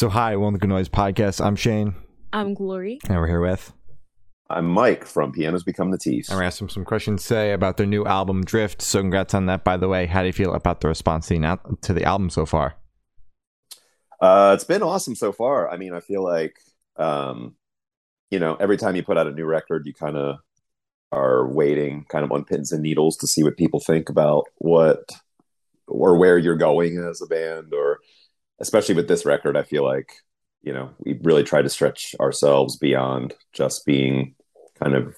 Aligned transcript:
So, 0.00 0.08
hi, 0.08 0.34
welcome 0.34 0.54
to 0.54 0.60
Good 0.60 0.70
Noise 0.70 0.88
Podcast. 0.88 1.44
I'm 1.44 1.56
Shane, 1.56 1.94
I'm 2.32 2.54
Glory. 2.54 3.00
and 3.06 3.18
we're 3.18 3.26
here 3.26 3.42
with. 3.42 3.74
I'm 4.48 4.64
Mike 4.64 5.04
from 5.04 5.30
Pianos 5.30 5.62
Become 5.62 5.90
the 5.90 5.98
Teeth. 5.98 6.30
And 6.30 6.38
we're 6.38 6.44
asking 6.44 6.70
some 6.70 6.86
questions 6.86 7.22
today 7.26 7.52
about 7.52 7.76
their 7.76 7.84
new 7.84 8.06
album, 8.06 8.42
Drift. 8.42 8.80
So, 8.80 9.02
congrats 9.02 9.34
on 9.34 9.44
that, 9.44 9.62
by 9.62 9.76
the 9.76 9.88
way. 9.88 10.06
How 10.06 10.22
do 10.22 10.28
you 10.28 10.32
feel 10.32 10.54
about 10.54 10.80
the 10.80 10.88
response 10.88 11.26
to 11.26 11.38
the, 11.38 11.58
to 11.82 11.92
the 11.92 12.04
album 12.04 12.30
so 12.30 12.46
far? 12.46 12.76
Uh, 14.22 14.52
it's 14.54 14.64
been 14.64 14.82
awesome 14.82 15.14
so 15.14 15.32
far. 15.32 15.70
I 15.70 15.76
mean, 15.76 15.92
I 15.92 16.00
feel 16.00 16.24
like, 16.24 16.56
um, 16.96 17.56
you 18.30 18.38
know, 18.38 18.54
every 18.54 18.78
time 18.78 18.96
you 18.96 19.02
put 19.02 19.18
out 19.18 19.26
a 19.26 19.32
new 19.32 19.44
record, 19.44 19.84
you 19.84 19.92
kind 19.92 20.16
of 20.16 20.38
are 21.12 21.46
waiting 21.46 22.06
kind 22.08 22.24
of 22.24 22.32
on 22.32 22.46
pins 22.46 22.72
and 22.72 22.82
needles 22.82 23.18
to 23.18 23.26
see 23.26 23.42
what 23.42 23.58
people 23.58 23.80
think 23.80 24.08
about 24.08 24.44
what 24.54 25.10
or 25.86 26.16
where 26.16 26.38
you're 26.38 26.56
going 26.56 26.96
as 26.96 27.20
a 27.20 27.26
band 27.26 27.74
or 27.74 27.98
especially 28.60 28.94
with 28.94 29.08
this 29.08 29.24
record 29.24 29.56
i 29.56 29.62
feel 29.62 29.84
like 29.84 30.12
you 30.62 30.72
know 30.72 30.90
we 31.00 31.18
really 31.22 31.42
try 31.42 31.62
to 31.62 31.68
stretch 31.68 32.14
ourselves 32.20 32.76
beyond 32.76 33.34
just 33.52 33.84
being 33.86 34.34
kind 34.80 34.94
of 34.94 35.14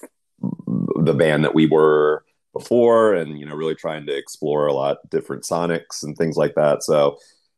the 1.04 1.14
band 1.14 1.44
that 1.44 1.54
we 1.54 1.66
were 1.66 2.24
before 2.52 3.14
and 3.14 3.38
you 3.38 3.46
know 3.46 3.54
really 3.54 3.74
trying 3.74 4.06
to 4.06 4.16
explore 4.16 4.66
a 4.66 4.72
lot 4.72 4.98
different 5.10 5.42
sonics 5.42 6.02
and 6.02 6.16
things 6.16 6.36
like 6.36 6.54
that. 6.54 6.82
So 6.82 7.16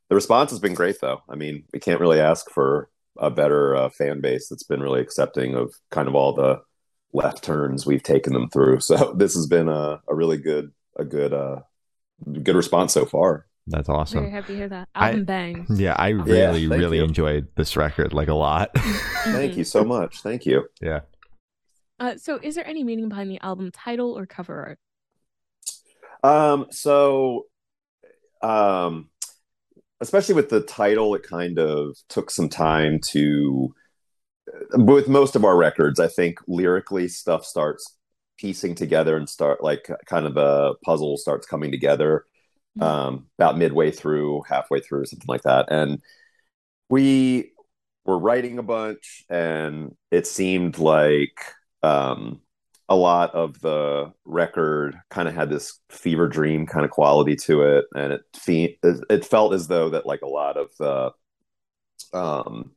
the 0.08 0.14
response 0.14 0.50
has 0.50 0.60
been 0.60 0.74
great 0.74 1.00
though. 1.00 1.22
I 1.28 1.34
mean 1.34 1.64
we 1.72 1.80
can't 1.80 2.00
really 2.00 2.20
ask 2.20 2.50
for 2.50 2.88
a 3.18 3.30
better 3.30 3.76
uh, 3.76 3.88
fan 3.90 4.20
base 4.20 4.48
that's 4.48 4.64
been 4.64 4.80
really 4.80 5.00
accepting 5.00 5.54
of 5.54 5.74
kind 5.90 6.08
of 6.08 6.14
all 6.14 6.32
the 6.32 6.60
left 7.12 7.44
turns 7.44 7.86
we've 7.86 8.02
taken 8.02 8.32
them 8.32 8.48
through. 8.50 8.80
So 8.80 9.14
this 9.16 9.34
has 9.34 9.46
been 9.46 9.68
a, 9.68 10.00
a 10.08 10.14
really 10.14 10.38
good 10.38 10.72
a 10.96 11.04
good 11.04 11.32
uh 11.32 11.60
good 12.42 12.56
response 12.56 12.92
so 12.92 13.04
far 13.04 13.46
That's 13.66 13.86
Very 13.86 13.98
awesome. 13.98 14.30
happy 14.30 14.48
to 14.48 14.56
hear 14.56 14.68
that. 14.68 14.88
I- 14.94 15.08
Album 15.08 15.24
bangs. 15.24 15.80
Yeah, 15.80 15.94
I 15.98 16.10
really, 16.10 16.68
thank 16.68 16.80
really 16.80 16.98
you. 16.98 17.04
enjoyed 17.04 17.48
this 17.56 17.76
record 17.76 18.12
like 18.12 18.28
a 18.28 18.34
lot. 18.34 18.70
thank 19.24 19.56
you 19.56 19.64
so 19.64 19.84
much 19.84 20.20
thank 20.20 20.44
you 20.44 20.66
yeah. 20.80 21.00
Uh, 22.00 22.16
so, 22.16 22.38
is 22.42 22.56
there 22.56 22.66
any 22.66 22.82
meaning 22.82 23.08
behind 23.08 23.30
the 23.30 23.38
album 23.40 23.70
title 23.70 24.18
or 24.18 24.26
cover 24.26 24.76
art? 26.24 26.28
Um, 26.28 26.66
so, 26.70 27.46
um, 28.42 29.10
especially 30.00 30.34
with 30.34 30.48
the 30.48 30.60
title, 30.60 31.14
it 31.14 31.22
kind 31.22 31.58
of 31.58 31.96
took 32.08 32.30
some 32.30 32.48
time 32.48 33.00
to. 33.10 33.72
With 34.72 35.08
most 35.08 35.36
of 35.36 35.44
our 35.44 35.56
records, 35.56 35.98
I 36.00 36.08
think 36.08 36.40
lyrically 36.46 37.08
stuff 37.08 37.44
starts 37.44 37.96
piecing 38.38 38.74
together 38.74 39.16
and 39.16 39.28
start 39.28 39.62
like 39.62 39.88
kind 40.06 40.26
of 40.26 40.36
a 40.36 40.74
puzzle 40.84 41.16
starts 41.16 41.46
coming 41.46 41.70
together 41.70 42.24
um, 42.80 43.26
about 43.38 43.58
midway 43.58 43.90
through, 43.90 44.42
halfway 44.48 44.80
through, 44.80 45.06
something 45.06 45.28
like 45.28 45.42
that. 45.42 45.66
And 45.70 46.02
we 46.88 47.52
were 48.04 48.18
writing 48.18 48.58
a 48.58 48.62
bunch, 48.62 49.24
and 49.28 49.96
it 50.10 50.26
seemed 50.26 50.78
like 50.78 51.38
um, 51.82 52.40
a 52.88 52.96
lot 52.96 53.34
of 53.34 53.60
the 53.60 54.12
record 54.24 54.98
kind 55.10 55.28
of 55.28 55.34
had 55.34 55.50
this 55.50 55.80
fever 55.88 56.28
dream 56.28 56.66
kind 56.66 56.84
of 56.84 56.90
quality 56.90 57.36
to 57.36 57.62
it, 57.62 57.86
and 57.94 58.12
it 58.12 58.22
fe- 58.36 58.78
it 58.82 59.24
felt 59.24 59.54
as 59.54 59.68
though 59.68 59.90
that 59.90 60.06
like 60.06 60.22
a 60.22 60.28
lot 60.28 60.56
of 60.56 60.70
the 60.78 61.12
um, 62.12 62.72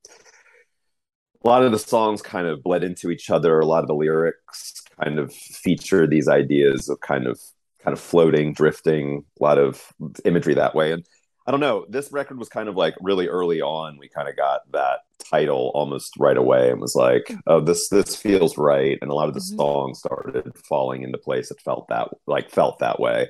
a 1.43 1.47
lot 1.47 1.63
of 1.63 1.71
the 1.71 1.79
songs 1.79 2.21
kind 2.21 2.47
of 2.47 2.63
bled 2.63 2.83
into 2.83 3.09
each 3.09 3.29
other. 3.29 3.59
A 3.59 3.65
lot 3.65 3.83
of 3.83 3.87
the 3.87 3.95
lyrics 3.95 4.81
kind 5.01 5.19
of 5.19 5.33
feature 5.33 6.07
these 6.07 6.27
ideas 6.27 6.89
of 6.89 6.99
kind 7.01 7.27
of 7.27 7.39
kind 7.83 7.94
of 7.94 8.00
floating, 8.00 8.53
drifting, 8.53 9.23
a 9.39 9.44
lot 9.44 9.58
of 9.58 9.83
imagery 10.25 10.56
that 10.56 10.75
way. 10.75 10.92
And 10.92 11.06
I 11.45 11.52
don't 11.52 11.59
know, 11.61 11.86
this 11.89 12.11
record 12.11 12.38
was 12.38 12.50
kind 12.50 12.67
of 12.67 12.75
like 12.75 12.95
really 13.02 13.28
early 13.28 13.61
on. 13.61 13.97
We 13.97 14.09
kind 14.09 14.28
of 14.28 14.36
got 14.36 14.70
that 14.73 15.00
title 15.30 15.72
almost 15.73 16.14
right 16.20 16.38
away 16.38 16.70
and 16.72 16.81
was 16.81 16.95
like, 16.95 17.33
oh, 17.48 17.61
this 17.61 17.89
this 17.89 18.16
feels 18.16 18.58
right. 18.58 18.98
And 19.02 19.09
a 19.09 19.14
lot 19.14 19.30
of 19.30 19.33
the 19.33 19.39
Mhm. 19.39 19.55
songs 19.58 20.00
started 20.00 20.52
falling 20.67 21.03
into 21.03 21.17
place. 21.17 21.52
It 21.52 21.61
felt 21.61 21.88
that 21.89 22.09
like 22.25 22.49
felt 22.49 22.80
that 22.80 22.99
way. 22.99 23.30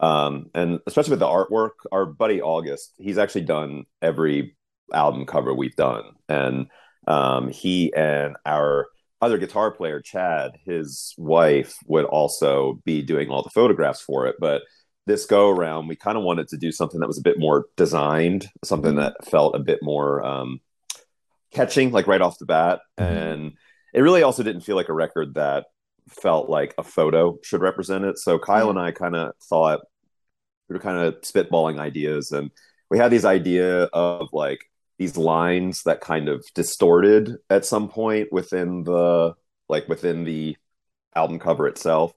Um, 0.00 0.50
and 0.54 0.80
especially 0.86 1.12
with 1.12 1.20
the 1.20 1.26
artwork, 1.26 1.72
our 1.92 2.06
buddy 2.06 2.40
August, 2.40 2.94
he's 2.98 3.18
actually 3.18 3.42
done 3.42 3.84
every 4.00 4.56
album 4.92 5.26
cover 5.26 5.52
we've 5.52 5.76
done. 5.76 6.04
And 6.28 6.68
um, 7.06 7.48
he 7.48 7.92
and 7.94 8.36
our 8.46 8.88
other 9.20 9.38
guitar 9.38 9.70
player, 9.70 10.00
Chad, 10.00 10.58
his 10.64 11.14
wife, 11.18 11.76
would 11.86 12.04
also 12.04 12.80
be 12.84 13.02
doing 13.02 13.30
all 13.30 13.42
the 13.42 13.50
photographs 13.50 14.00
for 14.00 14.26
it. 14.26 14.36
But 14.38 14.62
this 15.06 15.26
go 15.26 15.50
around, 15.50 15.88
we 15.88 15.96
kind 15.96 16.16
of 16.16 16.24
wanted 16.24 16.48
to 16.48 16.56
do 16.56 16.70
something 16.70 17.00
that 17.00 17.06
was 17.06 17.18
a 17.18 17.22
bit 17.22 17.38
more 17.38 17.66
designed, 17.76 18.48
something 18.62 18.96
that 18.96 19.24
felt 19.24 19.56
a 19.56 19.60
bit 19.60 19.80
more 19.82 20.24
um, 20.24 20.60
catching, 21.52 21.90
like 21.90 22.06
right 22.06 22.20
off 22.20 22.38
the 22.38 22.46
bat. 22.46 22.80
Mhm. 22.98 23.04
And 23.04 23.52
it 23.94 24.02
really 24.02 24.22
also 24.22 24.42
didn't 24.42 24.62
feel 24.62 24.76
like 24.76 24.88
a 24.90 24.94
record 24.94 25.34
that 25.34 25.66
felt 26.08 26.48
like 26.48 26.74
a 26.78 26.82
photo 26.82 27.38
should 27.42 27.60
represent 27.60 28.04
it. 28.04 28.18
So 28.18 28.38
Kyle 28.38 28.70
and 28.70 28.78
I 28.78 28.92
kind 28.92 29.16
of 29.16 29.32
thought 29.42 29.80
we 30.68 30.74
were 30.74 30.80
kind 30.80 30.98
of 30.98 31.20
spitballing 31.22 31.78
ideas, 31.78 32.30
and 32.30 32.50
we 32.90 32.98
had 32.98 33.10
these 33.10 33.24
idea 33.24 33.84
of 33.84 34.28
like 34.32 34.60
these 34.98 35.16
lines 35.16 35.84
that 35.84 36.00
kind 36.00 36.28
of 36.28 36.44
distorted 36.54 37.36
at 37.48 37.64
some 37.64 37.88
point 37.88 38.32
within 38.32 38.82
the 38.84 39.34
like 39.68 39.88
within 39.88 40.24
the 40.24 40.56
album 41.14 41.38
cover 41.38 41.66
itself. 41.66 42.12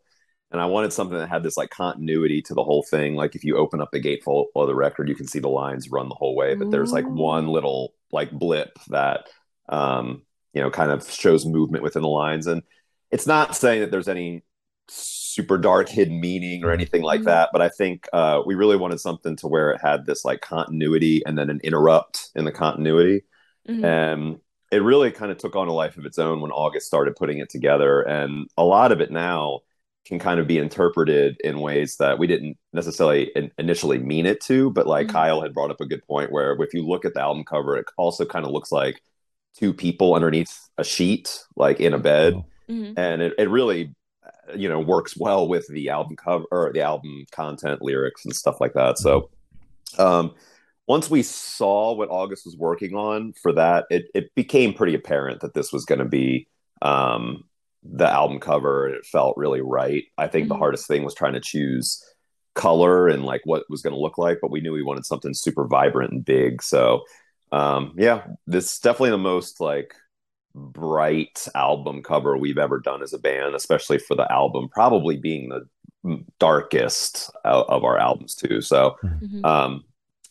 And 0.52 0.60
i 0.60 0.66
wanted 0.66 0.92
something 0.92 1.18
that 1.18 1.30
had 1.30 1.44
this 1.44 1.56
like 1.56 1.70
continuity 1.70 2.42
to 2.44 2.54
the 2.54 2.64
whole 2.64 2.84
thing. 2.84 3.16
Like 3.16 3.36
if 3.36 3.44
you 3.44 3.58
open 3.58 3.82
up 3.82 3.92
the 3.92 4.02
gatefold 4.02 4.48
of 4.56 4.68
the 4.68 4.76
record 4.76 5.08
you 5.08 5.16
can 5.16 5.28
see 5.28 5.40
the 5.40 5.48
lines 5.48 5.90
run 5.90 6.10
the 6.10 6.16
whole 6.16 6.36
way. 6.36 6.56
But 6.56 6.72
there's 6.72 6.92
like 6.92 7.08
one 7.08 7.48
little 7.48 7.94
like 8.12 8.32
blip 8.32 8.78
that 8.90 9.30
um 9.70 10.24
you 10.54 10.62
know 10.62 10.70
kind 10.70 10.92
of 10.92 11.10
shows 11.10 11.46
movement 11.46 11.84
within 11.84 12.02
the 12.02 12.08
lines. 12.10 12.48
And 12.48 12.64
it's 13.12 13.28
not 13.28 13.56
saying 13.56 13.82
that 13.82 13.92
there's 13.92 14.08
any 14.10 14.44
super 14.94 15.58
dark 15.58 15.88
hidden 15.88 16.20
meaning 16.20 16.64
or 16.64 16.72
anything 16.72 17.02
like 17.02 17.22
Mhm. 17.22 17.26
that 17.26 17.50
but 17.54 17.62
i 17.62 17.70
think 17.70 18.08
uh 18.12 18.42
we 18.46 18.56
really 18.56 18.76
wanted 18.76 19.00
something 19.00 19.36
to 19.38 19.48
where 19.48 19.72
it 19.72 19.80
had 19.82 20.06
this 20.06 20.26
like 20.26 20.42
continuity 20.42 21.22
and 21.26 21.38
then 21.38 21.50
an 21.50 21.62
interrupt 21.64 22.30
in 22.36 22.44
the 22.46 22.52
continuity 22.52 23.24
Mhm. 23.70 23.84
and 23.86 24.40
it 24.72 24.82
really 24.84 25.12
kind 25.12 25.32
of 25.32 25.38
took 25.38 25.56
on 25.56 25.68
a 25.68 25.74
life 25.74 25.98
of 25.98 26.06
its 26.06 26.18
own 26.18 26.40
when 26.40 26.52
August 26.52 26.88
started 26.88 27.18
putting 27.18 27.40
it 27.40 27.50
together. 27.50 28.02
And 28.04 28.48
a 28.58 28.64
lot 28.64 28.94
of 28.94 29.02
it 29.02 29.12
now 29.12 29.60
can 30.06 30.18
kind 30.18 30.40
of 30.40 30.48
be 30.48 30.58
interpreted 30.58 31.36
in 31.44 31.60
ways 31.60 31.98
that 31.98 32.18
we 32.18 32.26
didn't 32.26 32.58
necessarily 32.72 33.24
in- 33.36 33.52
initially 33.58 33.98
mean 33.98 34.26
it 34.26 34.40
to. 34.44 34.72
But 34.72 34.88
like 34.88 35.08
Mhm. 35.08 35.12
Kyle 35.12 35.42
had 35.42 35.54
brought 35.54 35.72
up 35.72 35.82
a 35.82 35.86
good 35.86 36.02
point 36.08 36.32
where 36.32 36.54
if 36.64 36.74
you 36.74 36.88
look 36.88 37.04
at 37.04 37.14
the 37.14 37.20
album 37.22 37.44
cover, 37.44 37.76
it 37.76 37.86
also 37.98 38.24
kind 38.26 38.46
of 38.46 38.54
looks 38.54 38.72
like 38.72 39.02
two 39.60 39.74
people 39.74 40.16
underneath 40.16 40.58
a 40.78 40.86
sheet, 40.86 41.44
like 41.58 41.82
in 41.82 41.94
a 41.94 42.00
bed. 42.00 42.42
Mhm. 42.70 42.94
And 42.96 43.22
it, 43.22 43.34
it 43.38 43.50
really, 43.50 43.94
you 44.56 44.68
know, 44.70 44.80
works 44.80 45.16
well 45.18 45.48
with 45.48 45.68
the 45.68 45.90
album 45.90 46.16
cover 46.16 46.46
or 46.52 46.72
the 46.74 46.82
album 46.82 47.26
content, 47.32 47.82
lyrics, 47.82 48.26
and 48.26 48.36
stuff 48.36 48.60
like 48.62 48.74
that. 48.74 48.98
So, 48.98 49.30
um, 49.98 50.34
once 50.88 51.10
we 51.10 51.24
saw 51.24 51.94
what 51.94 52.10
August 52.10 52.46
was 52.46 52.58
working 52.58 52.96
on 52.96 53.34
for 53.42 53.54
that, 53.54 53.86
it, 53.90 54.06
it 54.14 54.34
became 54.36 54.74
pretty 54.74 54.96
apparent 54.96 55.42
that 55.42 55.54
this 55.54 55.72
was 55.72 55.86
going 55.86 56.00
to 56.00 56.06
be 56.06 56.48
um, 56.82 57.44
the 57.84 58.08
album 58.10 58.40
cover, 58.40 58.88
and 58.88 58.96
it 58.96 59.06
felt 59.06 59.38
really 59.38 59.62
right. 59.62 60.04
I 60.18 60.28
think 60.28 60.50
the 60.50 60.56
Mhm. 60.56 60.60
hardest 60.60 60.88
thing 60.88 61.04
was 61.04 61.14
trying 61.16 61.34
to 61.34 61.40
choose 61.40 62.04
color 62.54 63.08
and 63.08 63.24
like 63.24 63.42
what 63.46 63.62
it 63.62 63.68
was 63.70 63.82
going 63.82 63.94
to 63.94 64.00
look 64.02 64.18
like, 64.18 64.40
but 64.42 64.52
we 64.52 64.60
knew 64.60 64.74
we 64.74 64.84
wanted 64.84 65.06
something 65.06 65.34
super 65.34 65.66
vibrant 65.68 66.12
and 66.12 66.26
big. 66.26 66.62
So, 66.62 67.04
um, 67.52 67.94
yeah, 67.98 68.24
this 68.48 68.74
is 68.74 68.80
definitely 68.80 69.12
the 69.12 69.18
most 69.18 69.62
like 69.62 69.96
bright 70.56 71.48
album 71.56 72.04
cover 72.04 72.38
we've 72.38 72.58
ever 72.58 72.80
done 72.80 73.02
as 73.02 73.14
a 73.14 73.20
band, 73.20 73.56
especially 73.56 73.98
for 73.98 74.16
the 74.16 74.32
album, 74.32 74.70
probably 74.70 75.18
being 75.18 75.50
the 75.50 75.68
darkest 76.40 77.30
of 77.46 77.66
of 77.70 77.84
our 77.84 77.98
albums 77.98 78.36
too. 78.36 78.62
So, 78.62 78.96
Mhm. 79.04 79.46
um, 79.46 79.84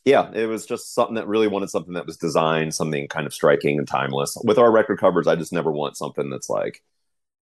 yeah, 0.04 0.30
it 0.32 0.46
was 0.46 0.66
just 0.66 0.94
something 0.94 1.14
that 1.14 1.28
really 1.28 1.46
wanted 1.48 1.70
something 1.70 1.94
that 1.94 2.06
was 2.06 2.16
designed, 2.16 2.74
something 2.74 3.06
kind 3.08 3.26
of 3.26 3.34
striking 3.34 3.78
and 3.78 3.86
timeless. 3.86 4.36
With 4.44 4.58
our 4.58 4.70
record 4.70 4.98
covers, 4.98 5.26
I 5.26 5.36
just 5.36 5.52
never 5.52 5.70
want 5.70 5.96
something 5.96 6.30
that's 6.30 6.50
like 6.50 6.82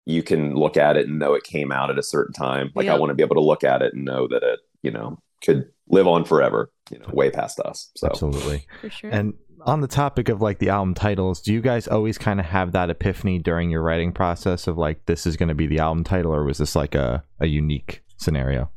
you 0.06 0.24
can 0.24 0.56
look 0.56 0.78
at 0.78 0.98
it 0.98 1.08
and 1.08 1.20
know 1.20 1.34
it 1.34 1.44
came 1.44 1.72
out 1.72 1.90
at 1.90 1.98
a 2.00 2.04
certain 2.04 2.34
time. 2.34 2.72
Like 2.76 2.88
I 2.88 2.96
want 2.96 3.10
to 3.10 3.16
be 3.16 3.24
able 3.24 3.36
to 3.36 3.42
look 3.42 3.64
at 3.64 3.82
it 3.82 3.94
and 3.94 4.06
know 4.06 4.28
that 4.28 4.44
it, 4.44 4.60
you 4.84 4.92
know, 4.92 5.20
could 5.44 5.70
live 5.90 6.08
on 6.08 6.26
forever, 6.26 6.72
you 6.92 7.00
know, 7.00 7.08
way 7.12 7.30
past 7.30 7.60
us. 7.60 7.92
So 7.96 8.08
Absolutely. 8.08 8.66
For 8.82 8.90
sure. 8.90 9.12
And 9.12 9.34
on 9.66 9.82
the 9.82 9.88
topic 9.88 10.30
of 10.30 10.42
like 10.42 10.60
the 10.60 10.70
album 10.70 10.94
titles, 10.94 11.42
do 11.42 11.52
you 11.52 11.60
guys 11.60 11.88
always 11.88 12.18
kind 12.18 12.40
of 12.40 12.46
have 12.46 12.72
that 12.72 12.90
epiphany 12.90 13.40
during 13.40 13.72
your 13.72 13.82
writing 13.82 14.12
process 14.12 14.68
of 14.68 14.78
like 14.78 15.06
this 15.08 15.26
is 15.26 15.36
going 15.36 15.50
to 15.50 15.56
be 15.56 15.68
the 15.68 15.80
album 15.80 16.04
title, 16.04 16.34
or 16.34 16.44
was 16.44 16.60
this 16.60 16.76
like 16.76 16.94
a, 16.94 17.24
a 17.40 17.48
unique 17.48 18.04
scenario? 18.18 18.70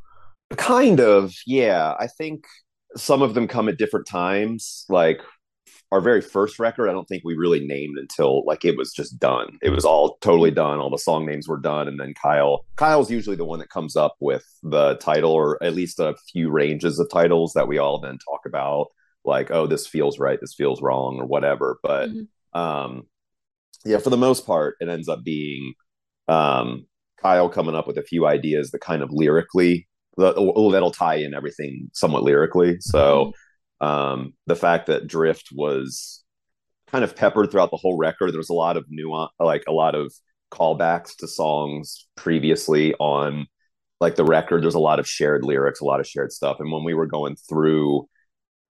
Kind 0.57 0.99
of, 0.99 1.35
yeah. 1.45 1.93
I 1.99 2.07
think 2.07 2.45
some 2.95 3.21
of 3.21 3.35
them 3.35 3.47
come 3.47 3.69
at 3.69 3.77
different 3.77 4.07
times. 4.07 4.85
Like 4.89 5.21
our 5.91 6.01
very 6.01 6.21
first 6.21 6.57
record, 6.57 6.89
I 6.89 6.91
don't 6.91 7.07
think 7.07 7.23
we 7.23 7.35
really 7.35 7.65
named 7.65 7.99
until 7.99 8.43
like 8.45 8.65
it 8.65 8.75
was 8.75 8.91
just 8.91 9.19
done. 9.19 9.59
It 9.61 9.69
was 9.69 9.85
all 9.85 10.17
totally 10.21 10.51
done. 10.51 10.79
All 10.79 10.89
the 10.89 10.97
song 10.97 11.23
names 11.23 11.47
were 11.47 11.59
done, 11.59 11.87
and 11.87 11.99
then 11.99 12.15
Kyle. 12.19 12.65
Kyle's 12.77 13.11
usually 13.11 13.35
the 13.35 13.45
one 13.45 13.59
that 13.59 13.69
comes 13.69 13.95
up 13.95 14.15
with 14.19 14.43
the 14.63 14.95
title, 14.95 15.31
or 15.31 15.63
at 15.63 15.75
least 15.75 15.99
a 15.99 16.15
few 16.31 16.49
ranges 16.49 16.99
of 16.99 17.11
titles 17.11 17.53
that 17.53 17.67
we 17.67 17.77
all 17.77 17.99
then 17.99 18.17
talk 18.17 18.41
about 18.47 18.87
like 19.25 19.51
oh 19.51 19.67
this 19.67 19.85
feels 19.87 20.19
right 20.19 20.39
this 20.41 20.53
feels 20.55 20.81
wrong 20.81 21.17
or 21.19 21.25
whatever 21.25 21.77
but 21.83 22.09
Mhm. 22.09 22.27
um 22.53 23.03
yeah 23.85 23.97
for 23.97 24.09
the 24.09 24.17
most 24.17 24.45
part 24.45 24.75
it 24.79 24.89
ends 24.89 25.07
up 25.09 25.23
being 25.23 25.73
um 26.27 26.85
kyle 27.21 27.49
coming 27.49 27.75
up 27.75 27.85
with 27.87 27.97
a 27.97 28.03
few 28.03 28.25
ideas 28.25 28.71
that 28.71 28.79
kind 28.81 29.01
of 29.03 29.09
lyrically 29.11 29.87
that- 30.17 30.35
that'll 30.71 30.91
tie 30.91 31.15
in 31.15 31.33
everything 31.33 31.89
somewhat 31.93 32.23
lyrically. 32.23 32.77
So 32.79 33.33
um 33.81 34.33
the 34.47 34.55
fact 34.55 34.87
that 34.87 35.07
drift 35.07 35.49
was 35.53 36.23
kind 36.87 37.03
of 37.03 37.15
peppered 37.15 37.51
throughout 37.51 37.71
the 37.71 37.77
whole 37.77 37.97
record 37.97 38.31
there 38.31 38.37
was 38.39 38.49
a 38.49 38.53
lot 38.53 38.75
of 38.77 38.85
nuance 38.89 39.31
like 39.39 39.63
a 39.67 39.71
lot 39.71 39.95
of 39.95 40.11
callbacks 40.51 41.15
to 41.17 41.27
songs 41.27 42.07
previously 42.17 42.93
on 42.95 43.47
like 44.01 44.15
the 44.15 44.23
record. 44.25 44.63
There's 44.63 44.75
a 44.75 44.79
lot 44.79 44.99
of 44.99 45.07
shared 45.07 45.43
lyrics 45.45 45.81
a 45.81 45.85
lot 45.85 45.99
of 45.99 46.07
shared 46.07 46.31
stuff 46.31 46.57
and 46.59 46.71
when 46.71 46.83
we 46.83 46.93
were 46.93 47.05
going 47.07 47.35
through 47.47 48.07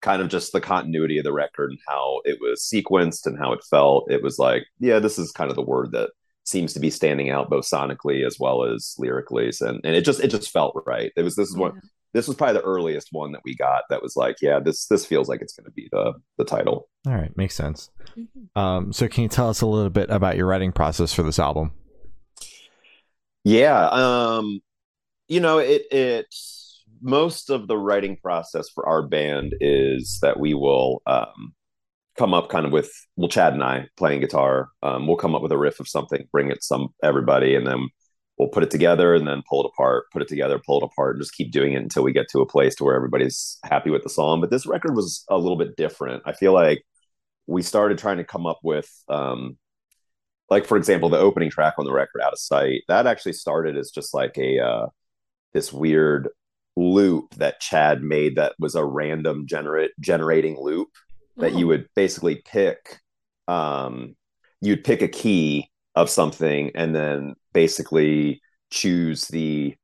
kind 0.05 0.21
of 0.21 0.29
just 0.29 0.53
the 0.53 0.61
continuity 0.61 1.17
of 1.17 1.23
the 1.25 1.33
record 1.33 1.71
and 1.71 1.79
how 1.87 2.21
it 2.25 2.37
was 2.39 2.61
sequenced 2.61 3.25
and 3.25 3.37
how 3.37 3.51
it 3.53 3.63
felt 3.69 4.09
it 4.11 4.21
was 4.23 4.37
like 4.37 4.63
yeah 4.79 4.99
this 4.99 5.17
is 5.17 5.31
kind 5.31 5.49
of 5.49 5.55
the 5.55 5.61
word 5.73 5.91
that 5.91 6.09
seems 6.43 6.73
to 6.73 6.79
be 6.79 6.91
standing 6.91 7.29
out 7.31 7.49
both 7.49 7.65
sonically 7.65 8.25
as 8.25 8.37
well 8.39 8.63
as 8.63 8.93
lyrically 8.99 9.51
and, 9.61 9.81
and 9.83 9.95
it 9.95 10.05
just 10.05 10.19
it 10.23 10.29
just 10.29 10.51
felt 10.51 10.73
right 10.85 11.11
it 11.17 11.23
was 11.23 11.35
this 11.35 11.49
is 11.49 11.57
one 11.57 11.71
Yeah. 11.73 11.89
this 12.13 12.27
was 12.27 12.37
probably 12.37 12.53
the 12.59 12.61
earliest 12.73 13.07
one 13.11 13.31
that 13.31 13.41
we 13.43 13.55
got 13.55 13.81
that 13.89 14.03
was 14.03 14.15
like 14.15 14.35
yeah 14.41 14.59
this 14.59 14.85
this 14.85 15.05
feels 15.07 15.27
like 15.27 15.41
it's 15.41 15.55
going 15.55 15.65
to 15.65 15.71
be 15.71 15.89
the 15.91 16.13
the 16.37 16.45
title 16.45 16.87
All 17.07 17.13
right, 17.15 17.35
makes 17.35 17.55
sense. 17.55 17.89
Mhm. 18.15 18.61
Um, 18.61 18.93
so 18.93 19.07
can 19.07 19.23
you 19.23 19.29
tell 19.29 19.49
us 19.49 19.61
a 19.61 19.65
little 19.65 19.89
bit 19.89 20.09
about 20.11 20.37
your 20.37 20.45
writing 20.47 20.71
process 20.71 21.13
for 21.13 21.23
this 21.23 21.39
album? 21.39 21.71
Yeah, 23.43 23.87
um, 23.91 24.61
you 25.27 25.39
know, 25.39 25.57
it 25.59 25.83
it 25.91 26.25
most 27.05 27.51
of 27.51 27.67
the 27.67 27.77
writing 27.77 28.17
process 28.17 28.67
for 28.73 28.87
our 28.87 29.07
band 29.07 29.53
is 29.61 30.19
that 30.23 30.39
we 30.39 30.55
will 30.55 31.03
um 31.05 31.53
come 32.17 32.33
up 32.33 32.49
kind 32.49 32.65
of 32.65 32.71
with 32.71 32.91
well 33.15 33.29
Chad 33.29 33.53
and 33.53 33.63
I 33.63 33.87
playing 33.97 34.21
guitar, 34.21 34.69
um, 34.83 35.05
we'll 35.07 35.17
come 35.17 35.35
up 35.35 35.41
with 35.41 35.51
a 35.51 35.57
riff 35.57 35.79
of 35.79 35.87
something, 35.87 36.27
bring 36.31 36.49
it 36.49 36.63
some 36.63 36.89
everybody, 37.03 37.55
and 37.55 37.67
then 37.67 37.89
we'll 38.37 38.49
put 38.49 38.63
it 38.63 38.71
together 38.71 39.13
and 39.13 39.27
then 39.27 39.43
pull 39.47 39.63
it 39.63 39.71
apart, 39.73 40.05
put 40.11 40.21
it 40.21 40.27
together, 40.27 40.59
pull 40.65 40.81
it 40.81 40.85
apart, 40.85 41.15
and 41.15 41.21
just 41.21 41.35
keep 41.35 41.51
doing 41.51 41.73
it 41.73 41.83
until 41.83 42.03
we 42.03 42.11
get 42.13 42.27
to 42.29 42.41
a 42.41 42.45
place 42.45 42.75
to 42.75 42.83
where 42.83 42.95
everybody's 42.95 43.59
happy 43.63 43.89
with 43.91 44.03
the 44.03 44.09
song. 44.09 44.41
But 44.41 44.49
this 44.49 44.65
record 44.65 44.95
was 44.95 45.23
a 45.29 45.37
little 45.37 45.57
bit 45.57 45.75
different. 45.77 46.23
I 46.25 46.33
feel 46.33 46.53
like 46.53 46.83
we 47.47 47.61
started 47.61 47.97
trying 47.97 48.17
to 48.17 48.23
come 48.23 48.47
up 48.47 48.59
with 48.63 48.89
um 49.09 49.57
like 50.49 50.65
for 50.65 50.77
example 50.77 51.09
the 51.09 51.19
opening 51.19 51.49
track 51.49 51.75
on 51.77 51.85
the 51.85 51.93
record 51.93 52.21
out 52.21 52.33
of 52.33 52.39
sight 52.39 52.81
that 52.87 53.07
actually 53.07 53.33
started 53.33 53.77
as 53.77 53.91
just 53.91 54.13
like 54.13 54.37
a 54.37 54.59
uh 54.59 54.87
this 55.53 55.71
weird 55.71 56.29
loop 56.75 57.33
that 57.35 57.59
chad 57.59 58.01
made 58.03 58.35
that 58.35 58.53
was 58.59 58.75
a 58.75 58.83
random 58.83 59.45
generate 59.47 59.91
generating 59.99 60.57
loop 60.59 60.89
that 61.37 61.53
Oh. 61.53 61.57
you 61.57 61.67
would 61.67 61.87
basically 61.95 62.41
pick 62.45 62.99
um 63.47 64.15
you'd 64.61 64.83
pick 64.83 65.01
a 65.01 65.07
key 65.07 65.69
of 65.95 66.09
something 66.09 66.71
and 66.75 66.95
then 66.95 67.35
basically 67.53 68.41
choose 68.71 69.27
the 69.29 69.75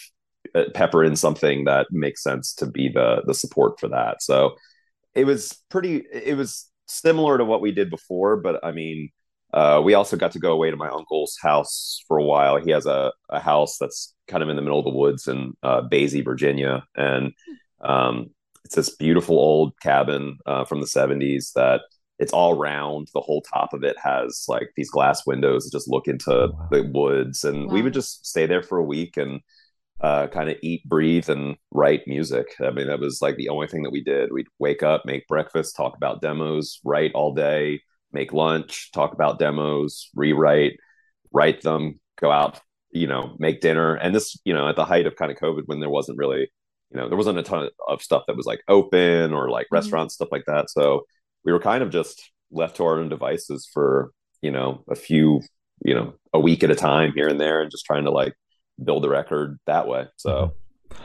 uh, 0.54 0.64
pepper 0.74 1.04
in 1.04 1.16
something 1.16 1.64
that 1.64 1.86
makes 1.90 2.22
sense 2.22 2.54
to 2.54 2.66
be 2.66 2.88
the 2.88 3.22
the 3.26 3.34
support 3.34 3.78
for 3.78 3.88
that. 3.88 4.22
So 4.22 4.56
it 5.14 5.24
was 5.24 5.58
pretty 5.68 6.04
it 6.12 6.36
was 6.36 6.68
similar 6.86 7.38
to 7.38 7.44
what 7.44 7.60
we 7.60 7.70
did 7.70 7.88
before 7.88 8.36
but 8.36 8.64
i 8.64 8.72
mean 8.72 9.10
uh, 9.52 9.80
we 9.84 9.94
also 9.94 10.16
got 10.16 10.32
to 10.32 10.38
go 10.38 10.52
away 10.52 10.70
to 10.70 10.76
my 10.76 10.88
uncle's 10.88 11.36
house 11.42 12.02
for 12.06 12.18
a 12.18 12.24
while. 12.24 12.56
He 12.58 12.70
has 12.70 12.86
a, 12.86 13.12
a 13.28 13.40
house 13.40 13.78
that's 13.78 14.14
kind 14.28 14.42
of 14.42 14.48
in 14.48 14.56
the 14.56 14.62
middle 14.62 14.78
of 14.78 14.84
the 14.84 14.96
woods 14.96 15.26
in 15.26 15.54
uh, 15.62 15.82
Basie, 15.82 16.24
Virginia, 16.24 16.84
and 16.94 17.32
um, 17.80 18.30
it's 18.64 18.76
this 18.76 18.94
beautiful 18.94 19.36
old 19.36 19.72
cabin 19.80 20.38
uh, 20.46 20.64
from 20.64 20.80
the 20.80 20.86
70s 20.86 21.52
that 21.54 21.80
it's 22.20 22.32
all 22.32 22.54
round. 22.56 23.08
The 23.14 23.20
whole 23.20 23.42
top 23.42 23.72
of 23.72 23.82
it 23.82 23.96
has 23.98 24.44
like 24.46 24.68
these 24.76 24.90
glass 24.90 25.26
windows 25.26 25.64
that 25.64 25.72
just 25.76 25.88
look 25.90 26.06
into 26.06 26.30
Wow. 26.52 26.68
the 26.70 26.82
woods, 26.82 27.44
and 27.44 27.70
we 27.72 27.82
would 27.82 27.94
just 27.94 28.26
stay 28.26 28.46
there 28.46 28.62
for 28.62 28.78
a 28.78 28.84
week 28.84 29.16
and 29.16 29.40
uh, 30.00 30.26
kind 30.28 30.48
of 30.50 30.56
eat, 30.62 30.82
breathe, 30.88 31.28
and 31.28 31.56
write 31.72 32.02
music. 32.06 32.46
I 32.60 32.70
mean, 32.70 32.86
that 32.86 33.00
was 33.00 33.20
like 33.20 33.36
the 33.36 33.48
only 33.50 33.66
thing 33.66 33.82
that 33.82 33.90
we 33.92 34.02
did. 34.02 34.32
We'd 34.32 34.46
wake 34.58 34.82
up, 34.82 35.04
make 35.04 35.26
breakfast, 35.28 35.76
talk 35.76 35.94
about 35.96 36.22
demos, 36.22 36.80
write 36.84 37.12
all 37.14 37.34
day, 37.34 37.82
make 38.12 38.32
lunch, 38.32 38.92
talk 38.92 39.12
about 39.12 39.38
demos, 39.38 40.08
rewrite, 40.14 40.78
write 41.32 41.60
them, 41.62 42.00
go 42.18 42.30
out, 42.30 42.60
you 42.92 43.06
know, 43.06 43.36
make 43.38 43.60
dinner. 43.60 43.94
And 43.94 44.14
this, 44.14 44.36
you 44.44 44.54
know, 44.54 44.68
at 44.68 44.76
the 44.76 44.86
height 44.86 45.06
of 45.06 45.16
kind 45.16 45.30
of 45.30 45.36
COVID 45.38 45.64
when 45.66 45.80
there 45.80 45.90
wasn't 45.90 46.18
really, 46.18 46.50
you 46.90 46.96
know, 46.98 47.08
there 47.08 47.18
wasn't 47.18 47.38
a 47.38 47.42
ton 47.42 47.68
of 47.86 48.02
stuff 48.02 48.24
that 48.26 48.36
was 48.36 48.46
like 48.46 48.62
open 48.68 49.32
or 49.34 49.50
like 49.50 49.66
Mhm. 49.66 49.74
restaurants, 49.74 50.14
stuff 50.14 50.32
like 50.32 50.44
that. 50.46 50.70
So 50.70 51.04
we 51.44 51.52
were 51.52 51.60
kind 51.60 51.82
of 51.82 51.90
just 51.90 52.30
left 52.50 52.76
to 52.76 52.84
our 52.84 52.98
own 52.98 53.08
devices 53.08 53.68
for, 53.72 54.12
you 54.42 54.50
know, 54.50 54.84
a 54.88 54.94
few, 54.94 55.40
you 55.84 55.94
know, 55.94 56.14
a 56.32 56.40
week 56.40 56.62
at 56.62 56.70
a 56.70 56.74
time 56.74 57.12
here 57.14 57.28
and 57.28 57.40
there 57.40 57.60
and 57.60 57.70
just 57.70 57.84
trying 57.84 58.04
to 58.04 58.10
like 58.10 58.34
build 58.82 59.02
the 59.02 59.08
record 59.08 59.58
that 59.66 59.86
way. 59.86 60.06
So 60.16 60.54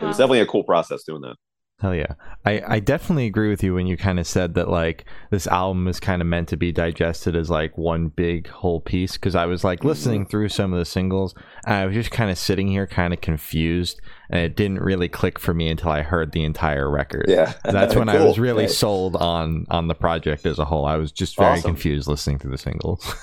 it 0.02 0.06
was 0.06 0.18
definitely 0.18 0.42
a 0.42 0.46
cool 0.46 0.64
process 0.64 1.04
doing 1.04 1.22
that. 1.22 1.36
Hell 1.80 1.94
yeah. 1.94 2.14
I, 2.46 2.62
I 2.66 2.80
definitely 2.80 3.26
agree 3.26 3.50
with 3.50 3.62
you 3.62 3.74
when 3.74 3.86
you 3.86 3.98
kind 3.98 4.18
of 4.18 4.26
said 4.26 4.54
that 4.54 4.70
like 4.70 5.04
this 5.30 5.46
album 5.46 5.90
is 5.90 6.00
kind 6.00 6.22
of 6.22 6.28
meant 6.28 6.48
to 6.50 6.58
be 6.58 6.72
digested 6.72 7.36
as 7.36 7.50
like 7.50 7.78
one 7.78 8.08
big 8.08 8.48
whole 8.48 8.80
piece 8.80 9.14
because 9.18 9.36
I 9.36 9.46
was 9.46 9.66
like 9.66 9.84
listening 9.84 10.26
through 10.26 10.50
some 10.50 10.72
of 10.72 10.80
the 10.80 10.86
singles 10.86 11.36
and 11.66 11.76
I 11.76 11.86
was 11.86 11.94
just 11.94 12.12
kind 12.12 12.32
of 12.32 12.38
sitting 12.38 12.70
here 12.70 12.88
kind 12.88 13.14
of 13.14 13.20
confused 13.20 14.00
and 14.30 14.40
it 14.42 14.56
didn't 14.56 14.80
really 14.80 15.10
click 15.10 15.38
for 15.38 15.54
me 15.54 15.68
until 15.68 15.90
I 15.90 16.02
heard 16.02 16.32
the 16.32 16.46
entire 16.46 16.90
record. 16.90 17.26
Yeah. 17.28 17.54
That's 17.66 17.94
when 17.94 18.08
I 18.08 18.24
was 18.24 18.40
really 18.40 18.70
sold 18.70 19.18
on 19.18 19.66
on 19.70 19.88
the 19.90 19.96
project 19.96 20.46
as 20.46 20.60
a 20.60 20.66
whole. 20.66 20.86
I 20.86 20.96
was 20.96 21.12
just 21.12 21.36
very 21.36 21.58
Awesome. 21.58 21.72
confused 21.72 22.08
listening 22.08 22.40
through 22.40 22.52
the 22.52 22.58
singles. 22.58 23.14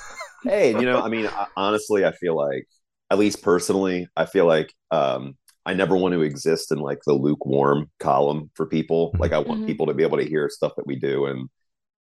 hey 0.43 0.71
you 0.71 0.81
know 0.81 0.99
i 1.01 1.07
mean 1.07 1.29
honestly 1.55 2.03
i 2.03 2.11
feel 2.11 2.35
like 2.35 2.67
at 3.09 3.17
least 3.17 3.41
personally 3.41 4.09
i 4.17 4.25
feel 4.25 4.45
like 4.45 4.73
um 4.91 5.37
i 5.65 5.73
never 5.73 5.95
want 5.95 6.13
to 6.13 6.21
exist 6.21 6.71
in 6.71 6.79
like 6.79 6.99
the 7.05 7.13
lukewarm 7.13 7.89
column 7.99 8.49
for 8.55 8.65
people 8.65 9.13
like 9.19 9.31
i 9.33 9.39
want 9.39 9.61
Mhm. 9.61 9.65
people 9.67 9.85
to 9.87 9.93
be 9.93 10.03
able 10.03 10.17
to 10.17 10.25
hear 10.25 10.49
stuff 10.49 10.73
that 10.77 10.87
we 10.87 10.95
do 10.95 11.25
and 11.25 11.49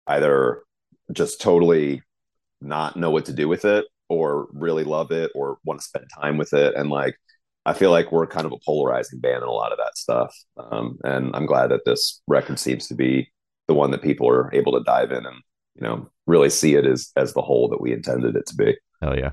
either 0.08 0.64
just 1.12 1.42
totally 1.42 2.02
not 2.62 2.96
know 2.98 3.10
what 3.12 3.26
to 3.26 3.34
do 3.34 3.48
with 3.48 3.66
it 3.66 3.86
or 4.10 4.48
really 4.54 4.84
love 4.84 5.12
it 5.12 5.32
or 5.36 5.58
want 5.66 5.80
to 5.80 5.86
spend 5.86 6.06
time 6.22 6.38
with 6.38 6.54
it 6.54 6.76
and 6.76 6.90
like 6.90 7.16
I 7.66 7.74
feel 7.74 7.92
like 7.92 8.12
we're 8.12 8.26
kind 8.26 8.46
of 8.48 8.52
a 8.54 8.58
polarizing 8.66 9.20
band 9.20 9.44
in 9.44 9.50
a 9.50 9.52
lot 9.52 9.72
of 9.72 9.78
that 9.78 9.96
stuff. 9.98 10.34
Um, 10.58 10.98
and 11.04 11.36
I'm 11.36 11.46
glad 11.46 11.68
that 11.68 11.86
this 11.86 12.22
record 12.26 12.58
seems 12.58 12.88
to 12.88 12.96
be 12.96 13.30
the 13.68 13.74
one 13.76 13.92
that 13.92 14.02
people 14.02 14.28
are 14.28 14.50
able 14.56 14.72
to 14.72 14.84
dive 14.84 15.12
in 15.12 15.24
and, 15.26 15.36
you 15.76 15.84
know, 15.84 16.10
really 16.26 16.50
see 16.50 16.76
it 16.76 16.86
as 16.88 17.12
as 17.16 17.34
the 17.34 17.42
whole 17.44 17.68
that 17.70 17.82
we 17.82 17.92
intended 17.94 18.36
it 18.38 18.46
to 18.48 18.56
be. 18.56 18.76
Hell 19.02 19.20
yeah. 19.20 19.32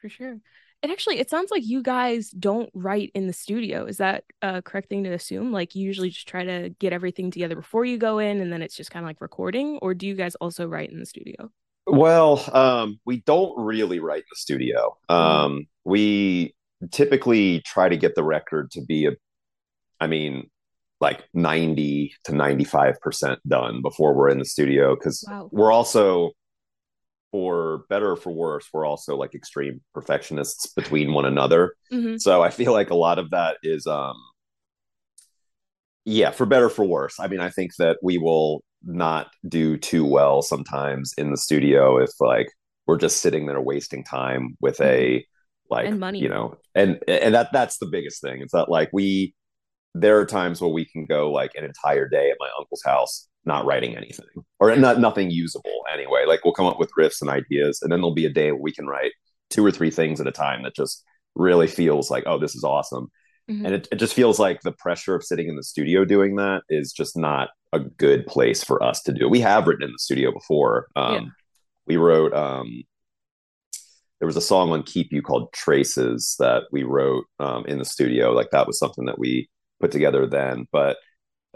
For 0.00 0.08
sure. 0.08 0.38
And 0.86 0.92
actually, 0.92 1.18
it 1.18 1.28
sounds 1.28 1.50
like 1.50 1.66
you 1.66 1.82
guys 1.82 2.30
don't 2.30 2.70
write 2.72 3.10
in 3.12 3.26
the 3.26 3.32
studio. 3.32 3.86
Is 3.86 3.96
that 3.96 4.22
a 4.40 4.62
correct 4.62 4.88
thing 4.88 5.02
to 5.02 5.10
assume? 5.10 5.50
Like, 5.50 5.74
you 5.74 5.84
usually 5.84 6.10
just 6.10 6.28
try 6.28 6.44
to 6.44 6.68
get 6.78 6.92
everything 6.92 7.32
together 7.32 7.56
before 7.56 7.84
you 7.84 7.98
go 7.98 8.20
in, 8.20 8.40
and 8.40 8.52
then 8.52 8.62
it's 8.62 8.76
just 8.76 8.92
kind 8.92 9.04
of 9.04 9.08
like 9.08 9.20
recording, 9.20 9.80
or 9.82 9.94
do 9.94 10.06
you 10.06 10.14
guys 10.14 10.36
also 10.36 10.64
write 10.64 10.92
in 10.92 11.00
the 11.00 11.04
studio? 11.04 11.50
Well, 11.88 12.48
um, 12.54 13.00
we 13.04 13.16
don't 13.22 13.58
really 13.58 13.98
write 13.98 14.18
in 14.20 14.26
the 14.30 14.36
studio. 14.36 14.96
Um, 15.08 15.66
we 15.82 16.54
typically 16.92 17.62
try 17.62 17.88
to 17.88 17.96
get 17.96 18.14
the 18.14 18.22
record 18.22 18.70
to 18.70 18.80
be 18.80 19.06
a, 19.06 19.14
I 19.98 20.06
mean, 20.06 20.48
like 21.00 21.24
90 21.34 22.14
to 22.26 22.30
95% 22.30 23.38
done 23.48 23.82
before 23.82 24.14
we're 24.14 24.28
in 24.28 24.38
the 24.38 24.44
studio 24.44 24.94
because 24.94 25.24
Wow. 25.28 25.48
we're 25.50 25.72
also 25.72 26.30
for 27.36 27.84
better 27.90 28.08
or 28.12 28.16
for 28.16 28.32
worse 28.32 28.66
we're 28.72 28.86
also 28.86 29.16
like 29.22 29.34
extreme 29.34 29.80
perfectionists 29.94 30.66
between 30.74 31.12
one 31.12 31.26
another. 31.26 31.62
Hmm 31.90 32.16
so 32.18 32.42
i 32.42 32.50
feel 32.58 32.72
like 32.72 32.90
a 32.90 32.94
lot 33.06 33.18
of 33.18 33.26
that 33.30 33.54
is 33.62 33.86
um 33.86 34.16
yeah 36.04 36.30
for 36.30 36.46
better 36.46 36.66
or 36.66 36.70
for 36.70 36.84
worse. 36.84 37.16
I 37.20 37.26
mean 37.28 37.40
i 37.40 37.50
think 37.50 37.72
that 37.78 37.96
we 38.02 38.16
will 38.18 38.62
not 38.84 39.24
do 39.48 39.76
too 39.76 40.04
well 40.04 40.42
sometimes 40.42 41.12
in 41.18 41.30
the 41.30 41.36
studio 41.36 41.98
if 41.98 42.10
like 42.20 42.48
we're 42.86 42.98
just 42.98 43.18
sitting 43.24 43.46
there 43.46 43.60
wasting 43.60 44.04
time 44.04 44.56
with 44.60 44.80
a 44.80 45.24
like 45.68 45.86
And 45.88 45.98
money. 45.98 46.20
you 46.20 46.28
know 46.28 46.56
and 46.74 47.00
and 47.08 47.34
that 47.34 47.48
that's 47.52 47.78
the 47.78 47.86
biggest 47.96 48.22
thing. 48.22 48.40
It's 48.42 48.52
that 48.52 48.68
like 48.68 48.90
we 48.92 49.34
there 49.94 50.18
are 50.20 50.26
times 50.26 50.60
where 50.60 50.70
we 50.78 50.84
can 50.84 51.06
go 51.06 51.32
like 51.32 51.52
an 51.56 51.64
entire 51.64 52.08
day 52.08 52.30
at 52.30 52.36
my 52.38 52.50
uncle's 52.58 52.82
house 52.84 53.28
not 53.46 53.64
writing 53.64 53.96
anything 53.96 54.26
or 54.60 54.74
not 54.76 54.98
nothing 55.00 55.30
usable 55.30 55.84
anyway. 55.92 56.24
Like 56.26 56.44
we'll 56.44 56.54
come 56.54 56.66
up 56.66 56.78
with 56.78 56.90
riffs 56.98 57.20
and 57.20 57.30
ideas 57.30 57.80
and 57.82 57.90
then 57.92 58.00
there'll 58.00 58.14
be 58.14 58.26
a 58.26 58.30
day 58.32 58.52
where 58.52 58.60
we 58.60 58.72
can 58.72 58.86
write 58.86 59.12
two 59.50 59.64
or 59.64 59.70
three 59.70 59.90
things 59.90 60.20
at 60.20 60.26
a 60.26 60.32
time 60.32 60.62
that 60.64 60.74
just 60.74 61.04
really 61.36 61.66
feels 61.66 62.10
like 62.10 62.24
oh 62.26 62.38
this 62.38 62.54
is 62.56 62.64
awesome. 62.64 63.08
Mhm. 63.48 63.64
and 63.64 63.74
it, 63.76 63.88
it 63.92 63.96
just 63.96 64.14
feels 64.14 64.40
like 64.40 64.60
the 64.62 64.72
pressure 64.72 65.14
of 65.14 65.22
sitting 65.22 65.48
in 65.48 65.54
the 65.54 65.62
studio 65.62 66.04
doing 66.04 66.34
that 66.36 66.62
is 66.68 66.92
just 66.92 67.16
not 67.16 67.50
a 67.72 67.78
good 67.78 68.26
place 68.26 68.64
for 68.64 68.82
us 68.82 69.02
to 69.02 69.12
do 69.12 69.28
we 69.28 69.40
have 69.40 69.66
written 69.68 69.84
in 69.84 69.92
the 69.92 69.98
studio 69.98 70.32
before. 70.32 70.88
Um 70.96 71.14
Yeah. 71.14 71.20
we 71.86 71.96
wrote 71.96 72.34
um 72.34 72.82
there 74.18 74.26
was 74.26 74.36
a 74.36 74.40
song 74.40 74.72
on 74.72 74.82
keep 74.82 75.12
you 75.12 75.20
called 75.22 75.52
traces 75.52 76.36
that 76.38 76.64
we 76.72 76.82
wrote 76.82 77.24
um 77.38 77.64
in 77.66 77.78
the 77.78 77.84
studio. 77.84 78.32
Like 78.32 78.50
that 78.50 78.66
was 78.66 78.78
something 78.78 79.04
that 79.06 79.18
we 79.18 79.48
put 79.80 79.92
together 79.92 80.26
then. 80.26 80.66
But 80.72 80.96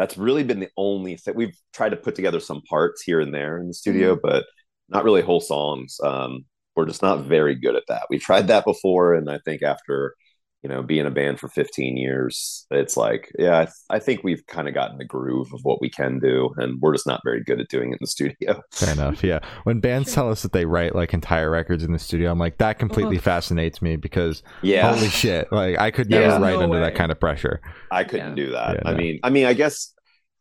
that's 0.00 0.16
really 0.16 0.42
been 0.42 0.61
the 0.61 0.71
only 0.78 1.14
thing 1.16 1.35
we've 1.37 1.59
tried 1.75 1.90
to 1.90 1.97
put 1.97 2.14
together 2.14 2.40
some 2.40 2.62
parts 2.62 3.02
here 3.02 3.21
and 3.21 3.35
there 3.35 3.59
in 3.59 3.69
the 3.69 3.75
studio 3.75 4.19
but 4.21 4.47
not 4.88 5.04
really 5.04 5.21
whole 5.21 5.42
songs 5.42 5.99
um 6.02 6.42
we're 6.75 6.87
just 6.87 7.02
not 7.02 7.25
very 7.25 7.54
good 7.54 7.75
at 7.76 7.83
that. 7.88 8.07
We've 8.09 8.23
tried 8.23 8.49
that 8.49 8.64
before 8.64 9.14
and 9.14 9.30
i 9.30 9.38
think 9.45 9.62
after 9.62 10.14
you 10.62 10.69
know 10.69 10.83
being 10.83 11.07
a 11.07 11.11
band 11.11 11.40
for 11.40 11.49
15 11.49 11.97
years 11.97 12.67
it's 12.71 12.95
like 12.97 13.33
yeah 13.38 13.61
i, 13.61 13.64
th- 13.64 13.75
I 13.88 13.99
think 13.99 14.23
we've 14.23 14.47
kind 14.47 14.69
of 14.69 14.75
gotten 14.75 14.99
the 14.99 15.07
groove 15.07 15.52
of 15.55 15.61
what 15.62 15.81
we 15.81 15.88
can 15.88 16.19
do 16.19 16.50
and 16.59 16.79
we're 16.83 16.93
just 16.93 17.07
not 17.07 17.23
very 17.25 17.43
good 17.43 17.61
at 17.61 17.69
doing 17.69 17.90
it 17.90 17.95
in 17.95 17.99
the 18.02 18.07
studio 18.07 18.62
Fair 18.71 18.93
enough. 18.93 19.25
Yeah. 19.25 19.40
When 19.64 19.81
bands 19.81 20.09
Sure. 20.11 20.14
tell 20.17 20.31
us 20.31 20.43
that 20.43 20.52
they 20.52 20.67
write 20.67 20.95
like 20.95 21.14
entire 21.14 21.50
records 21.50 21.83
in 21.83 21.93
the 21.93 21.99
studio, 21.99 22.31
I'm 22.31 22.38
like, 22.38 22.59
that 22.59 22.79
completely 22.79 23.17
Ugh. 23.17 23.23
fascinates 23.23 23.81
me 23.81 23.97
because 23.97 24.43
yeah 24.62 24.93
holy 24.95 25.09
shit. 25.09 25.50
Like, 25.50 25.79
I 25.79 25.90
could 25.90 26.11
never 26.11 26.25
Yeah. 26.26 26.38
write 26.38 26.52
No 26.57 26.62
under 26.64 26.76
way. 26.79 26.81
that 26.81 26.95
kind 26.95 27.11
of 27.11 27.19
pressure. 27.19 27.61
I 27.90 28.05
couldn't 28.05 28.37
Yeah. 28.37 28.45
do 28.47 28.50
that. 28.52 28.75
Yeah, 28.76 28.83
I 28.85 28.93
no. 28.93 28.97
mean, 28.99 29.21
I 29.23 29.31
mean, 29.31 29.47
I 29.47 29.55
guess. 29.55 29.93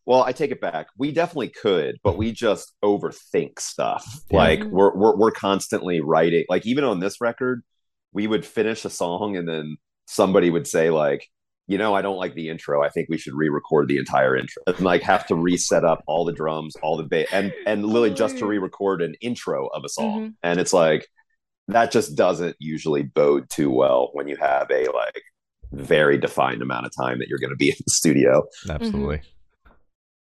Well, 0.06 0.24
I 0.24 0.32
take 0.32 0.50
it 0.52 0.60
back. 0.60 0.88
We 0.98 1.12
definitely 1.12 1.50
could, 1.50 1.98
but 2.04 2.18
we 2.18 2.32
just 2.32 2.74
overthink 2.84 3.60
stuff. 3.60 4.06
Yeah. 4.32 4.38
Like 4.38 4.60
Mhm. 4.62 4.72
we're, 4.72 4.96
we're 4.96 5.18
we're 5.18 5.32
constantly 5.32 6.00
writing. 6.02 6.46
Like 6.50 6.66
even 6.66 6.84
on 6.84 7.00
this 7.00 7.22
record, 7.22 7.62
we 8.14 8.26
would 8.28 8.46
finish 8.46 8.84
a 8.86 8.90
song 8.90 9.38
and 9.38 9.48
then 9.48 9.78
somebody 10.10 10.50
would 10.50 10.68
say 10.68 10.90
like, 10.90 11.30
you 11.68 11.78
know, 11.78 11.94
I 11.94 12.02
don't 12.02 12.18
like 12.18 12.34
the 12.34 12.50
intro. 12.50 12.84
I 12.84 12.90
think 12.90 13.10
we 13.10 13.20
should 13.20 13.36
re-record 13.36 13.88
the 13.88 14.00
entire 14.00 14.36
intro 14.36 14.64
and 14.66 14.80
like 14.82 15.04
have 15.04 15.28
to 15.28 15.36
reset 15.36 15.86
up 15.86 16.04
all 16.08 16.26
the 16.26 16.34
drums, 16.34 16.76
all 16.78 16.98
the 16.98 17.04
bass, 17.04 17.28
and 17.32 17.54
and 17.68 17.86
literally 17.86 18.14
just 18.14 18.40
to 18.40 18.48
re-record 18.48 19.04
an 19.04 19.14
intro 19.22 19.68
of 19.68 19.84
a 19.86 19.90
song. 19.90 20.30
Mhm. 20.30 20.34
And 20.42 20.60
it's 20.60 20.74
like 20.74 21.08
that 21.68 21.92
just 21.92 22.16
doesn't 22.16 22.56
usually 22.60 23.04
bode 23.04 23.48
too 23.52 23.70
well 23.70 24.10
when 24.14 24.28
you 24.28 24.36
have 24.38 24.72
a 24.72 24.86
like 24.92 25.22
very 25.72 26.18
defined 26.18 26.64
amount 26.64 26.88
of 26.88 26.92
time 27.00 27.20
that 27.20 27.28
you're 27.28 27.38
going 27.38 27.52
to 27.52 27.56
be 27.56 27.70
in 27.70 27.76
the 27.86 27.92
studio. 27.92 28.44
Absolutely. 28.68 29.22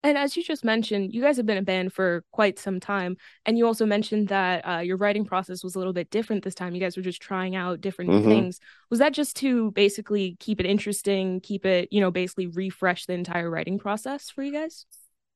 And 0.07 0.17
as 0.17 0.37
you 0.37 0.45
just 0.45 0.65
mentioned, 0.65 1.13
you 1.13 1.21
guys 1.21 1.37
have 1.37 1.47
been 1.47 1.57
a 1.59 1.63
band 1.63 1.93
for 1.93 2.23
quite 2.31 2.61
some 2.61 2.79
time. 2.79 3.17
And 3.45 3.59
you 3.59 3.67
also 3.67 3.85
mentioned 3.85 4.29
that 4.29 4.63
uh, 4.65 4.79
your 4.79 4.97
writing 4.97 5.25
process 5.25 5.65
was 5.65 5.75
a 5.75 5.79
little 5.79 5.93
bit 5.93 6.11
different 6.11 6.45
this 6.45 6.55
time. 6.55 6.77
You 6.77 6.81
guys 6.81 6.97
were 6.97 7.03
just 7.03 7.21
trying 7.21 7.57
out 7.57 7.81
different 7.81 8.11
Mhm. 8.13 8.23
things. 8.23 8.61
Was 8.89 9.01
that 9.01 9.13
just 9.13 9.35
to 9.39 9.73
basically 9.73 10.37
keep 10.39 10.61
it 10.61 10.67
interesting, 10.67 11.41
keep 11.41 11.67
it, 11.67 11.89
you 11.91 12.01
know, 12.01 12.13
basically 12.13 12.47
refresh 12.47 13.07
the 13.07 13.15
entire 13.15 13.51
writing 13.51 13.81
process 13.81 14.31
for 14.31 14.45
you 14.45 14.53
guys? 14.53 14.87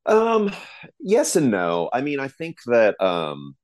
Um, 0.06 0.52
yes 1.00 1.34
and 1.34 1.50
no. 1.50 1.90
I 1.92 2.00
mean, 2.00 2.20
I 2.20 2.28
think 2.28 2.58
that 2.66 2.94
um 3.00 3.56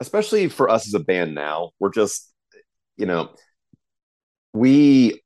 especially 0.00 0.48
for 0.48 0.68
us 0.68 0.86
as 0.86 0.92
a 0.92 1.00
band 1.00 1.34
now, 1.34 1.70
we're 1.78 1.88
just, 1.90 2.30
you 2.98 3.06
know, 3.06 3.30
we 4.52 5.22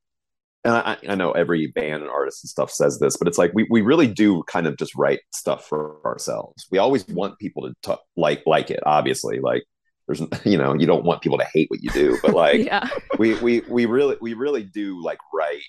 and 0.65 0.75
I, 0.75 0.97
I 1.09 1.15
know 1.15 1.33
every 1.33 1.69
band 1.69 2.03
and 2.03 2.11
artist 2.11 2.45
and 2.45 2.51
stuff 2.51 2.71
says 2.71 2.99
this, 2.99 3.17
but 3.17 3.29
it's 3.29 3.39
like 3.39 3.53
we, 3.55 3.67
we 3.71 3.81
really 3.81 4.07
do 4.07 4.43
kind 4.45 4.67
of 4.67 4.77
just 4.77 4.95
write 4.95 5.21
stuff 5.33 5.67
for 5.67 6.05
ourselves. 6.05 6.67
We 6.71 6.79
always 6.79 7.07
want 7.09 7.39
people 7.39 7.63
to 7.63 7.75
t- 7.83 8.03
like 8.17 8.43
like 8.47 8.71
it. 8.71 8.81
Obviously, 8.85 9.41
like 9.41 9.65
there's 10.07 10.21
you 10.45 10.59
know 10.59 10.75
you 10.75 10.87
don't 10.87 11.05
want 11.05 11.23
people 11.23 11.39
to 11.39 11.47
hate 11.53 11.71
what 11.71 11.83
you 11.83 11.91
do, 11.91 12.19
but 12.23 12.35
like 12.35 12.65
yeah. 12.65 12.89
we 13.19 13.35
we 13.41 13.61
we 13.69 13.87
really 13.87 14.17
we 14.21 14.35
really 14.35 14.63
do 14.63 15.03
like 15.03 15.19
write 15.33 15.63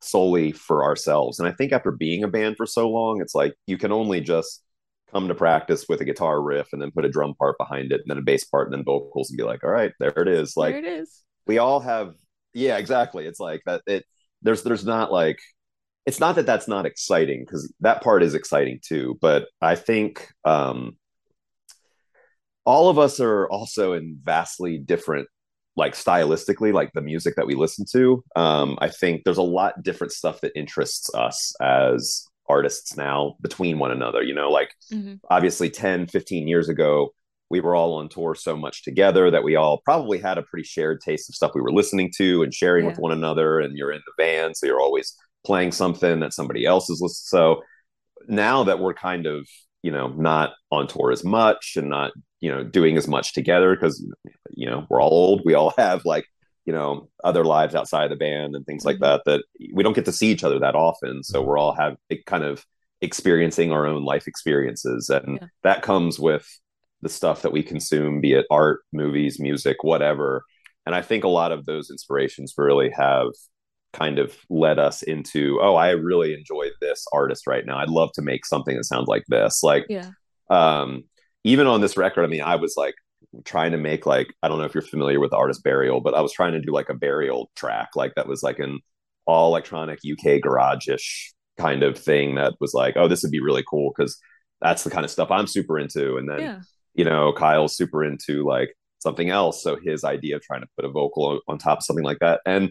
solely 0.00 0.52
for 0.52 0.84
ourselves 0.84 1.40
and 1.40 1.48
i 1.48 1.52
think 1.52 1.72
after 1.72 1.90
being 1.90 2.22
a 2.22 2.28
band 2.28 2.56
for 2.56 2.66
so 2.66 2.88
long 2.88 3.20
it's 3.20 3.34
like 3.34 3.54
you 3.66 3.78
can 3.78 3.92
only 3.92 4.20
just 4.20 4.62
come 5.10 5.26
to 5.26 5.34
practice 5.34 5.86
with 5.88 6.00
a 6.00 6.04
guitar 6.04 6.40
riff 6.40 6.68
and 6.72 6.82
then 6.82 6.90
put 6.90 7.04
a 7.04 7.08
drum 7.08 7.34
part 7.34 7.56
behind 7.58 7.92
it 7.92 8.00
and 8.02 8.10
then 8.10 8.18
a 8.18 8.22
bass 8.22 8.44
part 8.44 8.66
and 8.66 8.74
then 8.74 8.84
vocals 8.84 9.30
and 9.30 9.38
be 9.38 9.42
like 9.42 9.64
all 9.64 9.70
right 9.70 9.92
there 9.98 10.10
it 10.10 10.28
is 10.28 10.56
like 10.56 10.74
there 10.74 10.84
it 10.84 11.00
is. 11.00 11.22
we 11.46 11.58
all 11.58 11.80
have 11.80 12.14
yeah 12.52 12.76
exactly 12.76 13.26
it's 13.26 13.40
like 13.40 13.62
that 13.64 13.80
it 13.86 14.04
there's 14.42 14.62
there's 14.62 14.84
not 14.84 15.10
like 15.12 15.38
it's 16.06 16.20
not 16.20 16.36
that 16.36 16.46
that's 16.46 16.68
not 16.68 16.86
exciting 16.86 17.40
because 17.40 17.72
that 17.80 18.02
part 18.02 18.22
is 18.22 18.34
exciting 18.34 18.78
too 18.82 19.18
but 19.20 19.48
i 19.60 19.74
think 19.74 20.28
um 20.44 20.96
all 22.64 22.88
of 22.88 22.98
us 22.98 23.20
are 23.20 23.48
also 23.48 23.92
in 23.92 24.18
vastly 24.22 24.78
different 24.78 25.28
like 25.76 25.94
stylistically 25.94 26.72
like 26.72 26.92
the 26.94 27.00
music 27.00 27.36
that 27.36 27.46
we 27.46 27.54
listen 27.54 27.84
to 27.90 28.22
um 28.34 28.78
i 28.80 28.88
think 28.88 29.22
there's 29.24 29.36
a 29.36 29.42
lot 29.42 29.82
different 29.82 30.12
stuff 30.12 30.40
that 30.40 30.56
interests 30.56 31.12
us 31.14 31.54
as 31.60 32.26
artists 32.48 32.96
now 32.96 33.34
between 33.40 33.78
one 33.78 33.90
another 33.90 34.22
you 34.22 34.34
know 34.34 34.50
like 34.50 34.70
Mhm. 34.92 35.18
obviously 35.30 35.68
10 35.70 36.06
15 36.06 36.46
years 36.48 36.68
ago 36.68 37.12
we 37.48 37.60
were 37.60 37.74
all 37.76 37.94
on 37.94 38.08
tour 38.08 38.34
so 38.34 38.56
much 38.56 38.82
together 38.82 39.30
that 39.30 39.44
we 39.44 39.54
all 39.56 39.80
probably 39.84 40.18
had 40.18 40.38
a 40.38 40.42
pretty 40.42 40.64
shared 40.66 41.00
taste 41.00 41.28
of 41.28 41.34
stuff 41.34 41.52
we 41.54 41.60
were 41.60 41.72
listening 41.72 42.10
to 42.16 42.42
and 42.42 42.52
sharing 42.52 42.86
with 42.86 42.98
one 42.98 43.12
another 43.12 43.60
and 43.60 43.76
you're 43.76 43.92
in 43.92 44.02
the 44.06 44.12
band 44.22 44.56
so 44.56 44.66
you're 44.66 44.80
always 44.80 45.16
playing 45.44 45.70
something 45.72 46.20
that 46.20 46.32
somebody 46.32 46.64
else 46.66 46.90
is 46.90 47.00
listening 47.00 47.40
so 47.56 47.62
now 48.28 48.64
that 48.64 48.80
we're 48.80 48.94
kind 48.94 49.26
of 49.26 49.46
you 49.82 49.90
know 49.92 50.08
not 50.08 50.54
on 50.72 50.86
tour 50.88 51.12
as 51.12 51.22
much 51.22 51.74
and 51.76 51.88
not 51.88 52.10
you 52.40 52.50
know 52.50 52.64
doing 52.64 52.96
as 52.96 53.06
much 53.06 53.32
together 53.32 53.74
because 53.76 54.04
you 54.50 54.68
know 54.68 54.84
we're 54.90 55.00
all 55.00 55.10
old 55.10 55.42
we 55.44 55.54
all 55.54 55.72
have 55.78 56.04
like 56.04 56.26
you 56.64 56.72
know 56.72 57.08
other 57.22 57.44
lives 57.44 57.76
outside 57.76 58.04
of 58.04 58.10
the 58.10 58.16
band 58.16 58.56
and 58.56 58.66
things 58.66 58.84
like 58.84 58.96
Mhm. 58.96 59.00
that 59.00 59.22
that 59.26 59.44
we 59.72 59.84
don't 59.84 59.92
get 59.94 60.04
to 60.06 60.12
see 60.12 60.32
each 60.32 60.42
other 60.42 60.58
that 60.58 60.74
often 60.74 61.22
so 61.22 61.40
we're 61.42 61.58
all 61.58 61.74
have 61.76 61.96
kind 62.26 62.42
of 62.42 62.64
experiencing 63.00 63.70
our 63.70 63.86
own 63.86 64.04
life 64.04 64.26
experiences 64.26 65.08
and 65.10 65.38
Yeah. 65.40 65.46
that 65.62 65.82
comes 65.82 66.18
with 66.18 66.44
the 67.02 67.08
stuff 67.08 67.42
that 67.42 67.52
we 67.52 67.62
consume 67.62 68.20
be 68.20 68.32
it 68.32 68.46
art 68.50 68.80
movies 68.92 69.38
music 69.38 69.78
whatever 69.82 70.42
and 70.86 70.94
i 70.94 71.02
think 71.02 71.24
a 71.24 71.28
lot 71.28 71.52
of 71.52 71.64
those 71.66 71.90
inspirations 71.90 72.54
really 72.56 72.90
have 72.90 73.28
kind 73.92 74.18
of 74.18 74.36
led 74.50 74.78
us 74.78 75.02
into 75.02 75.58
oh 75.62 75.74
i 75.76 75.90
really 75.90 76.34
enjoy 76.34 76.66
this 76.80 77.04
artist 77.12 77.46
right 77.46 77.64
now 77.66 77.78
i'd 77.78 77.88
love 77.88 78.10
to 78.14 78.22
make 78.22 78.44
something 78.44 78.76
that 78.76 78.84
sounds 78.84 79.08
like 79.08 79.24
this 79.28 79.62
like 79.62 79.84
Yeah. 79.88 80.10
um 80.50 81.04
even 81.44 81.66
on 81.66 81.80
this 81.80 81.96
record 81.96 82.24
i 82.24 82.26
mean 82.28 82.42
i 82.42 82.56
was 82.56 82.74
like 82.76 82.94
trying 83.44 83.72
to 83.72 83.78
make 83.78 84.06
like 84.06 84.28
i 84.42 84.48
don't 84.48 84.58
know 84.58 84.64
if 84.64 84.74
you're 84.74 84.82
familiar 84.82 85.20
with 85.20 85.30
the 85.30 85.36
artist 85.36 85.62
burial 85.62 86.00
but 86.00 86.14
i 86.14 86.20
was 86.20 86.32
trying 86.32 86.52
to 86.52 86.60
do 86.60 86.72
like 86.72 86.88
a 86.88 86.94
burial 86.94 87.50
track 87.56 87.90
like 87.94 88.14
that 88.16 88.26
was 88.28 88.42
like 88.42 88.58
an 88.58 88.78
all 89.26 89.48
electronic 89.48 89.98
uk 90.10 90.40
garage-ish 90.42 91.32
kind 91.58 91.82
of 91.82 91.98
thing 91.98 92.34
that 92.34 92.54
was 92.60 92.74
like 92.74 92.96
oh 92.96 93.08
this 93.08 93.22
would 93.22 93.32
be 93.32 93.40
really 93.40 93.64
cool 93.68 93.92
because 93.96 94.18
that's 94.60 94.84
the 94.84 94.90
kind 94.90 95.04
of 95.04 95.10
stuff 95.10 95.30
i'm 95.30 95.46
super 95.46 95.78
into 95.78 96.16
and 96.16 96.28
then 96.28 96.40
Yeah. 96.40 96.60
You 96.96 97.04
know 97.04 97.32
kyle's 97.32 97.76
super 97.76 98.04
into 98.04 98.44
like 98.44 98.74
something 98.98 99.30
else. 99.30 99.62
So 99.62 99.76
his 99.82 100.04
idea 100.04 100.36
of 100.36 100.42
trying 100.42 100.62
to 100.62 100.68
put 100.76 100.84
a 100.84 100.90
vocal 100.90 101.40
on 101.48 101.58
top 101.58 101.78
of 101.78 101.84
something 101.84 102.04
like 102.04 102.18
that 102.20 102.40
and 102.44 102.70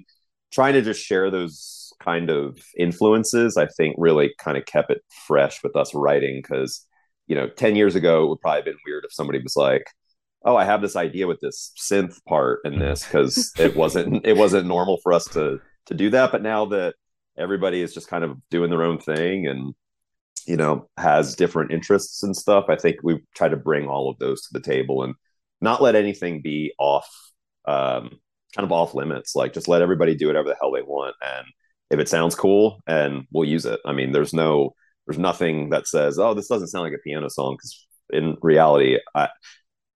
trying 0.51 0.73
to 0.73 0.81
just 0.81 1.03
share 1.03 1.29
those 1.31 1.93
kind 2.01 2.29
of 2.29 2.57
influences, 2.77 3.57
I 3.57 3.67
think 3.67 3.95
really 3.97 4.33
kind 4.37 4.57
of 4.57 4.65
kept 4.65 4.91
it 4.91 5.01
fresh 5.27 5.63
with 5.63 5.75
us 5.75 5.93
writing 5.93 6.41
because, 6.41 6.85
you 7.27 7.35
know, 7.35 7.47
10 7.47 7.75
years 7.75 7.95
ago, 7.95 8.23
it 8.23 8.29
would 8.29 8.41
probably 8.41 8.59
have 8.59 8.65
been 8.65 8.77
weird 8.85 9.05
if 9.05 9.13
somebody 9.13 9.39
was 9.41 9.55
like, 9.55 9.85
oh, 10.43 10.55
I 10.55 10.65
have 10.65 10.81
this 10.81 10.95
idea 10.95 11.27
with 11.27 11.39
this 11.39 11.71
synth 11.77 12.23
part 12.25 12.59
in 12.65 12.79
this 12.79 13.03
because 13.03 13.51
it 13.57 13.75
wasn't 13.75 14.25
it 14.25 14.37
wasn't 14.37 14.67
normal 14.67 14.99
for 15.03 15.13
us 15.13 15.25
to 15.29 15.59
to 15.87 15.93
do 15.93 16.09
that. 16.11 16.31
But 16.31 16.43
now 16.43 16.65
that 16.65 16.95
everybody 17.37 17.81
is 17.81 17.93
just 17.93 18.07
kind 18.07 18.23
of 18.23 18.37
doing 18.49 18.69
their 18.69 18.83
own 18.83 18.99
thing 18.99 19.47
and 19.47 19.73
you 20.45 20.57
know 20.57 20.87
has 20.97 21.35
different 21.35 21.71
interests 21.71 22.23
and 22.23 22.35
stuff, 22.35 22.65
I 22.69 22.75
think 22.75 22.97
we 23.03 23.21
try 23.35 23.49
to 23.49 23.57
bring 23.57 23.87
all 23.87 24.09
of 24.09 24.19
those 24.19 24.41
to 24.43 24.49
the 24.53 24.59
table 24.59 25.03
and 25.03 25.15
not 25.61 25.81
let 25.81 25.95
anything 25.95 26.41
be 26.41 26.73
off 26.77 27.09
um, 27.67 28.19
kind 28.55 28.65
of 28.65 28.71
off 28.71 28.93
limits. 28.93 29.35
Like 29.35 29.53
just 29.53 29.67
let 29.67 29.81
everybody 29.81 30.15
do 30.15 30.27
whatever 30.27 30.49
the 30.49 30.57
hell 30.59 30.71
they 30.71 30.81
want, 30.81 31.15
and 31.21 31.47
if 31.89 31.99
it 31.99 32.09
sounds 32.09 32.35
cool, 32.35 32.79
and 32.87 33.25
we'll 33.31 33.47
use 33.47 33.65
it. 33.65 33.79
I 33.85 33.93
mean, 33.93 34.11
there's 34.11 34.33
no 34.33 34.75
there's 35.07 35.19
nothing 35.19 35.69
that 35.69 35.87
says, 35.87 36.17
oh, 36.17 36.33
this 36.33 36.47
doesn't 36.47 36.69
sound 36.69 36.83
like 36.83 36.93
a 36.93 37.03
piano 37.03 37.29
song 37.29 37.55
because 37.57 37.87
in 38.11 38.37
reality, 38.41 38.97
I 39.13 39.29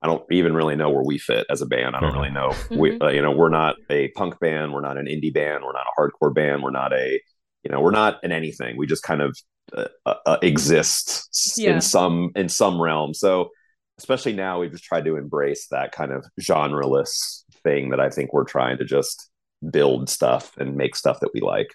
I 0.01 0.07
don't 0.07 0.23
even 0.31 0.53
really 0.53 0.75
know 0.75 0.89
where 0.89 1.03
we 1.03 1.17
fit 1.17 1.45
as 1.49 1.61
a 1.61 1.65
band. 1.65 1.95
I 1.95 1.99
don't 1.99 2.13
really 2.13 2.31
know. 2.31 2.49
Mm-hmm. 2.49 2.77
We, 2.77 2.99
uh, 2.99 3.09
you 3.09 3.21
know, 3.21 3.31
we're 3.31 3.49
not 3.49 3.75
a 3.89 4.07
punk 4.09 4.39
band. 4.39 4.71
We're 4.71 4.81
not 4.81 4.97
an 4.97 5.07
indie 5.07 5.33
band. 5.33 5.63
We're 5.63 5.73
not 5.73 5.87
a 5.87 6.01
hardcore 6.01 6.33
band. 6.33 6.63
We're 6.63 6.71
not 6.71 6.93
a, 6.93 7.19
you 7.63 7.71
know, 7.71 7.81
we're 7.81 7.91
not 7.91 8.23
in 8.23 8.31
anything. 8.31 8.77
We 8.77 8.87
just 8.87 9.03
kind 9.03 9.21
of 9.21 9.37
uh, 9.75 9.85
uh, 10.05 10.15
uh 10.25 10.37
exist 10.41 11.57
yeah. 11.57 11.71
in 11.71 11.81
some 11.81 12.31
in 12.35 12.49
some 12.49 12.81
realm. 12.81 13.13
So, 13.13 13.49
especially 13.97 14.33
now, 14.33 14.59
we've 14.59 14.71
just 14.71 14.83
tried 14.83 15.05
to 15.05 15.17
embrace 15.17 15.67
that 15.71 15.91
kind 15.91 16.11
of 16.11 16.25
genreless 16.39 17.43
thing 17.63 17.89
that 17.89 17.99
I 17.99 18.09
think 18.09 18.33
we're 18.33 18.45
trying 18.45 18.77
to 18.77 18.85
just 18.85 19.29
build 19.71 20.09
stuff 20.09 20.55
and 20.57 20.75
make 20.75 20.95
stuff 20.95 21.19
that 21.19 21.31
we 21.33 21.41
like. 21.41 21.67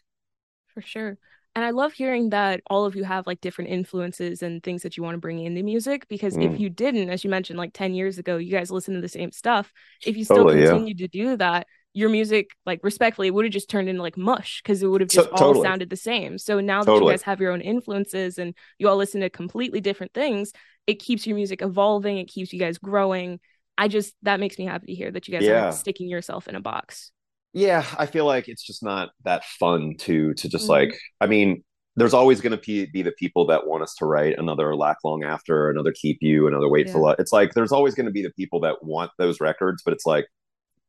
For 0.72 0.82
sure. 0.82 1.18
And 1.56 1.64
I 1.64 1.70
love 1.70 1.92
hearing 1.92 2.30
that 2.30 2.62
all 2.68 2.84
of 2.84 2.96
you 2.96 3.04
have 3.04 3.28
like 3.28 3.40
different 3.40 3.70
influences 3.70 4.42
and 4.42 4.60
things 4.62 4.82
that 4.82 4.96
you 4.96 5.04
want 5.04 5.14
to 5.14 5.20
bring 5.20 5.38
into 5.38 5.62
music 5.62 6.08
because 6.08 6.36
mm. 6.36 6.52
if 6.52 6.58
you 6.58 6.68
didn't, 6.68 7.10
as 7.10 7.22
you 7.22 7.30
mentioned, 7.30 7.58
like 7.58 7.72
10 7.72 7.94
years 7.94 8.18
ago, 8.18 8.38
you 8.38 8.50
guys 8.50 8.72
listened 8.72 8.96
to 8.96 9.00
the 9.00 9.08
same 9.08 9.30
stuff. 9.30 9.72
If 10.04 10.16
you 10.16 10.24
still 10.24 10.38
totally, 10.38 10.64
continued 10.64 10.98
yeah. 10.98 11.06
to 11.06 11.10
do 11.10 11.36
that, 11.36 11.68
your 11.94 12.10
music, 12.10 12.50
like 12.66 12.80
respectfully, 12.82 13.30
would 13.30 13.44
have 13.44 13.52
just 13.52 13.70
turned 13.70 13.88
into 13.88 14.02
like 14.02 14.16
mush 14.16 14.60
because 14.62 14.82
it 14.82 14.88
would 14.88 15.00
have 15.00 15.10
just 15.10 15.28
so, 15.28 15.32
all 15.32 15.38
totally. 15.38 15.64
sounded 15.64 15.88
the 15.88 15.96
same. 15.96 16.36
So 16.36 16.60
now 16.60 16.80
that 16.80 16.86
totally. 16.86 17.12
you 17.12 17.12
guys 17.12 17.22
have 17.22 17.40
your 17.40 17.52
own 17.52 17.60
influences 17.60 18.38
and 18.38 18.54
you 18.78 18.88
all 18.88 18.96
listen 18.96 19.20
to 19.22 19.30
completely 19.30 19.80
different 19.80 20.12
things, 20.12 20.52
it 20.86 20.94
keeps 20.94 21.26
your 21.26 21.36
music 21.36 21.62
evolving, 21.62 22.18
it 22.18 22.26
keeps 22.26 22.52
you 22.52 22.58
guys 22.58 22.76
growing. 22.78 23.40
I 23.78 23.88
just 23.88 24.14
that 24.22 24.40
makes 24.40 24.58
me 24.58 24.66
happy 24.66 24.86
to 24.88 24.94
hear 24.94 25.10
that 25.10 25.26
you 25.26 25.32
guys 25.32 25.46
yeah. 25.46 25.64
aren't 25.64 25.74
sticking 25.74 26.08
yourself 26.08 26.46
in 26.48 26.54
a 26.54 26.60
box 26.60 27.10
yeah 27.54 27.86
i 27.98 28.04
feel 28.04 28.26
like 28.26 28.48
it's 28.48 28.62
just 28.62 28.82
not 28.82 29.10
that 29.24 29.44
fun 29.44 29.94
to 29.96 30.34
to 30.34 30.48
just 30.48 30.64
mm-hmm. 30.64 30.72
like 30.72 30.98
i 31.20 31.26
mean 31.26 31.62
there's 31.96 32.12
always 32.12 32.40
going 32.40 32.50
to 32.50 32.58
be, 32.58 32.86
be 32.86 33.02
the 33.02 33.12
people 33.12 33.46
that 33.46 33.68
want 33.68 33.80
us 33.80 33.94
to 33.94 34.04
write 34.04 34.36
another 34.36 34.74
lack 34.74 34.96
long 35.04 35.22
after 35.22 35.70
another 35.70 35.92
keep 35.92 36.18
you 36.20 36.48
another 36.48 36.68
wait 36.68 36.88
yeah. 36.88 36.92
for 36.92 36.98
love 36.98 37.16
it's 37.18 37.32
like 37.32 37.54
there's 37.54 37.72
always 37.72 37.94
going 37.94 38.06
to 38.06 38.12
be 38.12 38.22
the 38.22 38.32
people 38.32 38.60
that 38.60 38.82
want 38.82 39.10
those 39.16 39.40
records 39.40 39.82
but 39.84 39.94
it's 39.94 40.04
like 40.04 40.26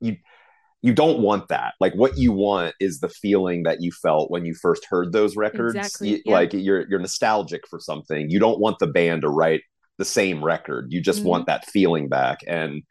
you 0.01 0.17
you 0.85 0.93
don't 0.93 1.19
want 1.19 1.47
that 1.47 1.73
like 1.79 1.93
what 1.95 2.17
you 2.17 2.31
want 2.31 2.73
is 2.79 2.99
the 2.99 3.09
feeling 3.09 3.63
that 3.63 3.81
you 3.81 3.91
felt 3.91 4.29
when 4.29 4.45
you 4.45 4.53
first 4.53 4.85
heard 4.85 5.11
those 5.11 5.35
records 5.35 5.75
exactly. 5.75 6.09
you, 6.09 6.21
yeah. 6.25 6.33
like 6.33 6.53
you're 6.53 6.87
you're 6.89 6.99
nostalgic 6.99 7.67
for 7.67 7.79
something 7.79 8.29
you 8.29 8.39
don't 8.39 8.59
want 8.59 8.77
the 8.79 8.87
band 8.87 9.21
to 9.21 9.29
write 9.29 9.61
the 9.97 10.05
same 10.05 10.43
record 10.43 10.87
you 10.91 11.01
just 11.01 11.19
mm-hmm. 11.19 11.29
want 11.29 11.47
that 11.47 11.65
feeling 11.65 12.07
back 12.07 12.39
and 12.47 12.83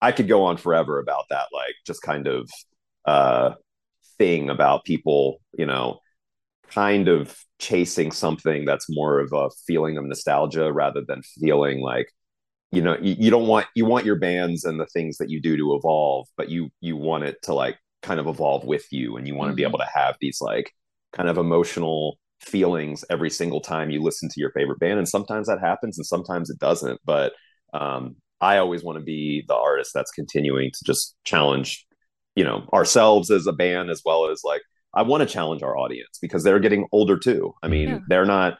i 0.00 0.12
could 0.12 0.28
go 0.28 0.44
on 0.44 0.56
forever 0.56 0.98
about 0.98 1.24
that 1.30 1.46
like 1.52 1.74
just 1.86 2.02
kind 2.02 2.26
of 2.26 2.48
uh, 3.06 3.54
thing 4.18 4.50
about 4.50 4.84
people, 4.84 5.40
you 5.56 5.66
know, 5.66 6.00
kind 6.70 7.08
of 7.08 7.34
chasing 7.58 8.12
something 8.12 8.64
that's 8.64 8.86
more 8.90 9.20
of 9.20 9.32
a 9.32 9.48
feeling 9.66 9.96
of 9.96 10.04
nostalgia 10.04 10.70
rather 10.70 11.02
than 11.06 11.22
feeling 11.40 11.80
like 11.80 12.12
you 12.72 12.82
know 12.82 12.96
you, 13.00 13.16
you, 13.18 13.30
don't 13.30 13.46
want 13.46 13.66
you 13.74 13.84
want 13.84 14.04
your 14.04 14.18
bands 14.18 14.64
and 14.64 14.78
the 14.78 14.86
things 14.86 15.18
that 15.18 15.30
you 15.30 15.40
do 15.40 15.56
to 15.56 15.74
evolve 15.74 16.26
but 16.36 16.48
you 16.48 16.70
you 16.80 16.96
want 16.96 17.24
it 17.24 17.36
to 17.42 17.54
like 17.54 17.78
kind 18.02 18.20
of 18.20 18.26
evolve 18.26 18.64
with 18.64 18.86
you 18.90 19.16
and 19.16 19.26
you 19.26 19.34
want 19.34 19.48
to 19.48 19.52
mm-hmm. 19.52 19.56
be 19.56 19.64
able 19.64 19.78
to 19.78 19.88
have 19.92 20.16
these 20.20 20.38
like 20.40 20.70
kind 21.12 21.28
of 21.28 21.38
emotional 21.38 22.18
feelings 22.40 23.04
every 23.10 23.30
single 23.30 23.60
time 23.60 23.90
you 23.90 24.02
listen 24.02 24.28
to 24.28 24.40
your 24.40 24.52
favorite 24.52 24.78
band 24.78 24.98
and 24.98 25.08
sometimes 25.08 25.48
that 25.48 25.60
happens 25.60 25.98
and 25.98 26.06
sometimes 26.06 26.50
it 26.50 26.58
doesn't 26.58 27.00
but 27.04 27.32
um 27.74 28.14
i 28.40 28.58
always 28.58 28.84
want 28.84 28.96
to 28.96 29.04
be 29.04 29.44
the 29.48 29.56
artist 29.56 29.90
that's 29.92 30.12
continuing 30.12 30.70
to 30.70 30.78
just 30.84 31.16
challenge 31.24 31.84
you 32.36 32.44
know 32.44 32.68
ourselves 32.72 33.30
as 33.30 33.46
a 33.46 33.52
band 33.52 33.90
as 33.90 34.02
well 34.04 34.30
as 34.30 34.42
like 34.44 34.62
I 34.94 35.02
want 35.02 35.20
to 35.20 35.32
challenge 35.32 35.62
our 35.62 35.76
audience 35.76 36.18
because 36.20 36.42
they're 36.42 36.58
getting 36.58 36.86
older 36.92 37.18
too. 37.18 37.54
I 37.62 37.68
mean, 37.68 37.88
yeah. 37.88 37.98
they're 38.08 38.24
not 38.24 38.58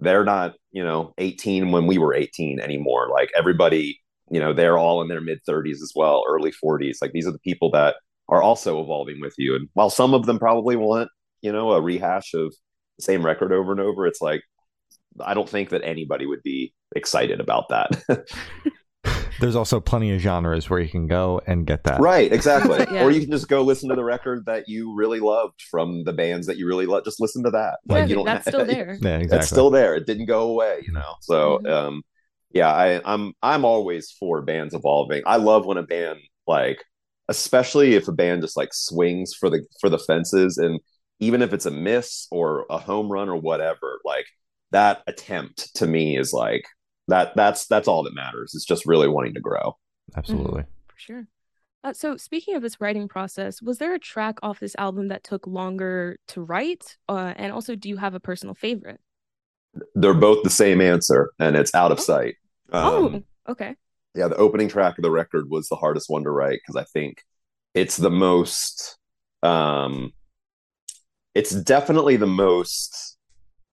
they're 0.00 0.24
not, 0.24 0.54
you 0.72 0.84
know, 0.84 1.14
18 1.18 1.72
when 1.72 1.86
we 1.86 1.98
were 1.98 2.14
18 2.14 2.60
anymore. 2.60 3.08
Like 3.10 3.30
everybody, 3.36 4.00
you 4.30 4.40
know, 4.40 4.52
they're 4.52 4.78
all 4.78 5.02
in 5.02 5.08
their 5.08 5.20
mid 5.20 5.40
30s 5.48 5.82
as 5.82 5.92
well, 5.94 6.24
early 6.28 6.52
40s. 6.52 6.98
Like 7.02 7.12
these 7.12 7.26
are 7.26 7.32
the 7.32 7.38
people 7.40 7.70
that 7.72 7.96
are 8.28 8.42
also 8.42 8.80
evolving 8.80 9.20
with 9.20 9.34
you. 9.38 9.56
And 9.56 9.68
while 9.74 9.90
some 9.90 10.14
of 10.14 10.26
them 10.26 10.38
probably 10.38 10.76
want, 10.76 11.10
you 11.42 11.52
know, 11.52 11.72
a 11.72 11.80
rehash 11.80 12.34
of 12.34 12.54
the 12.98 13.02
same 13.02 13.24
record 13.24 13.52
over 13.52 13.72
and 13.72 13.80
over, 13.80 14.06
it's 14.06 14.20
like 14.20 14.42
I 15.20 15.34
don't 15.34 15.48
think 15.48 15.70
that 15.70 15.82
anybody 15.84 16.26
would 16.26 16.42
be 16.42 16.72
excited 16.94 17.40
about 17.40 17.68
that. 17.70 17.90
there's 19.40 19.56
also 19.56 19.80
plenty 19.80 20.14
of 20.14 20.20
genres 20.20 20.70
where 20.70 20.80
you 20.80 20.88
can 20.88 21.06
go 21.06 21.40
and 21.46 21.66
get 21.66 21.84
that. 21.84 22.00
Right, 22.00 22.32
exactly. 22.32 22.78
yeah. 22.92 23.04
Or 23.04 23.10
you 23.10 23.20
can 23.20 23.30
just 23.30 23.48
go 23.48 23.62
listen 23.62 23.88
to 23.88 23.94
the 23.94 24.04
record 24.04 24.46
that 24.46 24.68
you 24.68 24.94
really 24.94 25.20
loved 25.20 25.62
from 25.70 26.04
the 26.04 26.12
bands 26.12 26.46
that 26.46 26.56
you 26.56 26.66
really 26.66 26.86
love. 26.86 27.04
Just 27.04 27.20
listen 27.20 27.42
to 27.44 27.50
that. 27.50 27.78
Like 27.86 28.02
yeah, 28.02 28.06
you 28.06 28.14
don't 28.16 28.24
that's 28.24 28.46
still 28.48 28.64
there. 28.64 28.96
yeah, 29.00 29.16
exactly. 29.16 29.38
It's 29.38 29.48
still 29.48 29.70
there. 29.70 29.94
It 29.94 30.06
didn't 30.06 30.26
go 30.26 30.50
away, 30.50 30.82
you 30.86 30.92
know. 30.92 31.14
So 31.20 31.58
mm-hmm. 31.58 31.72
um 31.72 32.02
yeah, 32.52 32.72
I, 32.72 33.00
I'm 33.04 33.32
I'm 33.42 33.64
always 33.64 34.10
for 34.10 34.42
bands 34.42 34.74
evolving. 34.74 35.22
I 35.26 35.36
love 35.36 35.66
when 35.66 35.78
a 35.78 35.82
band 35.82 36.18
like 36.46 36.82
especially 37.28 37.94
if 37.94 38.08
a 38.08 38.12
band 38.12 38.42
just 38.42 38.56
like 38.56 38.74
swings 38.74 39.32
for 39.38 39.48
the 39.48 39.64
for 39.80 39.88
the 39.88 39.98
fences 39.98 40.58
and 40.58 40.80
even 41.20 41.42
if 41.42 41.52
it's 41.52 41.66
a 41.66 41.70
miss 41.70 42.26
or 42.30 42.66
a 42.70 42.78
home 42.78 43.08
run 43.08 43.28
or 43.28 43.36
whatever, 43.36 44.00
like 44.04 44.26
that 44.72 45.02
attempt 45.06 45.74
to 45.76 45.86
me 45.86 46.18
is 46.18 46.32
like 46.32 46.64
that 47.10 47.36
that's 47.36 47.66
that's 47.66 47.88
all 47.88 48.02
that 48.04 48.14
matters. 48.14 48.54
It's 48.54 48.64
just 48.64 48.86
really 48.86 49.08
wanting 49.08 49.34
to 49.34 49.40
grow. 49.40 49.76
Absolutely. 50.16 50.62
Mm, 50.62 50.66
for 50.88 50.98
sure. 50.98 51.26
Uh, 51.82 51.92
so 51.92 52.16
speaking 52.16 52.56
of 52.56 52.62
this 52.62 52.80
writing 52.80 53.08
process 53.08 53.62
was 53.62 53.78
there 53.78 53.94
a 53.94 53.98
track 53.98 54.38
off 54.42 54.60
this 54.60 54.76
album 54.76 55.08
that 55.08 55.24
took 55.24 55.46
longer 55.46 56.18
to 56.28 56.42
write? 56.42 56.96
Uh, 57.08 57.32
and 57.36 57.52
also 57.52 57.74
do 57.74 57.88
you 57.88 57.96
have 57.96 58.14
a 58.14 58.20
personal 58.20 58.54
favorite? 58.54 59.00
They're 59.94 60.14
both 60.14 60.42
the 60.42 60.50
same 60.50 60.80
answer 60.80 61.30
and 61.38 61.56
it's 61.56 61.74
out 61.74 61.92
of 61.92 61.98
oh. 61.98 62.02
sight. 62.02 62.34
Oh, 62.72 63.06
um, 63.06 63.14
oh 63.14 63.52
okay. 63.52 63.74
yeah 64.14 64.28
the 64.28 64.36
opening 64.36 64.68
track 64.68 64.98
of 64.98 65.02
the 65.02 65.10
record 65.10 65.50
was 65.50 65.68
the 65.68 65.76
hardest 65.76 66.08
one 66.08 66.24
to 66.24 66.30
write 66.30 66.60
because 66.64 66.76
i 66.76 66.84
think 66.84 67.24
it's 67.74 67.96
the 67.96 68.10
most 68.10 68.98
um 69.42 70.12
it's 71.34 71.50
definitely 71.50 72.16
the 72.16 72.26
most 72.26 73.16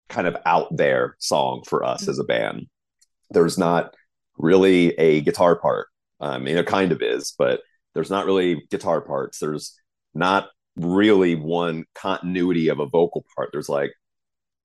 kind 0.08 0.28
of 0.28 0.38
out 0.45 0.76
there 0.76 1.15
song 1.19 1.63
for 1.67 1.84
us 1.84 2.04
mm-hmm. 2.04 2.12
as 2.12 2.19
a 2.19 2.24
band 2.24 2.67
there's 3.30 3.58
not 3.58 3.94
really 4.38 4.94
a 4.98 5.22
guitar 5.22 5.56
part. 5.56 5.88
I 6.20 6.38
mean, 6.40 6.58
it 6.58 6.66
kind 6.66 6.92
of 6.92 7.02
is, 7.02 7.34
but 7.38 7.62
there's 7.94 8.10
not 8.10 8.26
really 8.26 8.66
guitar 8.70 9.02
parts. 9.02 9.40
There's 9.40 9.80
not 10.14 10.50
really 10.76 11.36
one 11.36 11.86
continuity 11.94 12.70
of 12.70 12.80
a 12.80 12.86
vocal 12.86 13.26
part. 13.36 13.50
There's 13.52 13.70
like 13.70 13.94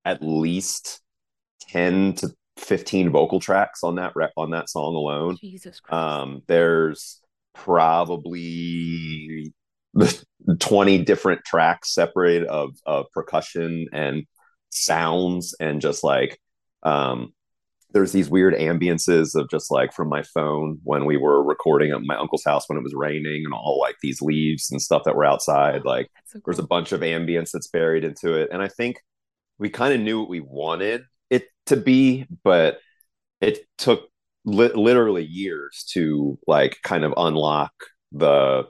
at 0.05 0.23
least 0.23 1.01
10 1.68 2.14
to 2.14 2.31
15 2.57 3.11
vocal 3.11 3.40
tracks 3.40 3.83
on 3.83 3.96
that 3.96 4.12
rep 4.14 4.33
on 4.37 4.51
that 4.51 4.68
song 4.68 4.94
alone. 4.94 5.37
Jesus 5.40 5.81
Christ. 5.81 5.94
Um, 5.94 6.42
there's 6.46 7.20
probably 7.55 9.53
20 10.59 11.05
different 11.05 11.44
tracks 11.44 11.94
separate 11.94 12.44
of, 12.44 12.77
of 12.87 13.07
percussion 13.12 13.87
and 13.92 14.25
sounds 14.70 15.55
and 15.59 15.81
just 15.81 16.05
like 16.05 16.38
um 16.85 17.33
there's 17.92 18.12
these 18.12 18.31
weird 18.31 18.55
ambiances 18.55 19.35
of 19.35 19.48
just 19.50 19.70
like 19.70 19.92
from 19.92 20.09
my 20.09 20.22
phone 20.22 20.79
when 20.85 21.05
we 21.05 21.16
were 21.16 21.42
recording 21.42 21.90
at 21.90 22.03
my 22.03 22.16
uncle's 22.16 22.44
house 22.44 22.68
when 22.68 22.79
it 22.79 22.85
was 22.85 22.94
raining 22.94 23.44
and 23.44 23.53
all 23.53 23.79
like 23.81 23.96
these 24.03 24.22
leaves 24.22 24.70
and 24.70 24.81
stuff 24.81 25.03
that 25.05 25.16
were 25.16 25.24
outside 25.24 25.85
like 25.85 26.09
so 26.26 26.38
cool. 26.38 26.42
there's 26.46 26.59
a 26.59 26.66
bunch 26.66 26.92
of 26.92 27.00
ambience 27.00 27.50
that's 27.50 27.68
buried 27.68 28.05
into 28.05 28.35
it 28.35 28.48
and 28.53 28.62
i 28.62 28.68
think 28.68 29.00
we 29.59 29.68
kind 29.68 29.92
of 29.92 30.00
knew 30.00 30.20
what 30.20 30.29
we 30.29 30.40
wanted 30.40 31.03
it 31.31 31.44
to 31.66 31.76
be 31.76 32.26
but 32.44 32.79
it 33.40 33.61
took 33.79 34.09
li- 34.44 34.72
literally 34.74 35.24
years 35.24 35.85
to 35.92 36.38
like 36.46 36.79
kind 36.83 37.05
of 37.05 37.12
unlock 37.16 37.72
the 38.12 38.64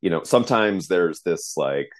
you 0.00 0.10
know 0.10 0.22
sometimes 0.22 0.88
there's 0.88 1.20
this 1.22 1.56
like 1.56 1.90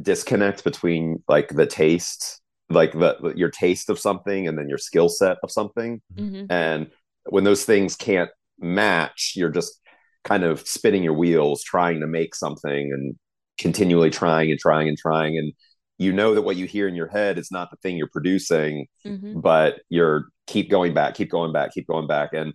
disconnect 0.00 0.64
between 0.64 1.22
like 1.28 1.48
the 1.48 1.66
taste 1.66 2.40
like 2.70 2.92
the 2.92 3.32
your 3.36 3.50
taste 3.50 3.88
of 3.90 3.98
something 3.98 4.46
and 4.46 4.58
then 4.58 4.68
your 4.68 4.78
skill 4.78 5.08
set 5.08 5.38
of 5.42 5.50
something. 5.50 6.00
Mm-hmm. 6.16 6.46
and 6.50 6.90
when 7.30 7.44
those 7.44 7.64
things 7.64 7.94
can't 7.96 8.30
match 8.58 9.34
you're 9.36 9.50
just 9.50 9.80
kind 10.24 10.44
of 10.44 10.66
spinning 10.66 11.02
your 11.04 11.12
wheels 11.14 11.62
trying 11.62 12.00
to 12.00 12.06
make 12.06 12.34
something 12.34 12.92
and 12.92 13.16
continually 13.58 14.10
trying 14.10 14.50
and 14.50 14.58
trying 14.60 14.88
and 14.88 14.98
trying. 14.98 15.36
And 15.38 15.52
you 15.98 16.12
know 16.12 16.34
that 16.34 16.42
what 16.42 16.56
you 16.56 16.66
hear 16.66 16.86
in 16.88 16.94
your 16.94 17.08
head 17.08 17.38
is 17.38 17.50
not 17.50 17.70
the 17.70 17.76
thing 17.78 17.96
you're 17.96 18.08
producing 18.12 18.86
Mhm. 19.06 19.40
but 19.42 19.80
you're 19.88 20.28
keep 20.46 20.70
going 20.70 20.94
back 20.94 21.14
keep 21.14 21.30
going 21.30 21.52
back 21.52 21.72
keep 21.72 21.86
going 21.86 22.06
back. 22.06 22.30
And 22.32 22.52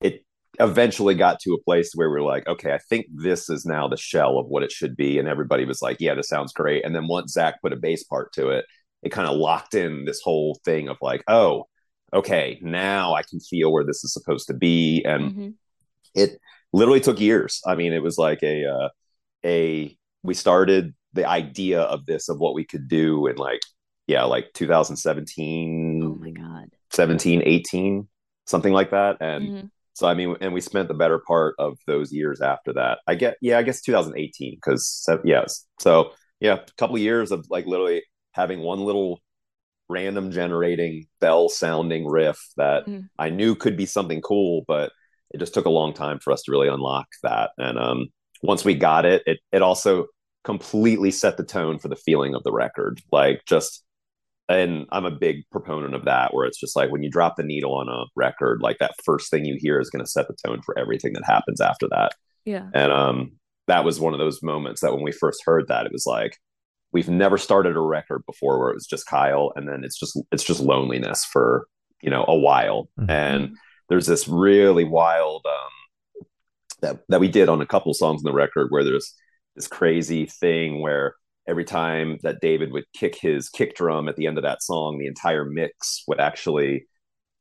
it 0.00 0.24
eventually 0.60 1.14
got 1.14 1.38
to 1.40 1.52
a 1.54 1.62
place 1.62 1.92
where 1.94 2.08
we're 2.10 2.22
like 2.22 2.46
okay 2.48 2.72
i 2.72 2.78
think 2.88 3.06
this 3.12 3.50
is 3.50 3.66
now 3.66 3.86
the 3.88 3.96
shell 3.96 4.38
of 4.38 4.46
what 4.46 4.62
it 4.62 4.72
should 4.72 4.96
be. 4.96 5.18
And 5.18 5.28
everybody 5.28 5.64
was 5.64 5.82
like 5.82 5.98
yeah 6.00 6.14
this 6.14 6.28
sounds 6.28 6.52
great. 6.52 6.84
And 6.84 6.94
then 6.94 7.06
once 7.08 7.32
zach 7.32 7.60
put 7.62 7.72
a 7.72 7.76
bass 7.76 8.04
part 8.04 8.32
to 8.34 8.48
it 8.50 8.64
it 9.06 9.12
kind 9.12 9.28
of 9.28 9.36
locked 9.36 9.74
in 9.74 10.04
this 10.04 10.20
whole 10.22 10.58
thing 10.64 10.88
of 10.88 10.96
like 11.00 11.22
oh 11.28 11.64
okay 12.12 12.58
now 12.62 13.14
i 13.14 13.22
can 13.30 13.40
feel 13.40 13.72
where 13.72 13.84
this 13.84 14.04
is 14.04 14.12
supposed 14.12 14.46
to 14.48 14.54
be 14.54 15.02
and 15.04 15.22
Mhm. 15.30 15.54
it 16.14 16.30
literally 16.72 17.00
took 17.00 17.20
years. 17.20 17.60
I 17.66 17.74
mean, 17.74 17.92
it 17.92 18.02
was 18.02 18.18
like 18.18 18.42
a 18.42 18.56
uh, 18.76 18.88
a 19.44 19.96
we 20.22 20.34
started 20.34 20.94
the 21.12 21.26
idea 21.42 21.80
of 21.82 22.04
this 22.06 22.28
of 22.28 22.38
what 22.38 22.54
we 22.54 22.64
could 22.64 22.86
do 22.88 23.26
in 23.30 23.36
like 23.36 23.60
yeah, 24.06 24.24
like 24.24 24.46
2017, 24.54 26.02
Oh 26.04 26.14
my 26.16 26.30
god. 26.30 26.68
17, 26.92 27.42
18, 27.44 28.08
something 28.46 28.72
like 28.72 28.90
that. 28.90 29.16
And 29.20 29.50
Mhm. 29.50 29.70
so 29.94 30.06
I 30.06 30.14
mean, 30.14 30.36
and 30.40 30.52
we 30.52 30.60
spent 30.60 30.88
the 30.88 30.94
better 31.02 31.18
part 31.18 31.54
of 31.58 31.78
those 31.86 32.12
years 32.12 32.40
after 32.40 32.72
that. 32.74 32.98
I 33.06 33.14
get 33.14 33.36
yeah, 33.40 33.58
I 33.58 33.62
guess 33.62 33.80
2018 33.82 34.56
because 34.56 35.08
yes. 35.24 35.66
So 35.80 36.12
yeah, 36.40 36.54
a 36.56 36.72
couple 36.78 36.96
of 36.96 37.02
years 37.02 37.30
of 37.32 37.46
like 37.50 37.66
literally 37.66 38.02
having 38.36 38.60
one 38.60 38.80
little 38.84 39.20
random 39.88 40.30
generating 40.30 41.06
bell 41.20 41.48
sounding 41.48 42.06
riff 42.06 42.38
that 42.56 42.86
Mhm. 42.86 43.08
I 43.18 43.30
knew 43.30 43.54
could 43.54 43.76
be 43.76 43.86
something 43.86 44.20
cool, 44.20 44.64
but 44.68 44.92
it 45.32 45.38
just 45.38 45.54
took 45.54 45.66
a 45.66 45.70
long 45.70 45.92
time 45.92 46.18
for 46.18 46.32
us 46.32 46.42
to 46.42 46.52
really 46.52 46.68
unlock 46.68 47.06
that. 47.22 47.50
And 47.58 47.78
um, 47.78 48.08
once 48.42 48.64
we 48.64 48.74
got 48.74 49.04
it, 49.04 49.22
it 49.26 49.38
it 49.52 49.62
also 49.62 50.06
completely 50.44 51.10
set 51.10 51.36
the 51.36 51.44
tone 51.44 51.78
for 51.78 51.88
the 51.88 51.96
feeling 51.96 52.34
of 52.34 52.42
the 52.44 52.52
record. 52.52 53.00
Like 53.10 53.42
just 53.46 53.82
and 54.48 54.86
I'm 54.92 55.04
a 55.04 55.10
big 55.10 55.42
proponent 55.50 55.94
of 55.94 56.04
that 56.04 56.32
where 56.32 56.46
it's 56.46 56.60
just 56.60 56.76
like 56.76 56.92
when 56.92 57.02
you 57.02 57.10
drop 57.10 57.34
the 57.36 57.42
needle 57.42 57.74
on 57.74 57.88
a 57.88 58.04
record, 58.14 58.60
like 58.62 58.78
that 58.78 58.94
first 59.04 59.28
thing 59.28 59.44
you 59.44 59.56
hear 59.58 59.80
is 59.80 59.90
going 59.90 60.04
to 60.04 60.10
set 60.10 60.28
the 60.28 60.36
tone 60.46 60.62
for 60.62 60.78
everything 60.78 61.14
that 61.14 61.24
happens 61.24 61.60
after 61.60 61.88
that. 61.88 62.12
Yeah. 62.44 62.68
And 62.72 62.92
um, 62.92 63.32
that 63.66 63.84
was 63.84 63.98
one 63.98 64.12
of 64.12 64.20
those 64.20 64.44
moments 64.44 64.82
that 64.82 64.92
when 64.92 65.02
we 65.02 65.10
first 65.10 65.42
heard 65.44 65.66
that, 65.66 65.84
it 65.86 65.90
was 65.90 66.06
like 66.06 66.38
we've 66.92 67.08
never 67.08 67.38
started 67.38 67.76
a 67.76 67.80
record 67.80 68.22
before 68.26 68.58
where 68.58 68.70
it 68.70 68.74
was 68.74 68.86
just 68.86 69.06
Kyle, 69.06 69.52
and 69.56 69.68
then 69.68 69.84
it's 69.84 69.98
just 69.98 70.18
it's 70.32 70.44
just 70.44 70.60
loneliness 70.60 71.24
for 71.24 71.66
you 72.02 72.10
know 72.10 72.24
a 72.28 72.36
while. 72.36 72.88
Mhm. 72.98 73.10
And 73.10 73.56
there's 73.88 74.06
this 74.06 74.28
really 74.28 74.84
wild 74.84 75.46
um, 75.46 76.24
that 76.82 77.00
that 77.08 77.20
we 77.20 77.28
did 77.28 77.48
on 77.48 77.60
a 77.60 77.66
couple 77.66 77.92
songs 77.94 78.22
in 78.22 78.24
the 78.24 78.32
record 78.32 78.68
where 78.70 78.84
there's 78.84 79.14
this 79.54 79.68
crazy 79.68 80.26
thing 80.26 80.80
where 80.80 81.14
every 81.48 81.64
time 81.64 82.18
that 82.22 82.40
David 82.40 82.72
would 82.72 82.84
kick 82.92 83.16
his 83.16 83.48
kick 83.48 83.76
drum 83.76 84.08
at 84.08 84.16
the 84.16 84.26
end 84.26 84.36
of 84.38 84.42
that 84.42 84.62
song, 84.62 84.98
the 84.98 85.06
entire 85.06 85.44
mix 85.44 86.02
would 86.08 86.20
actually 86.20 86.86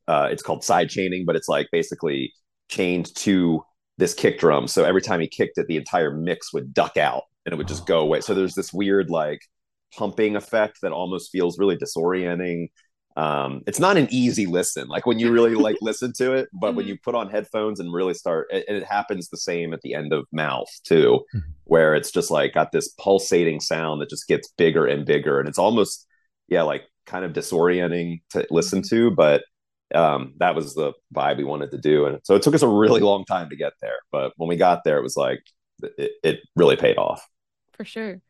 uh, 0.07 0.29
it's 0.31 0.43
called 0.43 0.63
side 0.63 0.89
chaining, 0.89 1.25
but 1.25 1.35
it's 1.35 1.47
like 1.49 1.67
basically 1.71 2.33
chained 2.69 3.13
to 3.15 3.63
this 3.97 4.13
kick 4.13 4.39
drum. 4.39 4.67
So 4.67 4.83
every 4.83 5.01
time 5.01 5.19
he 5.19 5.27
kicked 5.27 5.57
it, 5.57 5.67
the 5.67 5.77
entire 5.77 6.15
mix 6.15 6.53
would 6.53 6.73
duck 6.73 6.97
out 6.97 7.23
and 7.45 7.53
it 7.53 7.57
would 7.57 7.67
just 7.67 7.85
go 7.85 7.99
away. 7.99 8.21
So 8.21 8.33
there's 8.33 8.55
this 8.55 8.73
weird 8.73 9.09
like 9.09 9.39
pumping 9.97 10.35
effect 10.35 10.79
that 10.81 10.91
almost 10.91 11.31
feels 11.31 11.57
really 11.59 11.77
disorienting. 11.77 12.67
Um, 13.17 13.61
it's 13.65 13.79
not 13.79 13.95
an 13.95 14.07
easy 14.11 14.45
listen, 14.45 14.87
like 14.89 15.05
when 15.05 15.19
you 15.19 15.31
really 15.31 15.55
like 15.55 15.77
listen 15.81 16.11
to 16.17 16.33
it, 16.33 16.49
but 16.53 16.75
when 16.75 16.85
Mhm. 16.85 16.89
you 16.89 16.97
put 17.01 17.15
on 17.15 17.29
headphones 17.29 17.79
and 17.79 17.93
really 17.93 18.13
start, 18.13 18.47
and 18.51 18.63
it 18.67 18.83
happens 18.83 19.29
the 19.29 19.37
same 19.37 19.73
at 19.73 19.81
the 19.81 19.93
end 19.93 20.11
of 20.11 20.25
mouth 20.33 20.67
too, 20.83 21.23
Mhm. 21.33 21.41
where 21.63 21.95
it's 21.95 22.11
just 22.11 22.29
like 22.29 22.53
got 22.53 22.73
this 22.73 22.89
pulsating 22.99 23.61
sound 23.61 24.01
that 24.01 24.09
just 24.09 24.27
gets 24.27 24.51
bigger 24.57 24.85
and 24.85 25.05
bigger, 25.05 25.39
and 25.39 25.47
it's 25.47 25.59
almost 25.59 26.05
yeah, 26.47 26.61
like 26.63 26.83
kind 27.07 27.25
of 27.25 27.33
disorienting 27.33 28.21
to 28.31 28.45
listen 28.51 28.81
to, 28.83 29.09
but 29.11 29.43
um, 29.93 30.33
that 30.39 30.53
was 30.55 30.75
the 30.75 30.93
vibe 31.15 31.37
we 31.37 31.43
wanted 31.43 31.71
to 31.71 31.77
do, 31.77 32.05
and 32.05 32.19
so 32.23 32.35
it 32.35 32.41
took 32.41 32.53
us 32.55 32.61
a 32.63 32.67
really 32.67 32.99
long 33.01 33.23
time 33.25 33.49
to 33.49 33.55
get 33.55 33.73
there, 33.81 33.97
but 34.11 34.33
when 34.37 34.49
we 34.49 34.55
got 34.57 34.83
there, 34.83 34.97
it 34.97 35.03
was 35.03 35.15
like 35.15 35.39
it, 35.97 36.11
it 36.23 36.39
really 36.55 36.75
paid 36.75 36.97
off. 36.97 37.25
For 37.75 37.85
sure. 37.85 38.21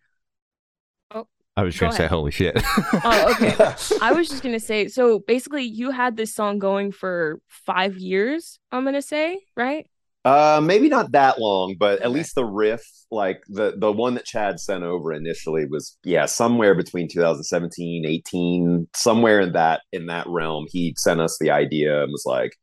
Oh, 1.12 1.27
I 1.58 1.63
was 1.63 1.75
Go 1.77 1.88
trying 1.88 1.91
to 1.91 1.95
say, 1.95 2.08
holy 2.08 2.31
shit. 2.31 2.62
Oh, 3.03 3.31
okay. 3.31 3.62
I 3.99 4.13
was 4.13 4.29
just 4.29 4.43
gonna 4.43 4.60
say, 4.60 4.88
so 4.88 5.19
basically, 5.19 5.63
you 5.63 5.91
had 5.91 6.17
this 6.17 6.34
song 6.34 6.60
going 6.60 6.91
for 6.91 7.39
five 7.49 7.97
years. 7.97 8.60
I'm 8.71 8.84
gonna 8.86 9.01
say, 9.01 9.39
right? 9.55 9.88
Uh, 10.23 10.60
maybe 10.63 10.89
not 10.89 11.12
that 11.12 11.38
long, 11.39 11.75
but 11.79 12.01
at 12.01 12.12
Okay. 12.12 12.12
least 12.12 12.34
the 12.34 12.45
riff, 12.45 12.81
like 13.12 13.43
the 13.47 13.75
the 13.77 13.91
one 13.91 14.15
that 14.15 14.25
Chad 14.25 14.60
sent 14.60 14.84
over 14.84 15.13
initially, 15.13 15.65
was 15.67 15.97
yeah 16.03 16.25
somewhere 16.25 16.73
between 16.73 17.08
2017, 17.08 18.05
18, 18.08 18.88
somewhere 18.95 19.39
in 19.39 19.51
that 19.53 19.81
in 19.91 20.08
that 20.08 20.25
realm. 20.27 20.65
He 20.71 20.95
sent 20.97 21.21
us 21.21 21.38
the 21.39 21.51
idea 21.51 22.01
and 22.01 22.12
was 22.12 22.23
like, 22.25 22.53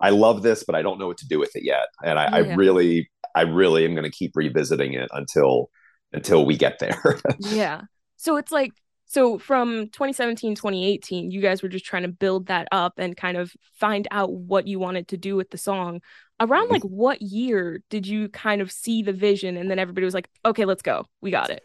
"I 0.00 0.10
love 0.10 0.42
this, 0.42 0.62
but 0.64 0.76
I 0.76 0.82
don't 0.82 0.98
know 1.00 1.08
what 1.08 1.18
to 1.18 1.26
do 1.28 1.40
with 1.40 1.56
it 1.56 1.64
yet." 1.64 1.86
And 2.04 2.18
I, 2.20 2.30
I 2.32 2.38
really, 2.40 3.10
I 3.34 3.42
really 3.42 3.84
am 3.84 3.94
going 3.94 4.04
to 4.04 4.10
keep 4.16 4.32
revisiting 4.36 4.94
it 4.94 5.08
until 5.12 5.70
until 6.12 6.44
we 6.46 6.56
get 6.56 6.78
there. 6.78 7.00
Yeah. 7.40 7.82
So 8.16 8.36
it's 8.36 8.50
like, 8.52 8.72
so 9.06 9.38
from 9.38 9.86
2017, 9.88 10.54
2018, 10.54 11.30
you 11.30 11.40
guys 11.40 11.62
were 11.62 11.68
just 11.68 11.84
trying 11.84 12.02
to 12.02 12.08
build 12.08 12.46
that 12.48 12.68
up 12.72 12.94
and 12.98 13.16
kind 13.16 13.36
of 13.36 13.52
find 13.74 14.06
out 14.10 14.32
what 14.32 14.66
you 14.66 14.78
wanted 14.78 15.08
to 15.08 15.16
do 15.16 15.34
with 15.36 15.50
the 15.50 15.56
song. 15.58 16.00
Around 16.40 16.68
Mhm. 16.68 16.72
like 16.72 16.82
what 16.82 17.22
year 17.22 17.80
did 17.90 18.06
you 18.06 18.28
kind 18.28 18.60
of 18.60 18.70
see 18.70 19.02
the 19.02 19.12
vision 19.12 19.56
and 19.56 19.70
then 19.70 19.78
everybody 19.78 20.04
was 20.04 20.14
like, 20.14 20.28
okay, 20.44 20.64
let's 20.64 20.82
go. 20.82 21.04
We 21.20 21.30
got 21.30 21.50
it. 21.50 21.62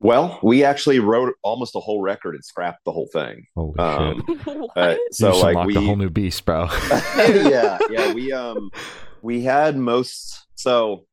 well, 0.00 0.38
we 0.42 0.62
actually 0.64 0.98
wrote 0.98 1.32
almost 1.42 1.74
a 1.74 1.80
whole 1.80 2.02
record 2.02 2.34
and 2.34 2.44
scrapped 2.44 2.84
the 2.84 2.92
whole 2.92 3.08
thing. 3.12 3.46
holy 3.54 3.78
Um, 3.78 4.22
shit. 4.26 4.46
Uh, 4.76 4.96
so 5.10 5.30
just 5.30 5.42
like 5.42 5.50
unlocked 5.52 5.66
we 5.68 5.76
a 5.76 5.80
whole 5.80 5.96
new 5.96 6.10
beast, 6.10 6.44
bro. 6.44 6.68
yeah, 7.16 7.78
yeah. 7.90 8.12
We 8.12 8.30
um 8.32 8.70
we 9.22 9.40
had 9.42 9.76
most 9.76 10.46
so 10.54 11.06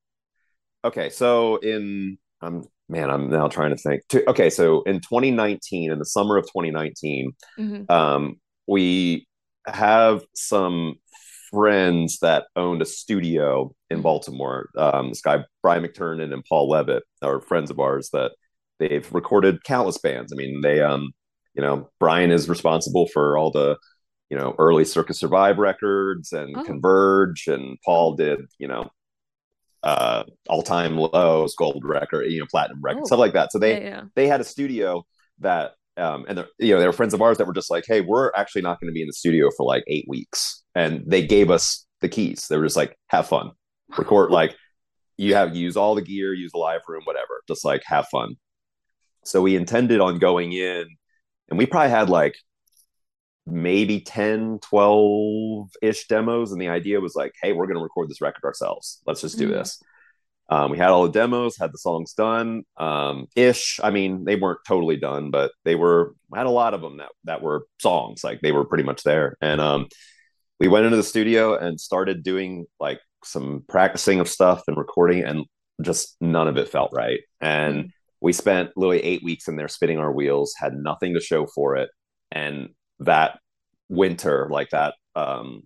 okay, 0.84 1.10
so 1.10 1.56
in 1.58 2.18
um 2.44 2.64
man, 2.90 3.10
I'm 3.10 3.30
now 3.30 3.48
trying 3.48 3.72
to 3.72 3.78
think. 3.82 4.02
To, 4.10 4.30
okay, 4.30 4.50
so 4.50 4.84
in 4.84 5.00
2019, 5.00 5.92
in 5.92 6.00
the 6.00 6.06
summer 6.06 6.38
of 6.38 6.46
2019, 6.46 7.32
Mhm. 7.58 7.90
um, 7.90 8.36
we 8.68 9.26
have 9.66 10.24
some 10.36 10.96
friends 11.50 12.20
that 12.20 12.46
owned 12.56 12.82
a 12.82 12.86
studio 12.86 13.74
in 13.90 14.00
Mhm. 14.00 14.04
Baltimore. 14.04 14.70
Um, 14.78 15.10
this 15.10 15.22
guy 15.22 15.46
Brian 15.62 15.84
McTernan 15.84 16.34
and 16.34 16.44
Paul 16.48 16.70
Leavitt 16.70 17.04
are 17.22 17.40
friends 17.40 17.72
of 17.72 17.80
ours 17.80 18.10
that 18.12 18.32
they've 18.80 19.08
recorded 19.14 19.64
countless 19.64 19.98
bands. 19.98 20.34
I 20.34 20.36
mean, 20.36 20.62
they 20.62 20.82
um, 20.82 21.12
you 21.56 21.62
know, 21.62 21.90
Brian 22.00 22.32
is 22.32 22.50
responsible 22.50 23.08
for 23.14 23.38
all 23.38 23.52
the 23.52 23.78
you 24.30 24.38
know 24.38 24.56
early 24.58 24.84
Circa 24.86 25.14
Survive 25.14 25.58
records 25.60 26.32
and 26.34 26.58
Oh. 26.58 26.64
Converge, 26.64 27.48
and 27.48 27.78
Paul 27.86 28.16
did 28.16 28.40
you 28.60 28.68
know 28.68 28.90
uh 29.84 30.24
all 30.48 30.62
time 30.64 30.98
lows 30.98 31.56
gold 31.56 31.84
record 31.86 32.32
you 32.32 32.40
know 32.40 32.46
platinum 32.50 32.80
record 32.82 33.02
Oh. 33.04 33.06
stuff 33.06 33.20
like 33.20 33.34
that. 33.34 33.52
So 33.52 33.60
they 33.60 33.82
yeah, 33.82 33.90
yeah. 33.90 34.02
they 34.16 34.28
had 34.28 34.42
a 34.42 34.44
studio 34.46 35.06
that 35.40 35.72
um 35.98 36.26
and 36.28 36.38
they're, 36.38 36.48
you 36.60 36.74
know 36.74 36.80
they 36.80 36.88
were 36.88 36.94
friends 36.94 37.14
of 37.14 37.22
ours 37.22 37.38
that 37.38 37.46
were 37.48 37.54
just 37.54 37.70
like 37.70 37.84
hey 37.88 38.02
we're 38.02 38.32
actually 38.36 38.62
not 38.62 38.80
going 38.80 38.88
to 38.88 38.94
be 38.94 39.02
in 39.02 39.08
the 39.08 39.14
studio 39.14 39.50
for 39.56 39.66
like 39.66 39.84
eight 39.88 40.06
weeks. 40.08 40.64
And 40.76 41.04
they 41.06 41.26
gave 41.26 41.52
us 41.52 41.86
the 42.02 42.10
keys. 42.10 42.48
They 42.50 42.58
were 42.58 42.66
just 42.66 42.78
like 42.78 42.98
have 43.08 43.28
fun. 43.28 43.52
Record 43.98 44.32
like 44.40 44.56
you 45.18 45.36
have 45.36 45.56
use 45.56 45.78
all 45.78 45.94
the 45.96 46.02
gear 46.02 46.34
use 46.34 46.52
the 46.54 46.58
live 46.60 46.82
room 46.88 47.04
whatever. 47.04 47.42
Just 47.48 47.64
like 47.66 47.82
have 47.86 48.08
fun. 48.10 48.36
So 49.26 49.42
we 49.42 49.56
intended 49.56 50.00
on 50.02 50.18
going 50.20 50.52
in 50.54 50.86
and 51.50 51.58
we 51.58 51.66
probably 51.66 51.92
had 51.92 52.10
like 52.10 52.36
maybe 53.46 54.00
10 54.00 54.60
12 54.60 55.70
ish 55.82 56.08
demos 56.08 56.52
and 56.52 56.62
the 56.62 56.70
idea 56.70 57.00
was 57.02 57.14
like 57.16 57.34
hey 57.42 57.52
we're 57.52 57.66
going 57.68 57.78
to 57.78 57.84
record 57.84 58.10
this 58.10 58.22
record 58.22 58.44
ourselves. 58.46 59.02
Let's 59.06 59.22
just 59.22 59.38
do 59.38 59.48
Mhm. 59.48 59.52
this. 59.52 59.82
Um, 60.50 60.72
we 60.72 60.78
had 60.78 60.90
all 60.90 61.04
the 61.04 61.12
demos 61.12 61.58
had 61.58 61.74
the 61.74 61.78
songs 61.78 62.14
done 62.14 62.64
um, 62.78 63.28
ish. 63.36 63.80
I 63.84 63.90
mean 63.92 64.24
they 64.24 64.36
weren't 64.36 64.60
totally 64.68 64.98
done 64.98 65.30
but 65.32 65.52
they 65.66 65.76
were 65.76 66.16
had 66.34 66.46
a 66.46 66.50
lot 66.52 66.74
of 66.74 66.82
them 66.82 66.98
that, 66.98 67.10
that 67.26 67.42
were 67.42 67.66
songs 67.80 68.24
like 68.24 68.42
they 68.42 68.52
were 68.52 68.66
pretty 68.66 68.84
much 68.84 69.04
there. 69.04 69.36
And 69.42 69.60
um, 69.60 69.88
we 70.60 70.68
went 70.68 70.86
into 70.86 70.98
the 70.98 71.04
studio 71.04 71.58
and 71.58 71.80
started 71.80 72.24
doing 72.24 72.66
like 72.80 73.00
some 73.26 73.64
practicing 73.68 74.20
of 74.20 74.30
stuff 74.30 74.64
and 74.68 74.78
recording 74.78 75.24
and 75.24 75.46
just 75.82 76.16
none 76.22 76.48
of 76.48 76.58
it 76.58 76.70
felt 76.70 76.92
right. 76.94 77.20
And 77.42 77.86
Mhm. 77.86 77.90
we 78.22 78.32
spent 78.32 78.72
literally 78.78 79.04
eight 79.04 79.24
weeks 79.24 79.48
in 79.50 79.56
there 79.58 79.68
spinning 79.68 79.98
our 79.98 80.12
wheels 80.14 80.54
had 80.58 80.74
nothing 80.76 81.14
to 81.16 81.20
show 81.20 81.46
for 81.46 81.76
it 81.76 81.90
and 82.32 82.70
that 83.00 83.40
winter 83.90 84.48
like 84.52 84.70
that 84.70 84.96
um, 85.16 85.64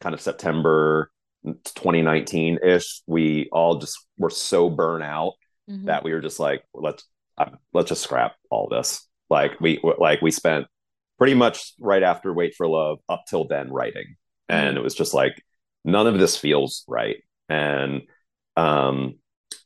kind 0.00 0.14
of 0.14 0.20
september 0.20 1.10
2019 1.44 2.58
ish 2.64 3.02
we 3.06 3.48
all 3.52 3.76
just 3.78 3.98
were 4.18 4.30
so 4.30 4.70
burnt 4.70 5.04
out 5.04 5.34
Mhm. 5.70 5.86
that 5.86 6.04
we 6.04 6.12
were 6.12 6.20
just 6.20 6.38
like 6.38 6.62
let's 6.74 7.04
uh, 7.38 7.46
let's 7.72 7.88
just 7.88 8.02
scrap 8.02 8.34
all 8.50 8.68
this 8.68 9.08
like 9.30 9.58
we 9.60 9.80
like 9.98 10.20
we 10.20 10.30
spent 10.30 10.66
pretty 11.16 11.32
much 11.34 11.72
right 11.80 12.02
after 12.02 12.34
wait 12.34 12.54
for 12.54 12.66
love 12.68 12.98
up 13.08 13.24
till 13.28 13.46
then 13.46 13.72
writing 13.72 14.16
and 14.50 14.76
it 14.76 14.82
was 14.82 14.94
just 14.94 15.14
like 15.14 15.42
none 15.84 16.06
of 16.06 16.18
this 16.18 16.36
feels 16.36 16.84
right 16.86 17.16
and 17.48 18.02
um, 18.56 19.14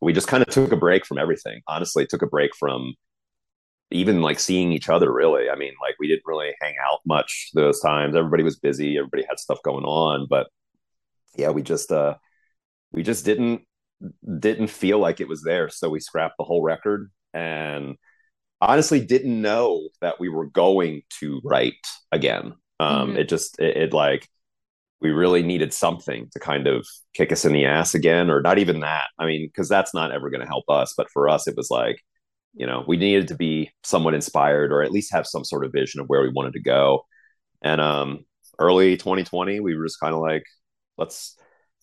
we 0.01 0.13
just 0.13 0.29
kind 0.29 0.43
of 0.43 0.49
took 0.49 0.71
a 0.73 0.77
break 0.77 1.05
from 1.05 1.19
everything. 1.19 1.61
Honestly, 1.69 2.07
took 2.07 2.23
a 2.23 2.27
break 2.27 2.55
from 2.57 2.95
even 3.91 4.21
like 4.21 4.39
seeing 4.41 4.73
each 4.73 4.89
other. 4.89 5.13
Really, 5.13 5.51
I 5.51 5.57
mean, 5.57 5.75
like 5.81 5.95
we 5.99 6.09
didn't 6.09 6.27
really 6.27 6.55
hang 6.61 6.75
out 6.85 7.01
much 7.07 7.51
those 7.55 7.81
times. 7.81 8.15
Everybody 8.15 8.43
was 8.43 8.59
busy. 8.59 8.99
Everybody 8.99 9.25
had 9.29 9.39
stuff 9.39 9.59
going 9.63 9.85
on, 9.85 10.27
but 10.29 10.49
yeah, 11.37 11.51
we 11.51 11.63
just 11.63 11.93
uh, 11.93 12.15
we 12.93 13.03
just 13.03 13.25
didn't 13.25 13.63
didn't 14.39 14.69
feel 14.69 14.99
like 14.99 15.21
it 15.21 15.29
was 15.29 15.43
there. 15.43 15.69
So 15.69 15.89
we 15.89 16.01
scrapped 16.01 16.37
the 16.39 16.45
whole 16.45 16.63
record 16.63 17.11
and 17.35 17.97
honestly 18.61 19.05
didn't 19.05 19.41
know 19.41 19.89
that 20.01 20.21
we 20.21 20.29
were 20.29 20.47
going 20.47 21.03
to 21.21 21.41
write 21.45 21.75
again. 22.13 22.55
Um, 22.81 23.11
mm-hmm. 23.11 23.19
It 23.19 23.29
just, 23.29 23.59
it, 23.61 23.77
it, 23.77 23.93
like, 23.93 24.29
we 25.01 25.11
really 25.11 25.43
needed 25.43 25.73
something 25.73 26.29
to 26.33 26.41
kind 26.41 26.67
of 26.67 26.87
kick 27.15 27.31
us 27.33 27.45
in 27.45 27.53
the 27.53 27.67
ass 27.67 27.95
again, 27.95 28.31
or 28.31 28.41
not 28.41 28.59
even 28.59 28.81
that. 28.81 29.09
I 29.19 29.27
mean, 29.27 29.49
because 29.49 29.69
that's 29.69 29.95
not 29.95 30.13
ever 30.13 30.31
going 30.31 30.41
to 30.41 30.47
help 30.47 30.65
us. 30.69 30.95
But 30.97 31.11
for 31.11 31.29
us, 31.29 31.47
it 31.47 31.57
was 31.57 31.71
like, 31.71 32.01
you 32.59 32.67
know, 32.67 32.85
we 32.87 32.97
needed 32.97 33.29
to 33.29 33.37
be 33.37 33.71
somewhat 33.85 34.15
inspired 34.15 34.73
or 34.73 34.83
at 34.83 34.91
least 34.91 35.13
have 35.13 35.27
some 35.27 35.45
sort 35.45 35.65
of 35.65 35.73
vision 35.73 36.01
of 36.01 36.09
where 36.09 36.21
we 36.21 36.29
wanted 36.29 36.55
to 36.55 36.61
go. 36.61 37.07
And 37.63 37.81
um, 37.81 38.25
early 38.59 38.97
2020, 38.97 39.61
we 39.61 39.77
were 39.77 39.87
just 39.87 40.01
kind 40.01 40.13
of 40.13 40.21
like, 40.21 40.43
let's 40.99 41.37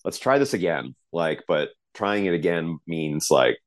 let's 0.04 0.20
try 0.20 0.38
this 0.38 0.54
again. 0.54 0.94
Like, 1.14 1.44
but 1.48 1.70
trying 1.94 2.26
it 2.26 2.34
again 2.34 2.78
means 2.86 3.32
like 3.32 3.58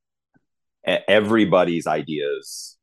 everybody's 0.85 1.87
ideas 1.87 2.77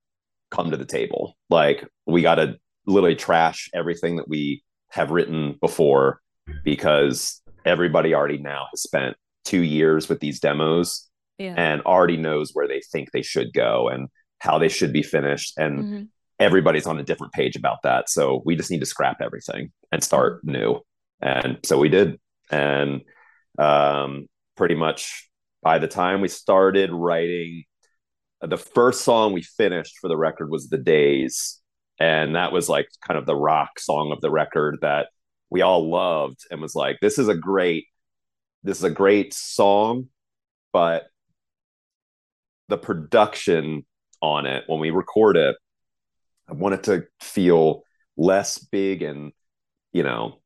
come 0.51 0.73
to 0.73 0.77
the 0.77 0.85
table. 0.85 1.37
Like 1.49 1.87
we 2.05 2.21
got 2.21 2.35
to 2.35 2.57
literally 2.85 3.15
trash 3.15 3.71
everything 3.75 4.17
that 4.17 4.29
we 4.29 4.65
have 4.91 5.13
written 5.13 5.57
before 5.61 6.21
because 6.65 7.41
everybody 7.65 8.13
already 8.13 8.39
now 8.39 8.67
has 8.73 8.83
spent 8.83 9.17
two 9.45 9.63
years 9.63 10.09
with 10.09 10.19
these 10.19 10.41
demos 10.41 11.09
yeah. 11.39 11.55
and 11.57 11.83
already 11.83 12.17
knows 12.17 12.51
where 12.53 12.69
they 12.69 12.81
think 12.93 13.11
they 13.11 13.23
should 13.23 13.53
go 13.53 13.89
and 13.89 14.09
how 14.39 14.59
they 14.59 14.69
should 14.69 14.93
be 14.93 15.03
finished. 15.03 15.55
And 15.57 15.79
mm-hmm. 15.79 16.03
everybody's 16.39 16.87
on 16.87 16.99
a 16.99 17.05
different 17.05 17.33
page 17.33 17.57
about 17.57 17.79
that. 17.83 18.09
So 18.11 18.43
we 18.45 18.57
just 18.57 18.71
need 18.71 18.81
to 18.81 18.87
scrap 18.87 19.21
everything 19.21 19.73
and 19.93 20.03
start 20.03 20.39
mm-hmm. 20.39 20.53
new. 20.53 20.81
And 21.21 21.59
so 21.65 21.79
we 21.79 21.89
did. 21.89 22.19
And 22.51 23.03
um, 23.59 24.27
pretty 24.57 24.75
much 24.75 25.29
by 25.63 25.79
the 25.79 25.89
time 25.89 26.21
we 26.21 26.29
started 26.29 26.91
writing 26.93 27.65
the 28.41 28.59
first 28.59 29.03
song 29.03 29.33
we 29.33 29.43
finished 29.43 29.99
for 30.01 30.09
the 30.09 30.17
record 30.17 30.51
was 30.51 30.69
the 30.69 30.79
days 30.79 31.61
and 31.99 32.37
that 32.37 32.53
was 32.53 32.69
like 32.69 32.89
kind 33.07 33.19
of 33.19 33.27
the 33.27 33.35
rock 33.35 33.79
song 33.79 34.13
of 34.13 34.21
the 34.21 34.31
record 34.31 34.79
that 34.83 35.09
we 35.51 35.63
all 35.63 35.91
loved 35.91 36.41
and 36.51 36.61
was 36.61 36.75
like 36.75 36.99
this 37.01 37.19
is 37.19 37.29
a 37.29 37.35
great 37.35 37.87
this 38.63 38.79
is 38.79 38.85
a 38.85 38.91
great 38.91 39.33
song 39.33 40.07
but 40.73 41.07
the 42.69 42.79
production 42.79 43.85
on 44.23 44.47
it 44.47 44.65
when 44.67 44.81
we 44.81 44.91
record 44.91 45.37
it 45.37 45.57
i 46.49 46.53
want 46.53 46.75
it 46.75 46.83
to 46.85 47.05
feel 47.21 47.83
less 48.17 48.59
big 48.59 49.03
and 49.03 49.33
you 49.93 50.03
know 50.03 50.39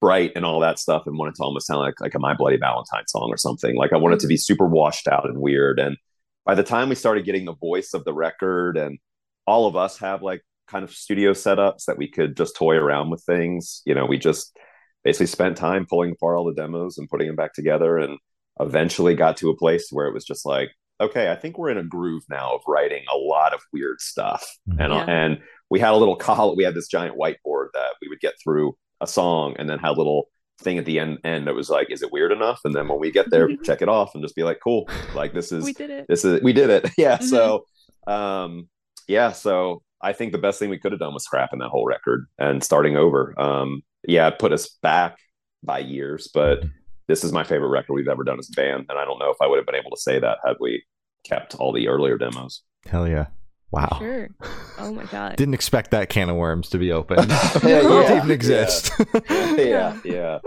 bright 0.00 0.32
and 0.36 0.44
all 0.44 0.60
that 0.60 0.78
stuff 0.78 1.06
and 1.06 1.18
want 1.18 1.30
it 1.30 1.36
to 1.36 1.42
almost 1.42 1.66
sound 1.66 1.80
like 1.80 2.00
like 2.00 2.14
a 2.14 2.18
My 2.18 2.34
Bloody 2.34 2.56
Valentine 2.56 3.06
song 3.06 3.28
or 3.30 3.36
something. 3.36 3.76
Like 3.76 3.92
I 3.92 3.96
want 3.96 4.14
it 4.14 4.20
to 4.20 4.26
be 4.26 4.34
mm-hmm. 4.34 4.40
super 4.40 4.66
washed 4.66 5.08
out 5.08 5.28
and 5.28 5.38
weird. 5.38 5.78
And 5.78 5.96
by 6.44 6.54
the 6.54 6.62
time 6.62 6.88
we 6.88 6.94
started 6.94 7.24
getting 7.24 7.44
the 7.44 7.54
voice 7.54 7.94
of 7.94 8.04
the 8.04 8.14
record 8.14 8.76
and 8.76 8.98
all 9.46 9.66
of 9.66 9.76
us 9.76 9.98
have 9.98 10.22
like 10.22 10.42
kind 10.68 10.84
of 10.84 10.92
studio 10.92 11.32
setups 11.32 11.86
that 11.86 11.98
we 11.98 12.08
could 12.08 12.36
just 12.36 12.56
toy 12.56 12.76
around 12.76 13.10
with 13.10 13.22
things, 13.24 13.82
you 13.86 13.94
know, 13.94 14.06
we 14.06 14.18
just 14.18 14.56
basically 15.04 15.26
spent 15.26 15.56
time 15.56 15.86
pulling 15.86 16.12
apart 16.12 16.36
all 16.36 16.44
the 16.44 16.54
demos 16.54 16.98
and 16.98 17.08
putting 17.08 17.26
them 17.26 17.36
back 17.36 17.54
together 17.54 17.98
and 17.98 18.18
eventually 18.60 19.14
got 19.14 19.36
to 19.38 19.50
a 19.50 19.56
place 19.56 19.88
where 19.90 20.06
it 20.06 20.14
was 20.14 20.24
just 20.24 20.44
like, 20.44 20.70
okay, 21.00 21.30
I 21.30 21.36
think 21.36 21.58
we're 21.58 21.70
in 21.70 21.78
a 21.78 21.84
groove 21.84 22.24
now 22.28 22.54
of 22.54 22.62
writing 22.66 23.04
a 23.12 23.16
lot 23.16 23.54
of 23.54 23.60
weird 23.72 24.00
stuff. 24.00 24.44
Mm-hmm. 24.68 24.80
And 24.80 24.92
yeah. 24.92 25.04
and 25.04 25.38
we 25.70 25.80
had 25.80 25.92
a 25.92 25.96
little 25.96 26.16
call 26.16 26.56
we 26.56 26.64
had 26.64 26.74
this 26.74 26.88
giant 26.88 27.18
whiteboard 27.18 27.68
that 27.74 27.94
we 28.00 28.08
would 28.08 28.20
get 28.20 28.34
through 28.42 28.76
a 29.00 29.06
song 29.06 29.54
and 29.58 29.68
then 29.68 29.78
had 29.78 29.90
a 29.90 29.92
little 29.92 30.28
thing 30.60 30.78
at 30.78 30.84
the 30.84 30.98
end 30.98 31.18
end 31.24 31.46
that 31.46 31.54
was 31.54 31.70
like 31.70 31.90
is 31.90 32.02
it 32.02 32.10
weird 32.10 32.32
enough 32.32 32.60
and 32.64 32.74
then 32.74 32.88
when 32.88 32.98
we 32.98 33.12
get 33.12 33.30
there 33.30 33.48
check 33.64 33.80
it 33.80 33.88
off 33.88 34.14
and 34.14 34.24
just 34.24 34.34
be 34.34 34.42
like 34.42 34.58
cool 34.62 34.88
like 35.14 35.32
this 35.32 35.52
is 35.52 35.64
we 35.64 35.72
did 35.72 35.90
it 35.90 36.06
this 36.08 36.24
is 36.24 36.42
we 36.42 36.52
did 36.52 36.70
it 36.70 36.90
yeah 36.98 37.16
mm-hmm. 37.16 37.24
so 37.24 37.64
um 38.08 38.68
yeah 39.06 39.30
so 39.30 39.82
i 40.02 40.12
think 40.12 40.32
the 40.32 40.38
best 40.38 40.58
thing 40.58 40.68
we 40.68 40.78
could 40.78 40.90
have 40.90 40.98
done 40.98 41.14
was 41.14 41.24
scrapping 41.24 41.60
that 41.60 41.68
whole 41.68 41.86
record 41.86 42.26
and 42.38 42.64
starting 42.64 42.96
over 42.96 43.40
um 43.40 43.82
yeah 44.06 44.26
it 44.26 44.38
put 44.38 44.52
us 44.52 44.68
back 44.82 45.18
by 45.62 45.78
years 45.78 46.28
but 46.34 46.64
this 47.08 47.24
is 47.24 47.32
my 47.32 47.44
favorite 47.44 47.68
record 47.68 47.94
we've 47.94 48.08
ever 48.08 48.24
done 48.24 48.38
as 48.38 48.48
a 48.48 48.56
band 48.60 48.86
and 48.88 48.98
i 48.98 49.04
don't 49.04 49.18
know 49.18 49.30
if 49.30 49.36
i 49.42 49.46
would 49.46 49.56
have 49.56 49.66
been 49.66 49.74
able 49.74 49.90
to 49.90 50.00
say 50.00 50.18
that 50.18 50.38
had 50.44 50.56
we 50.60 50.82
kept 51.24 51.54
all 51.56 51.72
the 51.72 51.88
earlier 51.88 52.16
demos 52.16 52.62
hell 52.86 53.08
yeah 53.08 53.26
Wow. 53.70 53.96
Sure. 53.98 54.28
Oh 54.80 54.92
my 54.92 55.04
god. 55.06 55.34
Didn't 55.34 55.54
expect 55.54 55.90
that 55.90 56.08
can 56.08 56.30
of 56.30 56.36
worms 56.36 56.68
to 56.68 56.78
be 56.78 56.92
open. 56.92 57.18
yeah, 57.28 57.82
yeah, 57.82 58.16
even 58.16 58.30
exist. 58.30 58.92
Yeah. 59.28 59.56
yeah. 59.56 59.98
yeah, 60.04 60.38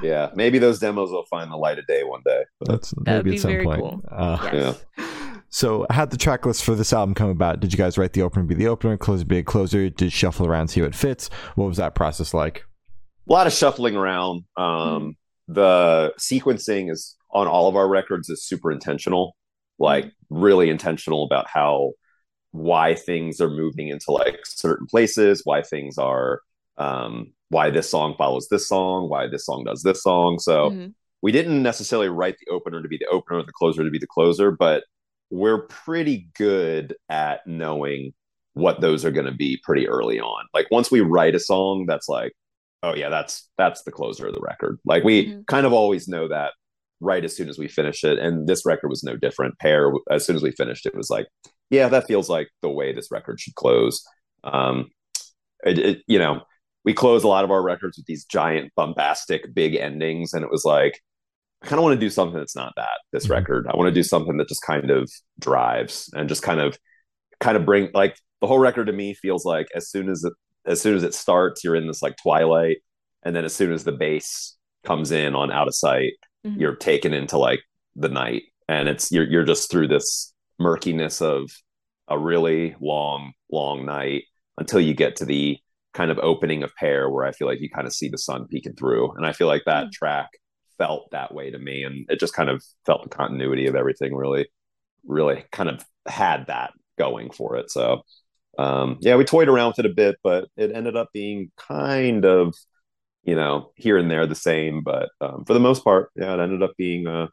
yeah, 0.00 0.30
Maybe 0.36 0.60
those 0.60 0.78
demos 0.78 1.10
will 1.10 1.26
find 1.28 1.50
the 1.50 1.56
light 1.56 1.80
of 1.80 1.86
day 1.88 2.04
one 2.04 2.20
day. 2.24 2.44
But. 2.60 2.68
That's 2.68 2.94
maybe 2.96 3.34
at 3.34 3.40
some 3.40 3.60
point. 3.64 3.80
Cool. 3.80 4.02
Uh, 4.08 4.48
yes. 4.52 4.84
Yeah. 4.96 5.06
So, 5.50 5.84
how'd 5.90 6.12
the 6.12 6.16
track 6.16 6.46
list 6.46 6.62
for 6.62 6.76
this 6.76 6.92
album 6.92 7.16
come 7.16 7.28
about? 7.28 7.58
Did 7.58 7.72
you 7.72 7.76
guys 7.76 7.98
write 7.98 8.12
the 8.12 8.22
opener 8.22 8.44
be 8.44 8.54
the 8.54 8.68
opener, 8.68 8.96
closer 8.96 9.24
be 9.24 9.38
a 9.38 9.42
closer? 9.42 9.90
Did 9.90 10.12
shuffle 10.12 10.46
around 10.46 10.68
see 10.68 10.80
what 10.80 10.94
fits? 10.94 11.28
What 11.56 11.66
was 11.66 11.78
that 11.78 11.96
process 11.96 12.32
like? 12.32 12.64
A 13.28 13.32
lot 13.32 13.48
of 13.48 13.52
shuffling 13.52 13.96
around. 13.96 14.44
Um, 14.56 15.16
the 15.48 16.12
sequencing 16.18 16.90
is 16.90 17.16
on 17.30 17.46
all 17.46 17.68
of 17.68 17.76
our 17.76 17.88
records 17.88 18.28
is 18.28 18.44
super 18.44 18.70
intentional, 18.70 19.36
like 19.78 20.12
really 20.30 20.70
intentional 20.70 21.24
about 21.24 21.46
how 21.48 21.92
why 22.52 22.94
things 22.94 23.40
are 23.40 23.48
moving 23.48 23.88
into 23.88 24.12
like 24.12 24.40
certain 24.44 24.86
places, 24.86 25.42
why 25.44 25.62
things 25.62 25.98
are 25.98 26.40
um 26.78 27.32
why 27.48 27.70
this 27.70 27.90
song 27.90 28.14
follows 28.16 28.48
this 28.50 28.66
song, 28.66 29.08
why 29.08 29.26
this 29.26 29.44
song 29.46 29.64
does 29.64 29.82
this 29.82 30.02
song. 30.02 30.38
So 30.38 30.70
mm-hmm. 30.70 30.88
we 31.20 31.32
didn't 31.32 31.62
necessarily 31.62 32.08
write 32.08 32.36
the 32.38 32.52
opener 32.52 32.82
to 32.82 32.88
be 32.88 32.98
the 32.98 33.08
opener 33.08 33.40
or 33.40 33.42
the 33.44 33.52
closer 33.52 33.84
to 33.84 33.90
be 33.90 33.98
the 33.98 34.06
closer, 34.06 34.50
but 34.50 34.84
we're 35.30 35.66
pretty 35.66 36.28
good 36.34 36.94
at 37.08 37.46
knowing 37.46 38.12
what 38.54 38.80
those 38.80 39.04
are 39.04 39.10
going 39.10 39.26
to 39.26 39.32
be 39.32 39.58
pretty 39.62 39.88
early 39.88 40.20
on. 40.20 40.44
Like 40.52 40.66
once 40.70 40.90
we 40.90 41.00
write 41.00 41.34
a 41.34 41.40
song 41.40 41.86
that's 41.86 42.08
like, 42.08 42.32
oh 42.82 42.94
yeah, 42.94 43.08
that's 43.08 43.48
that's 43.58 43.82
the 43.82 43.92
closer 43.92 44.26
of 44.26 44.34
the 44.34 44.40
record. 44.40 44.78
Like 44.84 45.04
we 45.04 45.26
mm-hmm. 45.26 45.40
kind 45.46 45.66
of 45.66 45.72
always 45.72 46.08
know 46.08 46.28
that 46.28 46.52
right 47.00 47.24
as 47.24 47.36
soon 47.36 47.48
as 47.48 47.58
we 47.58 47.68
finish 47.68 48.04
it. 48.04 48.18
And 48.18 48.48
this 48.48 48.64
record 48.64 48.88
was 48.88 49.02
no 49.02 49.16
different. 49.16 49.58
Pair 49.58 49.92
as 50.10 50.24
soon 50.24 50.36
as 50.36 50.42
we 50.42 50.52
finished 50.52 50.86
it, 50.86 50.94
was 50.94 51.10
like, 51.10 51.26
yeah, 51.70 51.88
that 51.88 52.06
feels 52.06 52.28
like 52.28 52.48
the 52.62 52.70
way 52.70 52.92
this 52.92 53.10
record 53.10 53.40
should 53.40 53.54
close. 53.54 54.04
Um, 54.44 54.90
it, 55.64 55.78
it, 55.78 55.98
you 56.06 56.18
know, 56.18 56.42
we 56.84 56.94
close 56.94 57.24
a 57.24 57.28
lot 57.28 57.44
of 57.44 57.50
our 57.50 57.62
records 57.62 57.96
with 57.96 58.06
these 58.06 58.24
giant, 58.24 58.72
bombastic, 58.76 59.52
big 59.54 59.76
endings, 59.76 60.32
and 60.32 60.44
it 60.44 60.50
was 60.50 60.64
like, 60.64 61.00
I 61.62 61.66
kind 61.66 61.78
of 61.78 61.84
want 61.84 61.94
to 61.94 62.06
do 62.06 62.10
something 62.10 62.38
that's 62.38 62.56
not 62.56 62.72
that. 62.76 62.98
This 63.12 63.24
mm-hmm. 63.24 63.34
record, 63.34 63.66
I 63.68 63.76
want 63.76 63.88
to 63.88 63.94
do 63.94 64.02
something 64.02 64.36
that 64.38 64.48
just 64.48 64.62
kind 64.62 64.90
of 64.90 65.10
drives 65.38 66.10
and 66.14 66.28
just 66.28 66.42
kind 66.42 66.60
of, 66.60 66.76
kind 67.40 67.56
of 67.56 67.64
bring 67.64 67.90
like 67.94 68.16
the 68.40 68.48
whole 68.48 68.58
record 68.58 68.86
to 68.86 68.92
me 68.92 69.14
feels 69.14 69.44
like 69.44 69.68
as 69.74 69.88
soon 69.88 70.08
as 70.08 70.24
it, 70.24 70.32
as 70.66 70.80
soon 70.80 70.96
as 70.96 71.02
it 71.02 71.14
starts, 71.14 71.64
you're 71.64 71.76
in 71.76 71.86
this 71.86 72.02
like 72.02 72.16
twilight, 72.16 72.78
and 73.22 73.34
then 73.34 73.44
as 73.44 73.54
soon 73.54 73.72
as 73.72 73.84
the 73.84 73.92
bass 73.92 74.56
comes 74.84 75.10
in 75.10 75.34
on 75.34 75.50
Out 75.50 75.68
of 75.68 75.74
Sight, 75.74 76.14
mm-hmm. 76.46 76.60
you're 76.60 76.76
taken 76.76 77.12
into 77.12 77.38
like 77.38 77.60
the 77.96 78.08
night, 78.08 78.42
and 78.68 78.88
it's 78.88 79.10
you're 79.10 79.28
you're 79.28 79.44
just 79.44 79.70
through 79.70 79.88
this 79.88 80.32
murkiness 80.58 81.20
of 81.20 81.50
a 82.08 82.18
really 82.18 82.74
long, 82.80 83.32
long 83.50 83.84
night 83.86 84.24
until 84.58 84.80
you 84.80 84.94
get 84.94 85.16
to 85.16 85.24
the 85.24 85.58
kind 85.94 86.10
of 86.10 86.18
opening 86.18 86.62
of 86.62 86.74
Pear 86.76 87.10
where 87.10 87.24
I 87.24 87.32
feel 87.32 87.48
like 87.48 87.60
you 87.60 87.70
kind 87.70 87.86
of 87.86 87.92
see 87.92 88.08
the 88.08 88.18
sun 88.18 88.46
peeking 88.48 88.74
through. 88.74 89.12
And 89.12 89.26
I 89.26 89.32
feel 89.32 89.46
like 89.46 89.64
that 89.66 89.86
mm. 89.86 89.92
track 89.92 90.28
felt 90.78 91.10
that 91.12 91.34
way 91.34 91.50
to 91.50 91.58
me. 91.58 91.84
And 91.84 92.06
it 92.08 92.18
just 92.18 92.34
kind 92.34 92.48
of 92.48 92.62
felt 92.86 93.02
the 93.02 93.08
continuity 93.08 93.66
of 93.66 93.74
everything 93.74 94.14
really, 94.14 94.48
really 95.06 95.44
kind 95.52 95.68
of 95.68 95.84
had 96.06 96.46
that 96.46 96.72
going 96.98 97.30
for 97.30 97.56
it. 97.56 97.70
So 97.70 98.02
um 98.58 98.98
yeah, 99.00 99.16
we 99.16 99.24
toyed 99.24 99.48
around 99.48 99.68
with 99.68 99.80
it 99.80 99.86
a 99.86 99.94
bit, 99.94 100.16
but 100.22 100.48
it 100.56 100.72
ended 100.74 100.96
up 100.96 101.08
being 101.12 101.50
kind 101.56 102.24
of, 102.24 102.54
you 103.24 103.34
know, 103.34 103.72
here 103.76 103.96
and 103.98 104.10
there 104.10 104.26
the 104.26 104.34
same. 104.34 104.82
But 104.82 105.10
um, 105.20 105.44
for 105.46 105.54
the 105.54 105.60
most 105.60 105.84
part, 105.84 106.10
yeah, 106.16 106.34
it 106.34 106.40
ended 106.40 106.62
up 106.62 106.72
being 106.76 107.06
uh 107.06 107.28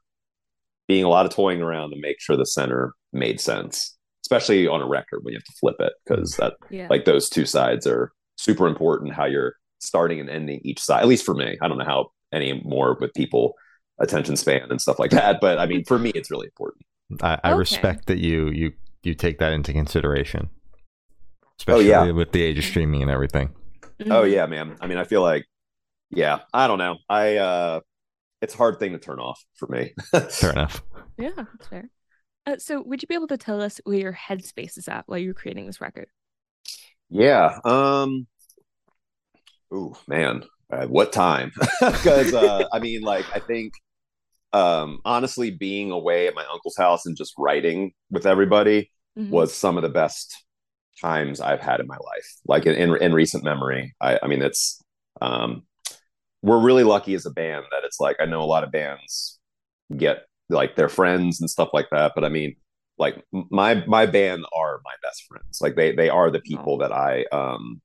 being 0.88 1.03
a 1.03 1.10
lot 1.10 1.25
of 1.25 1.32
toying 1.32 1.62
around 1.62 1.91
to 1.91 1.99
make 1.99 2.19
sure 2.19 2.36
the 2.36 2.45
center 2.45 2.93
made 3.13 3.39
sense, 3.39 3.97
especially 4.25 4.67
on 4.67 4.82
a 4.82 4.88
record 4.88 5.19
when 5.23 5.34
you 5.34 5.38
have 5.38 5.43
to 5.43 5.60
flip 5.60 5.75
it 5.79 5.93
because 6.05 6.32
that 6.38 6.53
yeah. 6.69 6.88
like 6.89 7.05
those 7.05 7.29
two 7.29 7.45
sides 7.45 7.86
are 7.86 8.12
super 8.38 8.67
important. 8.67 9.13
How 9.13 9.25
you're 9.25 9.53
starting 9.79 10.19
and 10.19 10.29
ending 10.29 10.62
each 10.63 10.82
side. 10.82 11.01
At 11.01 11.08
least 11.08 11.25
for 11.25 11.34
me, 11.34 11.58
I 11.62 11.67
don't 11.67 11.77
know 11.77 11.86
how 11.86 12.12
any 12.32 12.62
more 12.63 12.97
with 12.99 13.13
people 13.13 13.53
attention 13.99 14.36
span 14.36 14.67
and 14.69 14.82
stuff 14.82 14.99
like 14.99 15.12
that, 15.12 15.39
but 15.41 15.60
I 15.60 15.65
mean 15.65 15.84
for 15.86 15.99
me, 15.99 16.12
it's 16.15 16.32
really 16.32 16.47
important. 16.47 16.86
I, 17.21 17.39
I 17.43 17.51
okay. 17.51 17.60
respect 17.60 18.05
that 18.08 18.19
you 18.19 18.49
you 18.49 18.73
you 19.03 19.13
take 19.13 19.39
that 19.39 19.53
into 19.53 19.73
consideration, 19.73 20.49
especially 21.60 21.93
oh, 21.93 22.06
yeah. 22.06 22.12
with 22.12 22.32
the 22.32 22.41
age 22.41 22.58
of 22.58 22.63
streaming 22.65 23.02
and 23.02 23.12
everything. 23.12 23.50
Mm-hmm. 24.00 24.12
Oh 24.12 24.24
yeah, 24.24 24.45
man. 24.45 24.78
I 24.82 24.88
mean, 24.88 24.98
I 24.98 25.04
feel 25.04 25.22
like, 25.22 25.45
yeah, 26.10 26.39
I 26.54 26.67
don't 26.67 26.78
know. 26.78 26.98
I 27.10 27.38
uh 27.38 27.80
it's 28.41 28.54
a 28.54 28.58
hard 28.58 28.80
thing 28.80 28.93
to 28.93 29.00
turn 29.00 29.19
off 29.19 29.43
for 29.56 29.67
me. 29.67 29.93
Fair 30.30 30.52
enough. 30.52 30.82
Yeah, 31.17 31.32
that's 31.36 31.67
fair. 31.67 31.89
Uh, 32.45 32.58
so, 32.58 32.82
would 32.82 33.02
you 33.02 33.08
be 33.08 33.15
able 33.15 33.28
to 33.28 33.38
tell 33.38 33.62
us 33.62 33.82
where 33.84 33.98
your 33.98 34.13
headspace 34.13 34.78
is 34.78 34.88
at 34.88 35.04
while 35.08 35.19
you're 35.19 35.34
creating 35.34 35.65
this 35.67 35.82
record? 35.82 36.08
Yeah. 37.10 37.60
Um. 37.65 38.28
Ooh, 39.74 39.93
man, 40.08 40.45
uh, 40.72 40.88
what 40.88 41.12
time? 41.12 41.52
Because 41.80 42.34
uh, 42.34 42.65
I 42.72 42.80
mean, 42.80 43.02
like, 43.02 43.26
I 43.36 43.39
think, 43.39 43.74
um, 44.54 45.00
honestly, 45.06 45.52
being 45.52 45.91
away 45.91 46.28
at 46.28 46.34
my 46.34 46.45
uncle's 46.52 46.78
house 46.78 47.06
and 47.06 47.15
just 47.15 47.34
writing 47.38 47.91
with 48.10 48.26
everybody 48.26 48.91
Mhm. 49.17 49.30
was 49.30 49.54
some 49.54 49.76
of 49.78 49.84
the 49.84 49.89
best 49.89 50.45
times 51.02 51.42
I've 51.42 51.62
had 51.62 51.80
in 51.80 51.88
my 51.88 51.98
life. 51.98 52.36
Like 52.46 52.66
in 52.66 52.76
in, 52.76 53.02
in 53.02 53.14
recent 53.14 53.44
memory, 53.44 53.96
I, 54.02 54.20
I 54.24 54.28
mean, 54.28 54.42
it's 54.42 54.82
um, 55.22 55.64
we're 56.42 56.60
really 56.60 56.84
lucky 56.84 57.14
as 57.14 57.26
a 57.26 57.32
band 57.32 57.66
that 57.72 57.84
it's 57.84 58.00
like 58.00 58.18
I 58.20 58.26
know 58.26 58.42
a 58.42 58.46
lot 58.46 58.64
of 58.64 58.72
bands 58.72 59.40
get 59.96 60.26
like 60.50 60.76
their 60.76 60.90
friends 60.90 61.40
and 61.42 61.50
stuff 61.50 61.70
like 61.74 61.88
that, 61.92 62.14
but 62.16 62.24
I 62.24 62.30
mean, 62.30 62.56
like 62.98 63.24
my 63.32 63.84
my 63.88 64.06
band 64.06 64.46
are 64.56 64.82
my 64.84 64.94
best 65.02 65.26
friends. 65.28 65.60
Like 65.62 65.76
they 65.76 65.94
they 65.96 66.10
are 66.10 66.30
the 66.30 66.42
people 66.42 66.78
that 66.80 66.92
I 66.92 67.26
um 67.32 67.82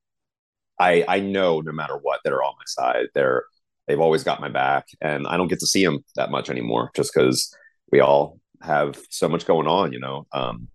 I 0.79 1.05
I 1.07 1.19
know 1.19 1.61
no 1.61 1.71
matter 1.71 1.97
what 1.97 2.19
that 2.23 2.33
are 2.33 2.43
on 2.43 2.53
my 2.57 2.65
side. 2.67 3.07
They're 3.13 3.45
they've 3.87 3.99
always 3.99 4.23
got 4.23 4.41
my 4.41 4.49
back, 4.49 4.87
and 5.01 5.27
I 5.27 5.37
don't 5.37 5.47
get 5.47 5.59
to 5.59 5.67
see 5.67 5.85
them 5.85 6.03
that 6.15 6.31
much 6.31 6.49
anymore 6.49 6.91
just 6.95 7.13
because 7.13 7.53
we 7.91 7.99
all 7.99 8.39
have 8.61 8.99
so 9.09 9.29
much 9.29 9.45
going 9.45 9.67
on. 9.67 9.93
You 9.93 9.99
know, 9.99 10.27
um, 10.33 10.67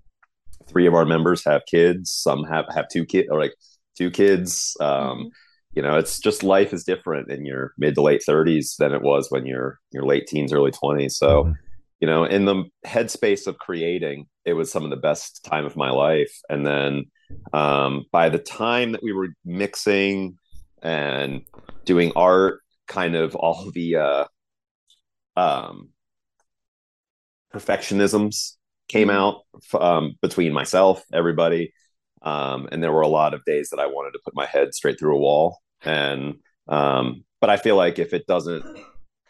three 0.71 0.87
of 0.87 0.95
our 0.95 1.05
members 1.05 1.45
have 1.45 1.63
kids. 1.67 2.11
Some 2.13 2.45
have 2.45 2.67
have 2.75 2.89
two 2.89 3.05
kids 3.05 3.29
or 3.31 3.41
like 3.41 3.55
two 3.99 4.11
kids. 4.11 4.77
Um, 4.81 5.19
Mhm. 5.19 5.31
You 5.73 5.83
know, 5.83 5.97
it's 5.97 6.19
just 6.19 6.43
life 6.43 6.73
is 6.73 6.83
different 6.83 7.31
in 7.31 7.47
your 7.47 7.75
mid 7.79 7.95
to 7.95 8.03
late 8.03 8.23
thirties 8.25 8.75
than 8.79 8.93
it 8.93 9.03
was 9.03 9.31
when 9.31 9.47
you're 9.47 9.79
your 9.93 10.05
late 10.05 10.27
teens, 10.27 10.53
early 10.53 10.73
twenties. 10.73 11.17
So 11.17 11.45
Mhm. 11.45 11.55
you 12.01 12.07
know 12.07 12.25
in 12.25 12.45
the 12.47 12.65
headspace 12.87 13.47
of 13.47 13.59
creating 13.59 14.27
it 14.47 14.55
was 14.55 14.73
some 14.73 14.85
of 14.85 14.91
the 14.91 14.97
best 14.97 15.45
time 15.45 15.67
of 15.67 15.77
my 15.77 15.91
life 15.91 16.35
and 16.49 16.67
then 16.67 17.05
um, 17.53 18.07
by 18.11 18.31
the 18.31 18.39
time 18.39 18.93
that 18.93 19.03
we 19.03 19.13
were 19.13 19.29
mixing 19.45 20.39
and 20.83 21.43
doing 21.85 22.11
art 22.17 22.61
kind 22.89 23.15
of 23.15 23.37
all 23.37 23.71
the 23.71 23.97
uh, 23.97 24.25
um, 25.37 25.91
perfectionisms 27.55 28.57
came 28.91 29.11
out 29.11 29.35
um, 29.89 30.05
between 30.21 30.53
myself 30.53 30.97
everybody 31.13 31.73
um, 32.23 32.69
and 32.71 32.83
there 32.83 32.93
were 32.93 33.09
a 33.11 33.17
lot 33.21 33.35
of 33.35 33.45
days 33.45 33.71
that 33.71 33.81
i 33.85 33.87
wanted 33.87 34.13
to 34.13 34.21
put 34.25 34.35
my 34.35 34.47
head 34.55 34.75
straight 34.75 34.99
through 34.99 35.17
a 35.17 35.19
wall. 35.27 35.59
And 35.83 36.23
um, 36.69 37.25
but 37.41 37.51
i 37.51 37.57
feel 37.57 37.77
like 37.77 37.99
if 37.99 38.13
it 38.13 38.27
doesn't 38.27 38.65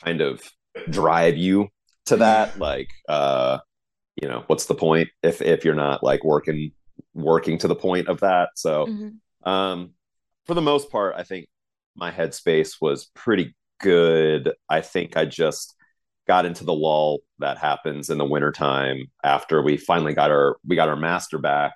kind 0.05 0.21
of 0.21 0.43
drive 0.89 1.37
you 1.37 1.69
to 2.07 2.17
that 2.17 2.59
like 2.59 2.89
uh 3.09 3.59
you 4.21 4.29
know 4.29 4.43
what's 4.49 4.67
the 4.67 4.75
point 4.87 5.09
if 5.23 5.41
if 5.43 5.65
you're 5.65 5.75
not 5.87 6.03
like 6.03 6.25
working 6.25 6.73
working 7.15 7.59
to 7.59 7.69
the 7.69 7.81
point 7.87 8.09
of 8.09 8.21
that? 8.21 8.49
So 8.57 8.87
Mhm. 8.87 9.13
um 9.55 9.79
for 10.47 10.55
the 10.55 10.69
most 10.73 10.91
part 10.91 11.15
i 11.17 11.25
think 11.31 11.47
my 11.97 12.11
headspace 12.11 12.73
was 12.81 13.11
pretty 13.15 13.55
good. 13.81 14.53
I 14.69 14.81
think 14.81 15.17
i 15.17 15.25
just 15.25 15.75
got 16.27 16.47
into 16.47 16.65
the 16.65 16.73
lull 16.75 17.19
that 17.39 17.59
happens 17.59 18.11
in 18.11 18.19
the 18.19 18.25
wintertime 18.25 18.99
after 19.25 19.63
we 19.63 19.77
finally 19.77 20.15
got 20.15 20.31
our 20.31 20.57
we 20.67 20.77
got 20.77 20.89
our 20.89 20.97
master 20.97 21.39
back 21.39 21.73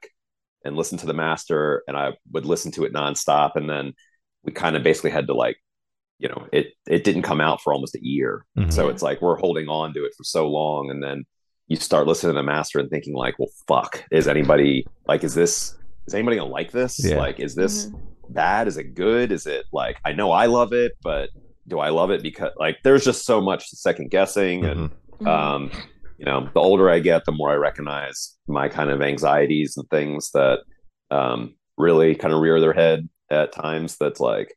and 0.64 0.76
listened 0.76 1.00
to 1.00 1.06
the 1.06 1.14
master 1.14 1.82
and 1.88 1.96
i 1.96 2.12
would 2.32 2.46
listen 2.46 2.70
to 2.72 2.84
it 2.84 2.92
nonstop 2.92 3.52
and 3.56 3.68
then 3.68 3.92
we 4.44 4.52
kind 4.52 4.76
of 4.76 4.82
basically 4.82 5.10
had 5.10 5.26
to 5.26 5.34
like 5.34 5.56
you 6.18 6.28
know 6.28 6.46
it 6.52 6.68
it 6.86 7.02
didn't 7.04 7.22
come 7.22 7.40
out 7.40 7.60
for 7.60 7.72
almost 7.72 7.94
a 7.96 8.04
year 8.04 8.44
Mhm. 8.56 8.72
so 8.72 8.88
it's 8.88 9.02
like 9.02 9.20
we're 9.20 9.36
holding 9.38 9.68
on 9.68 9.92
to 9.94 10.04
it 10.04 10.12
for 10.16 10.24
so 10.24 10.46
long, 10.48 10.90
and 10.90 11.02
then 11.02 11.24
you 11.66 11.76
start 11.76 12.06
listening 12.06 12.34
to 12.34 12.38
the 12.38 12.42
master 12.42 12.78
and 12.78 12.90
thinking 12.90 13.14
like, 13.14 13.38
well, 13.38 13.48
fuck, 13.66 14.04
is 14.12 14.28
anybody 14.28 14.86
like, 15.08 15.24
is 15.24 15.34
this, 15.34 15.76
is 16.06 16.12
anybody 16.14 16.36
gonna 16.36 16.50
like 16.50 16.70
this? 16.70 17.02
Yeah. 17.02 17.16
Like, 17.16 17.40
is 17.40 17.54
this 17.54 17.86
Mhm. 17.86 17.98
bad? 18.28 18.68
Is 18.68 18.76
it 18.76 18.94
good? 18.94 19.32
Is 19.32 19.46
it 19.46 19.64
like, 19.72 19.98
I 20.04 20.12
know 20.12 20.30
I 20.30 20.44
love 20.46 20.74
it, 20.74 20.92
but 21.02 21.30
do 21.66 21.78
I 21.78 21.88
love 21.90 22.10
it 22.10 22.22
because 22.22 22.50
like 22.58 22.78
there's 22.84 23.04
just 23.04 23.24
so 23.24 23.40
much 23.40 23.68
second 23.70 24.10
guessing 24.10 24.64
and 24.64 24.90
Mhm. 24.90 24.92
Mhm. 25.20 25.26
um, 25.28 25.70
you 26.18 26.24
know, 26.26 26.48
the 26.52 26.60
older 26.60 26.88
I 26.90 27.00
get, 27.00 27.24
the 27.24 27.32
more 27.32 27.50
I 27.50 27.54
recognize 27.56 28.36
my 28.46 28.68
kind 28.68 28.90
of 28.90 29.02
anxieties 29.02 29.76
and 29.76 29.88
things 29.90 30.30
that 30.32 30.60
um, 31.10 31.54
really 31.76 32.14
kind 32.14 32.32
of 32.32 32.40
rear 32.40 32.60
their 32.60 32.72
head 32.72 33.08
at 33.30 33.52
times. 33.52 33.96
That's 33.98 34.20
like, 34.20 34.54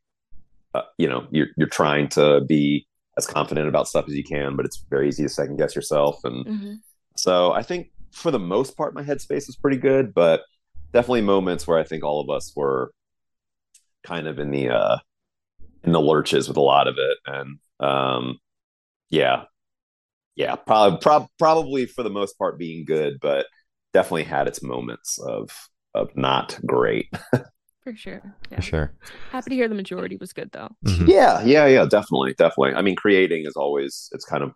uh, 0.74 0.82
you 0.98 1.08
know, 1.08 1.26
you're 1.30 1.48
you're 1.56 1.68
trying 1.68 2.08
to 2.10 2.42
be 2.42 2.86
as 3.16 3.26
confident 3.26 3.68
about 3.68 3.88
stuff 3.88 4.04
as 4.08 4.14
you 4.14 4.22
can, 4.24 4.54
but 4.56 4.64
it's 4.66 4.84
very 4.90 5.08
easy 5.08 5.24
to 5.24 5.28
second 5.28 5.56
guess 5.56 5.74
yourself. 5.74 6.20
And 6.24 6.46
Mhm. 6.46 6.74
so 7.16 7.52
I 7.52 7.62
think 7.62 7.88
for 8.12 8.30
the 8.30 8.38
most 8.38 8.76
part, 8.76 8.94
my 8.94 9.02
headspace 9.02 9.48
is 9.48 9.56
pretty 9.60 9.78
good, 9.78 10.14
but 10.14 10.42
definitely 10.92 11.22
moments 11.22 11.66
where 11.66 11.78
I 11.78 11.84
think 11.84 12.04
all 12.04 12.20
of 12.20 12.30
us 12.30 12.52
were 12.54 12.92
kind 14.04 14.26
of 14.28 14.38
in 14.38 14.50
the 14.50 14.70
uh, 14.70 14.98
in 15.88 15.92
the 15.92 16.00
lurches 16.00 16.48
with 16.48 16.58
a 16.58 16.60
lot 16.60 16.86
of 16.86 16.96
it, 16.98 17.18
and 17.26 17.58
um, 17.80 18.38
yeah, 19.08 19.44
yeah, 20.36 20.54
probably 20.54 20.98
prob- 21.00 21.28
probably 21.38 21.86
for 21.86 22.02
the 22.02 22.10
most 22.10 22.36
part 22.38 22.58
being 22.58 22.84
good, 22.84 23.14
but 23.20 23.46
definitely 23.94 24.24
had 24.24 24.46
its 24.46 24.62
moments 24.62 25.18
of 25.18 25.50
of 25.94 26.14
not 26.14 26.58
great. 26.66 27.06
For 27.82 27.96
sure. 27.96 28.20
Yeah. 28.50 28.56
For 28.56 28.62
sure. 28.62 28.92
Happy 29.32 29.48
to 29.50 29.56
hear 29.56 29.66
the 29.68 29.74
majority 29.74 30.16
was 30.16 30.34
good 30.34 30.50
though. 30.52 30.68
Mhm. 30.84 31.08
Yeah, 31.08 31.42
yeah, 31.42 31.66
yeah, 31.66 31.86
definitely, 31.86 32.34
definitely. 32.34 32.74
I 32.74 32.82
mean, 32.82 32.96
creating 32.96 33.46
is 33.46 33.56
always 33.56 34.10
it's 34.12 34.26
kind 34.26 34.42
of 34.42 34.52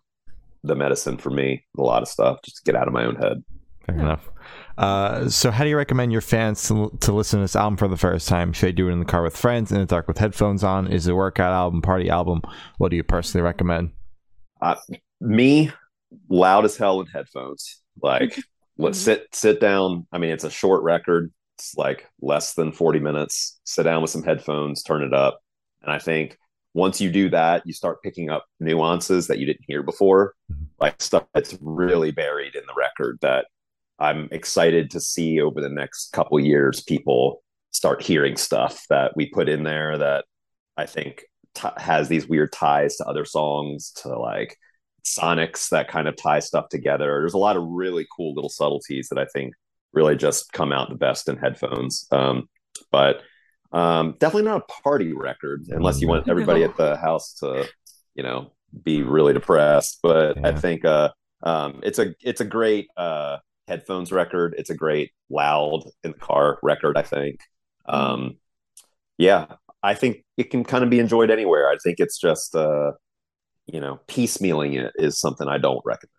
the 0.63 0.75
medicine 0.75 1.17
for 1.17 1.31
me. 1.31 1.65
A 1.77 1.81
lot 1.81 2.03
of 2.03 2.07
stuff 2.07 2.37
just 2.45 2.57
to 2.57 2.63
get 2.63 2.75
out 2.79 2.87
of 2.87 2.93
my 2.93 3.05
own 3.05 3.15
head. 3.15 3.43
Fair 3.87 3.95
Yeah. 3.95 4.01
enough. 4.03 4.29
Uh, 4.77 5.29
so, 5.29 5.51
how 5.51 5.63
do 5.63 5.69
you 5.69 5.77
recommend 5.77 6.11
your 6.11 6.21
fans 6.21 6.67
to, 6.67 6.91
to 7.01 7.11
listen 7.13 7.39
to 7.39 7.43
this 7.43 7.55
album 7.55 7.77
for 7.77 7.87
the 7.87 7.97
first 7.97 8.27
time? 8.27 8.53
Should 8.53 8.67
they 8.67 8.71
do 8.71 8.89
it 8.89 8.91
in 8.91 8.99
the 8.99 9.05
car 9.05 9.21
with 9.21 9.37
friends, 9.37 9.71
in 9.71 9.79
the 9.79 9.85
dark 9.85 10.07
with 10.07 10.17
headphones 10.17 10.63
on? 10.63 10.87
Is 10.87 11.07
it 11.07 11.11
a 11.11 11.15
workout 11.15 11.53
album, 11.53 11.81
party 11.81 12.09
album? 12.09 12.41
What 12.77 12.89
do 12.89 12.95
you 12.95 13.03
personally 13.03 13.43
recommend? 13.43 13.91
Me, 15.21 15.71
loud 16.29 16.65
as 16.65 16.75
hell 16.77 16.97
with 16.97 17.11
headphones. 17.11 17.81
Like, 18.01 18.37
let's 18.77 18.99
Mhm. 18.99 19.03
sit 19.03 19.27
sit 19.33 19.59
down. 19.61 20.07
I 20.11 20.17
mean, 20.17 20.31
it's 20.31 20.43
a 20.43 20.49
short 20.49 20.83
record. 20.83 21.31
It's 21.57 21.75
like 21.77 22.07
less 22.21 22.55
than 22.55 22.71
forty 22.71 22.99
minutes. 22.99 23.59
Sit 23.65 23.83
down 23.83 24.01
with 24.01 24.11
some 24.11 24.23
headphones, 24.23 24.81
turn 24.83 25.03
it 25.03 25.13
up, 25.13 25.39
and 25.83 25.91
I 25.91 25.99
think 25.99 26.37
once 26.73 26.99
you 26.99 27.11
do 27.11 27.29
that, 27.29 27.61
you 27.67 27.73
start 27.73 28.01
picking 28.01 28.29
up 28.31 28.45
nuances 28.59 29.27
that 29.27 29.37
you 29.37 29.45
didn't 29.45 29.65
hear 29.67 29.83
before, 29.83 30.33
Mhm. 30.51 30.65
like 30.79 30.99
stuff 30.99 31.25
that's 31.33 31.55
really 31.61 32.09
buried 32.11 32.55
in 32.55 32.63
the 32.65 32.73
record 32.75 33.19
that 33.21 33.45
I'm 34.03 34.27
excited 34.31 34.91
to 34.91 34.99
see 34.99 35.39
over 35.41 35.61
the 35.61 35.69
next 35.69 36.11
couple 36.11 36.39
years. 36.39 36.83
People 36.83 37.41
start 37.71 38.03
hearing 38.03 38.35
stuff 38.35 38.85
that 38.89 39.13
we 39.15 39.29
put 39.29 39.47
in 39.49 39.63
there 39.63 39.97
that 39.97 40.25
I 40.75 40.85
think 40.85 41.23
t- 41.55 41.67
has 41.77 42.09
these 42.09 42.27
weird 42.27 42.51
ties 42.51 42.97
to 42.97 43.05
other 43.05 43.25
songs, 43.25 43.91
to 44.01 44.09
like 44.09 44.57
sonics 45.05 45.69
that 45.69 45.87
kind 45.87 46.07
of 46.07 46.15
tie 46.15 46.39
stuff 46.39 46.67
together. 46.69 47.19
There's 47.19 47.33
a 47.33 47.37
lot 47.37 47.57
of 47.57 47.63
really 47.63 48.05
cool 48.15 48.33
little 48.33 48.49
subtleties 48.49 49.07
that 49.09 49.17
I 49.19 49.25
think 49.25 49.53
really 49.93 50.15
just 50.15 50.51
come 50.51 50.71
out 50.73 50.89
the 50.89 50.95
best 50.95 51.29
in 51.29 51.37
headphones. 51.37 52.05
Um, 52.11 52.49
but 52.91 53.21
um, 53.71 54.15
definitely 54.19 54.49
not 54.49 54.63
a 54.67 54.81
party 54.83 55.13
record 55.13 55.63
unless 55.69 56.01
you 56.01 56.07
want 56.07 56.29
everybody 56.29 56.59
No. 56.61 56.65
at 56.67 56.77
the 56.77 56.97
house 56.97 57.35
to, 57.35 57.67
you 58.15 58.23
know, 58.23 58.51
be 58.83 59.01
really 59.01 59.33
depressed. 59.33 59.99
But 60.03 60.43
I 60.45 60.51
think 60.51 60.83
uh, 60.85 61.09
um, 61.41 61.79
it's 61.83 61.99
a 61.99 62.13
it's 62.21 62.41
a 62.41 62.45
great 62.45 62.87
uh, 62.97 63.37
headphones 63.67 64.11
record. 64.11 64.55
It's 64.57 64.69
a 64.69 64.75
great 64.75 65.11
loud 65.29 65.83
in 66.03 66.11
the 66.11 66.17
car 66.17 66.59
record. 66.63 66.97
I 66.97 67.03
think. 67.03 67.39
Um, 67.85 68.37
yeah, 69.17 69.45
I 69.81 69.93
think 69.93 70.23
it 70.37 70.49
can 70.51 70.63
kind 70.63 70.83
of 70.83 70.89
be 70.89 70.99
enjoyed 70.99 71.29
anywhere. 71.31 71.69
I 71.69 71.77
think 71.83 71.99
it's 71.99 72.19
just 72.19 72.55
uh, 72.55 72.93
you 73.67 73.79
know, 73.79 73.99
piecemealing 74.07 74.77
it 74.79 74.93
is 74.95 75.19
something 75.19 75.47
I 75.47 75.57
don't 75.57 75.81
recommend. 75.85 76.11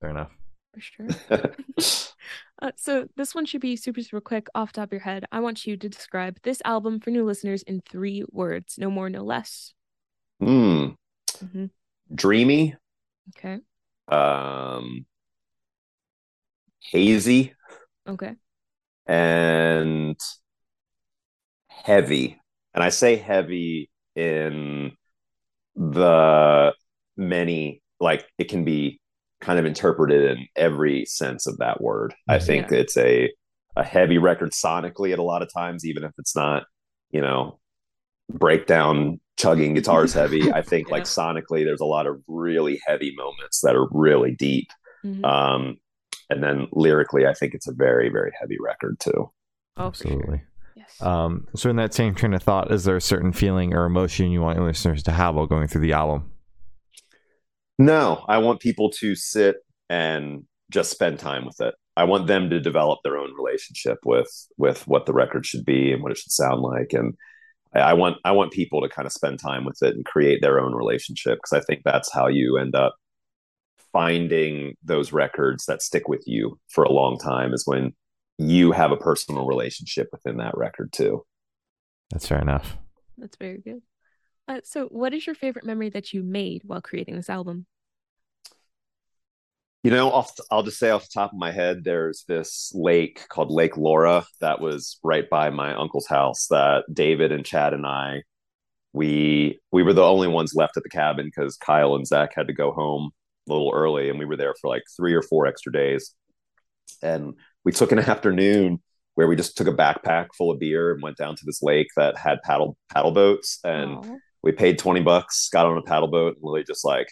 Fair 0.00 0.10
enough. 0.10 0.30
For 0.74 0.80
sure. 0.80 1.08
Uh, 2.62 2.70
so 2.74 3.06
this 3.16 3.34
one 3.34 3.44
should 3.44 3.60
be 3.60 3.76
super 3.76 4.00
super 4.00 4.18
quick 4.20 4.46
off 4.54 4.72
the 4.72 4.80
top 4.80 4.88
of 4.88 4.92
your 4.92 5.02
head. 5.02 5.26
I 5.30 5.40
want 5.40 5.66
you 5.66 5.76
to 5.76 5.88
describe 5.90 6.38
this 6.42 6.62
album 6.64 7.00
for 7.00 7.10
new 7.10 7.22
listeners 7.22 7.62
in 7.62 7.82
three 7.82 8.24
words, 8.30 8.76
no 8.78 8.90
more, 8.90 9.10
no 9.10 9.22
less. 9.22 9.74
Hmm. 10.40 10.88
hmm 11.38 11.66
Dreamy, 12.14 12.74
Okay. 13.36 13.58
um, 14.08 15.04
hazy, 16.90 17.54
Okay. 18.06 18.36
and 19.06 20.18
heavy. 21.68 22.40
And 22.74 22.82
I 22.84 22.90
say 22.90 23.16
heavy 23.16 23.90
in 24.14 24.92
the 25.76 26.74
many, 27.16 27.82
like 28.00 28.26
it 28.38 28.44
can 28.48 28.64
be 28.64 29.00
kind 29.40 29.58
of 29.58 29.66
interpreted 29.66 30.38
in 30.38 30.46
every 30.56 31.04
sense 31.06 31.46
of 31.46 31.58
that 31.58 31.80
word. 31.80 32.14
I 32.28 32.38
think 32.38 32.70
Yeah. 32.70 32.78
it's 32.78 32.96
a 32.96 33.32
a 33.78 33.84
heavy 33.84 34.16
record 34.18 34.52
sonically 34.52 35.12
at 35.12 35.18
a 35.18 35.22
lot 35.22 35.42
of 35.42 35.52
times, 35.52 35.84
even 35.84 36.02
if 36.02 36.12
it's 36.18 36.34
not, 36.34 36.64
you 37.10 37.20
know, 37.20 37.60
breakdown 38.30 39.20
chugging 39.38 39.74
guitars 39.74 40.12
heavy. 40.14 40.52
I 40.52 40.62
think 40.62 40.88
Yeah. 40.88 40.94
like 40.94 41.04
sonically, 41.04 41.64
there's 41.64 41.80
a 41.80 41.86
lot 41.86 42.06
of 42.06 42.22
really 42.28 42.80
heavy 42.86 43.14
moments 43.16 43.60
that 43.62 43.76
are 43.76 43.88
really 43.92 44.34
deep. 44.34 44.68
Mhm. 45.04 45.24
Um, 45.24 45.76
and 46.30 46.42
then 46.42 46.68
lyrically, 46.72 47.26
I 47.26 47.34
think 47.34 47.54
it's 47.54 47.68
a 47.68 47.72
very, 47.72 48.08
very 48.08 48.32
heavy 48.38 48.56
record 48.60 48.98
too. 49.00 49.30
oh, 49.76 49.90
for 49.90 49.96
sure. 49.96 50.12
Absolutely. 50.12 50.42
Yes. 50.74 51.02
Um, 51.02 51.48
so 51.54 51.70
in 51.70 51.76
that 51.76 51.94
same 51.94 52.14
train 52.14 52.34
of 52.34 52.42
thought, 52.42 52.70
is 52.70 52.84
there 52.84 52.96
a 52.96 53.00
certain 53.00 53.32
feeling 53.32 53.74
or 53.74 53.86
emotion 53.86 54.30
you 54.30 54.42
want 54.42 54.58
your 54.58 54.66
listeners 54.66 55.02
to 55.04 55.10
have 55.10 55.34
while 55.34 55.46
going 55.46 55.68
through 55.68 55.80
the 55.82 55.92
album? 55.92 56.30
No, 57.78 58.24
I 58.28 58.38
want 58.38 58.60
people 58.60 58.90
to 58.90 59.14
sit 59.14 59.56
and 59.88 60.44
just 60.70 60.90
spend 60.90 61.18
time 61.18 61.44
with 61.46 61.60
it. 61.60 61.74
I 61.96 62.04
want 62.04 62.26
them 62.26 62.50
to 62.50 62.60
develop 62.60 63.00
their 63.02 63.16
own 63.16 63.32
relationship 63.34 63.98
with 64.04 64.28
with 64.58 64.86
what 64.86 65.06
the 65.06 65.12
record 65.12 65.46
should 65.46 65.64
be 65.64 65.92
and 65.92 66.02
what 66.02 66.12
it 66.12 66.18
should 66.18 66.32
sound 66.32 66.60
like. 66.60 66.92
And 66.92 67.14
I, 67.74 67.80
I 67.80 67.92
want 67.94 68.18
I 68.24 68.32
want 68.32 68.52
people 68.52 68.82
to 68.82 68.88
kind 68.88 69.06
of 69.06 69.12
spend 69.12 69.38
time 69.38 69.64
with 69.64 69.82
it 69.82 69.94
and 69.94 70.04
create 70.04 70.40
their 70.42 70.60
own 70.60 70.74
relationship 70.74 71.38
because 71.38 71.52
I 71.52 71.64
think 71.64 71.82
that's 71.84 72.12
how 72.12 72.26
you 72.26 72.58
end 72.58 72.74
up 72.74 72.96
finding 73.96 74.74
those 74.84 75.10
records 75.10 75.64
that 75.64 75.80
stick 75.80 76.06
with 76.06 76.22
you 76.26 76.58
for 76.68 76.84
a 76.84 76.92
long 76.92 77.16
time 77.16 77.54
is 77.54 77.66
when 77.66 77.94
you 78.36 78.70
have 78.70 78.92
a 78.92 78.96
personal 78.96 79.46
relationship 79.46 80.06
within 80.12 80.36
that 80.36 80.54
record 80.54 80.92
too. 80.92 81.24
That's 82.10 82.28
fair 82.28 82.42
enough. 82.42 82.76
That's 83.16 83.38
very 83.38 83.56
good. 83.56 83.80
Uh, 84.46 84.60
so, 84.64 84.84
what 84.88 85.14
is 85.14 85.26
your 85.26 85.34
favorite 85.34 85.64
memory 85.64 85.88
that 85.88 86.12
you 86.12 86.22
made 86.22 86.60
while 86.62 86.82
creating 86.82 87.16
this 87.16 87.30
album? 87.30 87.64
You 89.82 89.90
know, 89.92 90.10
off, 90.10 90.30
I'll 90.50 90.62
just 90.62 90.78
say 90.78 90.90
off 90.90 91.04
the 91.04 91.14
top 91.14 91.32
of 91.32 91.38
my 91.38 91.50
head, 91.50 91.82
there's 91.82 92.24
this 92.28 92.72
lake 92.74 93.26
called 93.30 93.50
Lake 93.50 93.78
Laura 93.78 94.26
that 94.42 94.60
was 94.60 94.98
right 95.02 95.28
by 95.30 95.48
my 95.48 95.74
uncle's 95.74 96.06
house. 96.06 96.48
That 96.50 96.84
David 96.92 97.32
and 97.32 97.46
Chad 97.46 97.72
and 97.72 97.86
I, 97.86 98.24
we 98.92 99.58
we 99.72 99.82
were 99.82 99.94
the 99.94 100.04
only 100.04 100.28
ones 100.28 100.54
left 100.54 100.76
at 100.76 100.82
the 100.82 100.90
cabin 100.90 101.26
because 101.26 101.56
Kyle 101.56 101.94
and 101.94 102.06
Zach 102.06 102.32
had 102.36 102.48
to 102.48 102.52
go 102.52 102.72
home 102.72 103.12
a 103.48 103.52
little 103.52 103.72
early, 103.74 104.08
and 104.10 104.18
we 104.18 104.24
were 104.24 104.36
there 104.36 104.54
for 104.60 104.68
like 104.68 104.82
three 104.96 105.14
or 105.14 105.22
four 105.22 105.46
extra 105.46 105.72
days. 105.72 106.14
And 107.02 107.34
we 107.64 107.72
took 107.72 107.92
an 107.92 107.98
afternoon 107.98 108.82
where 109.14 109.26
we 109.26 109.36
just 109.36 109.56
took 109.56 109.66
a 109.66 109.72
backpack 109.72 110.28
full 110.36 110.50
of 110.50 110.58
beer 110.58 110.92
and 110.92 111.02
went 111.02 111.16
down 111.16 111.36
to 111.36 111.42
this 111.46 111.62
lake 111.62 111.88
that 111.96 112.18
had 112.18 112.42
paddle 112.42 112.76
paddle 112.92 113.12
boats, 113.12 113.58
and 113.64 113.98
Aw. 113.98 114.16
we 114.42 114.52
paid 114.52 114.78
20 114.78 115.00
bucks 115.02 115.48
got 115.52 115.66
on 115.66 115.78
a 115.78 115.82
paddle 115.82 116.08
boat 116.08 116.36
and 116.36 116.44
really 116.44 116.64
just 116.64 116.84
like 116.84 117.08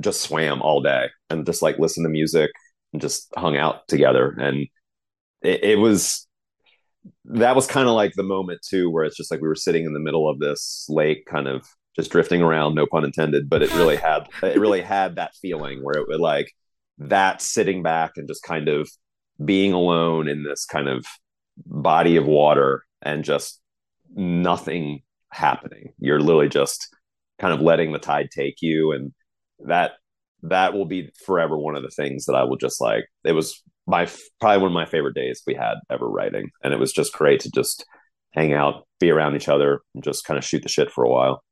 just 0.00 0.22
swam 0.22 0.60
all 0.62 0.80
day 0.82 1.08
and 1.30 1.46
just 1.46 1.62
like 1.62 1.78
listened 1.78 2.04
to 2.04 2.10
music 2.10 2.50
and 2.92 3.00
just 3.00 3.32
hung 3.36 3.56
out 3.56 3.86
together 3.86 4.30
and 4.40 4.66
it, 5.42 5.62
it 5.62 5.78
was 5.78 6.26
that 7.26 7.54
was 7.54 7.66
kind 7.66 7.88
of 7.88 7.94
like 7.94 8.12
the 8.14 8.22
moment 8.22 8.60
too 8.66 8.90
where 8.90 9.04
it's 9.04 9.16
just 9.16 9.30
like 9.30 9.40
we 9.40 9.48
were 9.48 9.54
sitting 9.54 9.84
in 9.84 9.92
the 9.92 10.00
middle 10.00 10.28
of 10.28 10.38
this 10.38 10.86
lake 10.88 11.26
kind 11.26 11.46
of 11.46 11.66
just 11.96 12.10
drifting 12.10 12.42
around 12.42 12.74
no 12.74 12.86
pun 12.86 13.04
intended 13.04 13.48
but 13.48 13.62
it 13.62 13.72
really 13.74 13.96
had 13.96 14.26
it 14.42 14.58
really 14.58 14.80
had 14.80 15.16
that 15.16 15.34
feeling 15.36 15.82
where 15.82 15.96
it 15.96 16.08
would 16.08 16.20
like 16.20 16.52
that 16.98 17.42
sitting 17.42 17.82
back 17.82 18.12
and 18.16 18.28
just 18.28 18.42
kind 18.42 18.68
of 18.68 18.88
being 19.44 19.72
alone 19.72 20.28
in 20.28 20.44
this 20.44 20.64
kind 20.64 20.88
of 20.88 21.04
body 21.66 22.16
of 22.16 22.26
water 22.26 22.84
and 23.02 23.24
just 23.24 23.60
nothing 24.14 25.02
happening. 25.30 25.92
You're 25.98 26.20
literally 26.20 26.48
just 26.48 26.94
kind 27.40 27.52
of 27.52 27.60
letting 27.60 27.92
the 27.92 27.98
tide 27.98 28.30
take 28.30 28.62
you, 28.62 28.92
and 28.92 29.12
that 29.60 29.92
that 30.42 30.74
will 30.74 30.84
be 30.84 31.10
forever 31.24 31.56
one 31.56 31.74
of 31.74 31.82
the 31.82 31.90
things 31.90 32.26
that 32.26 32.34
I 32.34 32.44
will 32.44 32.56
just 32.56 32.80
like. 32.80 33.06
It 33.24 33.32
was 33.32 33.62
my 33.86 34.08
probably 34.40 34.62
one 34.62 34.70
of 34.70 34.74
my 34.74 34.86
favorite 34.86 35.14
days 35.14 35.42
we 35.46 35.54
had 35.54 35.74
ever 35.90 36.08
writing, 36.08 36.50
and 36.62 36.72
it 36.72 36.78
was 36.78 36.92
just 36.92 37.12
great 37.12 37.40
to 37.40 37.50
just 37.50 37.84
hang 38.32 38.52
out, 38.52 38.86
be 39.00 39.10
around 39.10 39.36
each 39.36 39.48
other, 39.48 39.80
and 39.94 40.04
just 40.04 40.24
kind 40.24 40.38
of 40.38 40.44
shoot 40.44 40.62
the 40.62 40.68
shit 40.68 40.90
for 40.90 41.04
a 41.04 41.10
while. 41.10 41.42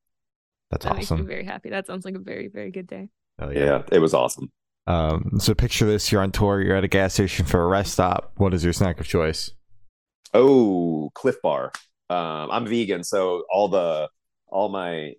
That's 0.72 0.84
That 0.86 0.96
makes 0.96 1.10
me 1.10 1.16
awesome. 1.16 1.26
very 1.26 1.44
happy. 1.44 1.70
That 1.70 1.86
sounds 1.86 2.04
like 2.04 2.14
a 2.14 2.18
very, 2.18 2.48
very 2.48 2.70
good 2.70 2.86
day. 2.86 3.08
Oh 3.38 3.50
Yeah, 3.50 3.82
it 3.92 3.98
was 4.00 4.14
awesome. 4.14 4.50
Um, 4.86 5.32
so 5.38 5.54
picture 5.54 5.86
this: 5.86 6.10
you're 6.10 6.22
on 6.22 6.32
tour, 6.32 6.60
you're 6.60 6.74
at 6.74 6.82
a 6.82 6.88
gas 6.88 7.14
station 7.14 7.46
for 7.46 7.62
a 7.62 7.66
rest 7.66 7.92
stop. 7.92 8.32
What 8.36 8.54
is 8.54 8.64
your 8.64 8.72
snack 8.72 8.98
of 8.98 9.06
choice? 9.06 9.50
Oh, 10.34 11.10
Clif 11.14 11.36
Bar. 11.42 11.72
Um, 12.10 12.50
I'm 12.50 12.66
vegan, 12.66 13.04
so 13.04 13.44
all 13.52 13.68
the 13.68 14.08
all 14.48 14.70
my 14.70 15.12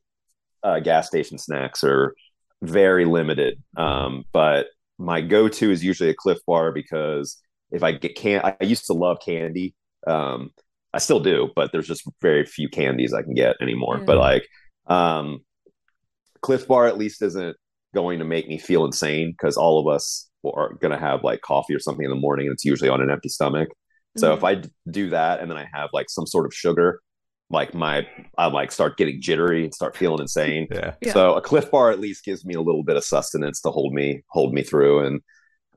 uh, 0.64 0.80
gas 0.80 1.08
station 1.08 1.38
snacks 1.38 1.84
are 1.84 2.16
very 2.62 3.06
limited. 3.06 3.62
Um, 3.78 4.26
but 4.34 4.68
my 4.98 5.22
go-to 5.22 5.72
is 5.72 5.84
usually 5.84 6.10
a 6.10 6.16
Clif 6.16 6.40
Bar 6.48 6.72
because 6.72 7.38
if 7.72 7.84
I 7.84 7.92
get 7.94 8.16
can, 8.16 8.42
I 8.44 8.56
used 8.64 8.86
to 8.88 8.94
love 8.94 9.20
candy. 9.24 9.76
Um, 10.08 10.52
I 10.94 11.00
still 11.00 11.20
do, 11.20 11.50
but 11.56 11.72
there's 11.72 11.88
just 11.88 12.04
very 12.22 12.46
few 12.46 12.70
candies 12.70 13.14
I 13.14 13.24
can 13.24 13.34
get 13.34 13.56
anymore. 13.62 13.98
Yeah. 14.00 14.06
But 14.06 14.18
like, 14.18 14.48
um, 14.88 15.40
Clif 16.42 16.68
Bar 16.68 16.88
at 16.88 16.98
least 16.98 17.22
isn't 17.22 17.56
going 17.94 18.20
to 18.20 18.26
make 18.26 18.48
me 18.48 18.58
feel 18.58 18.86
insane 18.86 19.32
because 19.32 19.56
all 19.56 19.80
of 19.80 19.94
us 19.94 20.30
are 20.46 20.74
going 20.76 20.92
to 20.92 20.98
have 20.98 21.24
like 21.24 21.42
coffee 21.42 21.74
or 21.76 21.80
something 21.80 22.04
in 22.04 22.10
the 22.10 22.18
morning, 22.18 22.48
and 22.48 22.54
it's 22.54 22.66
usually 22.66 22.90
on 22.90 23.02
an 23.02 23.10
empty 23.10 23.30
stomach. 23.30 23.70
So 24.18 24.32
Mhm. 24.32 24.38
if 24.38 24.44
I 24.44 24.56
d- 24.56 24.70
do 24.92 25.10
that 25.12 25.40
and 25.40 25.50
then 25.50 25.58
I 25.58 25.68
have 25.74 25.90
like 25.94 26.10
some 26.10 26.28
sort 26.28 26.46
of 26.46 26.54
sugar, 26.54 27.00
like 27.50 27.74
my 27.74 28.08
I 28.38 28.48
like 28.48 28.72
start 28.72 28.98
getting 28.98 29.22
jittery 29.22 29.64
and 29.64 29.74
start 29.74 29.96
feeling 29.96 30.20
insane. 30.22 30.68
Yeah, 30.72 30.96
Yeah. 31.02 31.14
So 31.14 31.34
a 31.36 31.42
Cliff 31.42 31.72
Bar 31.72 31.92
at 31.92 32.00
least 32.00 32.26
gives 32.26 32.46
me 32.46 32.54
a 32.56 32.62
little 32.62 32.84
bit 32.84 32.96
of 32.98 33.04
sustenance 33.04 33.62
to 33.62 33.72
hold 33.72 33.94
me 33.94 34.24
hold 34.30 34.54
me 34.54 34.64
through. 34.64 35.06
And 35.06 35.22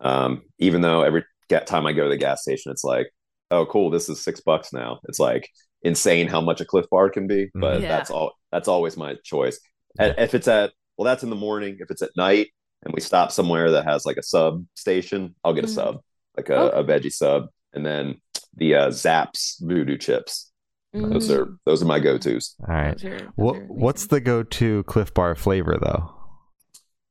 um, 0.01 0.43
even 0.59 0.81
though 0.83 1.03
every 1.03 1.25
time 1.67 1.87
I 1.87 1.93
go 1.93 2.05
to 2.05 2.09
the 2.11 2.17
gas 2.17 2.43
station, 2.43 2.73
it's 2.73 2.85
like, 2.85 3.07
oh, 3.51 3.67
cool, 3.67 3.91
this 3.91 4.09
is 4.09 4.23
six 4.23 4.41
bucks 4.41 4.73
now. 4.73 4.99
It's 5.05 5.21
like 5.21 5.49
insane 5.87 6.27
how 6.29 6.41
much 6.41 6.61
a 6.61 6.65
Clif 6.65 6.87
Bar 6.91 7.11
can 7.11 7.27
be, 7.27 7.49
but 7.55 7.81
Yeah. 7.81 7.89
that's 7.89 8.11
all. 8.11 8.33
That's 8.53 8.69
always 8.69 8.97
my 8.97 9.17
choice. 9.25 9.59
And 9.99 10.15
if 10.19 10.35
it's 10.35 10.49
at 10.49 10.73
well, 10.99 11.05
that's 11.05 11.23
in 11.23 11.31
the 11.31 11.37
morning. 11.37 11.77
If 11.81 11.91
it's 11.91 12.01
at 12.03 12.11
night 12.17 12.49
and 12.83 12.95
we 12.95 13.01
stop 13.01 13.31
somewhere 13.31 13.71
that 13.73 13.85
has 13.85 14.07
like 14.07 14.17
a 14.17 14.23
sub 14.23 14.65
station, 14.75 15.35
I'll 15.45 15.53
get 15.55 15.65
a 15.65 15.69
Mhm. 15.69 15.75
sub, 15.75 16.01
like 16.37 16.49
a, 16.49 16.57
Okay. 16.59 16.79
a 16.79 16.85
veggie 16.85 17.13
sub, 17.13 17.49
and 17.75 17.85
then 17.85 18.21
the 18.57 18.75
uh, 18.75 18.91
Zapp's 18.91 19.59
Voodoo 19.61 19.99
chips. 19.99 20.51
Those 20.95 21.29
Mm. 21.29 21.37
are 21.39 21.59
those 21.67 21.83
are 21.83 21.87
my 21.87 22.01
go 22.01 22.17
tos. 22.17 22.55
all 22.67 22.75
right. 22.75 22.97
Those 22.99 23.05
are- 23.13 23.19
those 23.19 23.29
What 23.37 23.57
what's 23.69 24.07
the 24.07 24.21
go-to 24.21 24.83
Clif 24.85 25.13
Bar 25.13 25.35
flavor 25.35 25.77
though? 25.81 26.11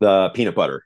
The 0.01 0.29
peanut 0.33 0.55
butter, 0.55 0.81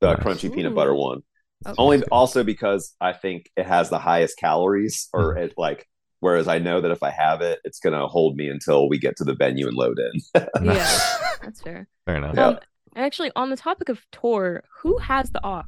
the 0.00 0.14
Nice. 0.14 0.22
crunchy 0.22 0.54
peanut 0.54 0.74
butter 0.74 0.94
one. 0.94 1.22
Okay. 1.66 1.74
Only 1.76 2.04
also 2.12 2.44
because 2.44 2.94
I 3.00 3.12
think 3.12 3.50
it 3.56 3.66
has 3.66 3.90
the 3.90 3.98
highest 3.98 4.38
calories, 4.38 5.08
or 5.12 5.34
Mm. 5.34 5.44
it 5.46 5.54
like. 5.56 5.86
Whereas 6.20 6.48
I 6.48 6.58
know 6.58 6.80
that 6.80 6.90
if 6.90 7.02
I 7.02 7.10
have 7.10 7.40
it, 7.42 7.60
it's 7.64 7.78
gonna 7.80 8.06
hold 8.08 8.36
me 8.36 8.48
until 8.48 8.88
we 8.88 8.98
get 8.98 9.16
to 9.18 9.24
the 9.24 9.34
venue 9.34 9.66
and 9.68 9.76
load 9.76 9.98
in. 9.98 10.42
Yeah, 10.64 10.98
that's 11.42 11.60
fair. 11.60 11.86
Fair 12.06 12.16
enough. 12.16 12.36
Um, 12.36 12.58
and 12.96 13.04
actually, 13.04 13.30
on 13.36 13.50
the 13.50 13.56
topic 13.56 13.88
of 13.88 14.04
tour, 14.10 14.64
who 14.80 14.98
has 14.98 15.30
the 15.30 15.40
aux 15.46 15.62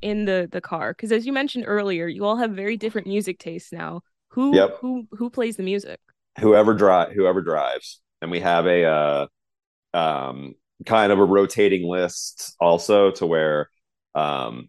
in 0.00 0.24
the 0.24 0.48
the 0.50 0.60
car? 0.60 0.92
Because 0.92 1.10
as 1.12 1.26
you 1.26 1.32
mentioned 1.32 1.64
earlier, 1.66 2.06
you 2.06 2.24
all 2.24 2.36
have 2.36 2.52
very 2.52 2.76
different 2.76 3.06
music 3.06 3.38
tastes 3.38 3.72
now. 3.72 4.02
Who 4.28 4.54
Yep. 4.54 4.78
who 4.80 5.08
who 5.12 5.30
plays 5.30 5.56
the 5.56 5.62
music? 5.62 5.98
whoever 6.38 6.72
drive 6.72 7.10
whoever 7.12 7.42
drives 7.42 8.00
and 8.22 8.30
we 8.30 8.38
have 8.38 8.64
a 8.64 8.84
uh 8.84 9.26
um 9.92 10.54
kind 10.86 11.10
of 11.10 11.18
a 11.18 11.24
rotating 11.24 11.88
list 11.88 12.54
also 12.60 13.10
to 13.10 13.26
where 13.26 13.68
um 14.14 14.68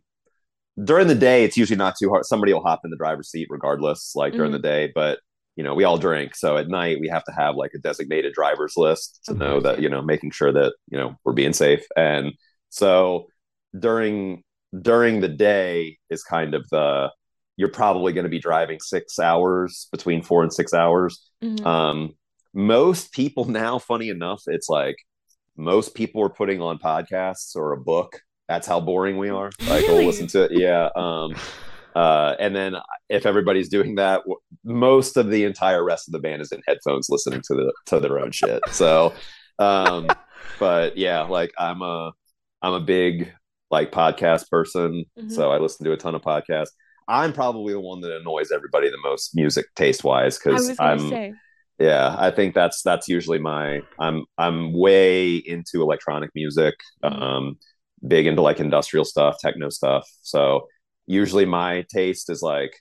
during 0.83 1.07
the 1.07 1.15
day 1.15 1.43
it's 1.43 1.57
usually 1.57 1.77
not 1.77 1.95
too 1.99 2.09
hard 2.09 2.25
somebody 2.25 2.53
will 2.53 2.63
hop 2.63 2.81
in 2.83 2.91
the 2.91 2.97
driver's 2.97 3.29
seat 3.29 3.47
regardless 3.49 4.13
like 4.15 4.33
during 4.33 4.51
Mhm. 4.51 4.55
the 4.55 4.59
day 4.59 4.91
but 4.93 5.19
you 5.55 5.63
know 5.63 5.73
we 5.73 5.83
all 5.83 5.97
drink 5.97 6.35
so 6.35 6.57
at 6.57 6.67
night 6.69 6.99
we 7.01 7.07
have 7.09 7.23
to 7.25 7.31
have 7.33 7.55
like 7.55 7.71
a 7.73 7.79
designated 7.79 8.33
driver's 8.33 8.75
list 8.77 9.19
to 9.25 9.31
Of 9.31 9.37
know 9.37 9.59
that 9.61 9.81
you 9.81 9.89
know 9.89 10.01
making 10.01 10.31
sure 10.31 10.51
that 10.53 10.73
you 10.89 10.97
know 10.97 11.15
we're 11.23 11.33
being 11.33 11.53
safe 11.53 11.85
and 11.97 12.33
so 12.69 13.27
during 13.77 14.43
during 14.81 15.19
the 15.21 15.27
day 15.27 15.97
is 16.09 16.23
kind 16.23 16.53
of 16.53 16.67
the 16.69 17.09
you're 17.57 17.69
probably 17.69 18.13
going 18.13 18.23
to 18.23 18.29
be 18.29 18.39
driving 18.39 18.79
six 18.79 19.19
hours 19.19 19.87
between 19.91 20.21
four 20.21 20.43
and 20.43 20.53
six 20.53 20.73
hours 20.73 21.29
Mhm. 21.43 21.65
um, 21.65 22.15
most 22.53 23.11
people 23.11 23.45
now, 23.61 23.77
funny 23.79 24.09
enough, 24.09 24.41
it's 24.47 24.69
like 24.69 24.95
most 25.57 25.93
people 25.93 26.21
are 26.23 26.29
putting 26.29 26.61
on 26.61 26.79
podcasts 26.79 27.55
or 27.55 27.73
a 27.73 27.77
book. 27.77 28.21
That's 28.49 28.67
how 28.67 28.81
boring 28.81 29.17
we 29.17 29.29
are. 29.29 29.51
Like 29.61 29.83
Really? 29.83 29.93
we'll 29.99 30.05
listen 30.07 30.27
to 30.27 30.43
it, 30.43 30.51
yeah. 30.51 30.89
Um, 30.95 31.35
uh, 31.95 32.35
and 32.39 32.55
then 32.55 32.75
if 33.09 33.25
everybody's 33.25 33.69
doing 33.69 33.95
that, 33.95 34.17
w- 34.21 34.37
most 34.65 35.15
of 35.17 35.29
the 35.29 35.43
entire 35.45 35.83
rest 35.83 36.07
of 36.09 36.11
the 36.11 36.19
band 36.19 36.41
is 36.41 36.51
in 36.51 36.61
headphones 36.67 37.07
listening 37.09 37.41
to 37.47 37.53
the 37.55 37.73
to 37.87 37.99
their 37.99 38.19
own 38.19 38.31
shit. 38.31 38.61
So, 38.71 39.13
um, 39.59 40.07
but 40.59 40.97
yeah, 40.97 41.21
like 41.21 41.51
I'm 41.57 41.81
a 41.81 42.11
I'm 42.61 42.73
a 42.73 42.79
big 42.81 43.31
like 43.71 43.91
podcast 43.91 44.49
person, 44.49 45.05
Mhm. 45.17 45.31
so 45.31 45.51
I 45.51 45.57
listen 45.59 45.85
to 45.85 45.91
a 45.93 45.97
ton 45.97 46.15
of 46.15 46.21
podcasts. 46.21 46.69
I'm 47.07 47.33
probably 47.33 47.73
the 47.73 47.79
one 47.79 48.01
that 48.01 48.15
annoys 48.15 48.51
everybody 48.51 48.89
the 48.89 48.97
most 49.03 49.35
music 49.35 49.65
taste 49.75 50.03
wise 50.03 50.37
because 50.37 50.75
I'm 50.79 51.09
say. 51.09 51.33
yeah 51.79 52.15
i 52.19 52.29
think 52.29 52.53
that's 52.53 52.81
that's 52.83 53.07
usually 53.07 53.39
my 53.39 53.79
i'm 53.99 54.25
i'm 54.37 54.73
way 54.77 55.37
into 55.37 55.81
electronic 55.81 56.29
music 56.35 56.75
Mhm. 57.03 57.21
um 57.21 57.57
big 58.07 58.25
into 58.27 58.41
like 58.41 58.59
industrial 58.59 59.05
stuff 59.05 59.35
techno 59.41 59.69
stuff 59.69 60.07
so 60.21 60.67
usually 61.07 61.45
my 61.45 61.85
taste 61.93 62.29
is 62.29 62.41
like 62.41 62.73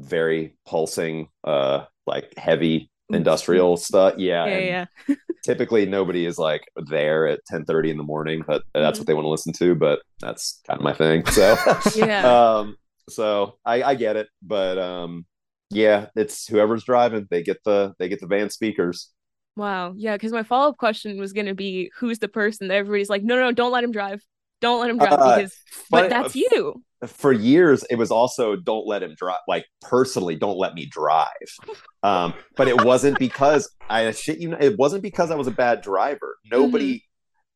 very 0.00 0.56
pulsing 0.66 1.28
uh 1.44 1.84
like 2.06 2.32
heavy 2.36 2.90
industrial 3.12 3.76
stuff. 3.76 4.14
Yeah, 4.18 4.46
Yeah, 4.46 4.86
yeah. 5.08 5.14
typically 5.44 5.84
nobody 5.84 6.26
is 6.26 6.38
like 6.38 6.62
there 6.76 7.26
at 7.26 7.40
ten 7.46 7.64
thirty 7.64 7.90
in 7.90 7.96
the 7.96 8.02
morning, 8.04 8.42
but 8.46 8.62
that's 8.72 8.98
Mhm. 8.98 9.00
what 9.00 9.06
they 9.08 9.14
want 9.14 9.24
to 9.24 9.30
listen 9.30 9.52
to. 9.54 9.74
But 9.74 10.00
that's 10.20 10.60
kind 10.66 10.78
of 10.78 10.84
my 10.84 10.92
thing. 10.94 11.26
So 11.26 11.56
Yeah. 11.96 12.56
um, 12.58 12.76
so 13.08 13.58
I, 13.64 13.82
I 13.82 13.94
get 13.96 14.16
it, 14.16 14.28
but 14.42 14.78
um, 14.78 15.26
yeah, 15.70 16.06
it's 16.16 16.46
whoever's 16.46 16.84
driving, 16.84 17.26
they 17.30 17.42
get 17.42 17.58
the 17.64 17.94
they 17.98 18.08
get 18.08 18.20
the 18.20 18.26
van 18.28 18.48
speakers. 18.48 19.10
Wow. 19.56 19.92
Yeah, 19.96 20.14
because 20.14 20.32
my 20.32 20.44
follow-up 20.44 20.76
question 20.78 21.18
was 21.18 21.32
gonna 21.32 21.54
be 21.54 21.90
who's 21.98 22.20
the 22.20 22.28
person 22.28 22.68
that 22.68 22.74
everybody's 22.74 23.10
like, 23.10 23.22
no, 23.24 23.36
no, 23.36 23.50
don't 23.52 23.72
let 23.72 23.82
him 23.84 23.92
drive. 23.92 24.22
Don't 24.60 24.80
let 24.80 24.90
him 24.90 24.98
drive 24.98 25.12
Uh, 25.12 25.36
because 25.36 25.56
but 25.90 25.96
funny- 25.98 26.08
that's 26.08 26.36
you. 26.36 26.82
for 27.06 27.32
years 27.32 27.82
it 27.90 27.96
was 27.96 28.10
also 28.10 28.56
don't 28.56 28.86
let 28.86 29.02
him 29.02 29.14
drive 29.16 29.38
like 29.48 29.64
personally 29.80 30.36
don't 30.36 30.58
let 30.58 30.74
me 30.74 30.86
drive. 30.86 31.26
Um 32.02 32.32
but 32.56 32.66
it 32.68 32.82
wasn't 32.84 33.18
because 33.18 33.70
i 33.90 34.10
shit 34.12 34.38
you 34.38 34.54
it 34.54 34.78
wasn't 34.78 35.02
because 35.02 35.30
i 35.30 35.34
was 35.34 35.46
a 35.46 35.50
bad 35.50 35.82
driver. 35.82 36.38
Nobody 36.50 37.04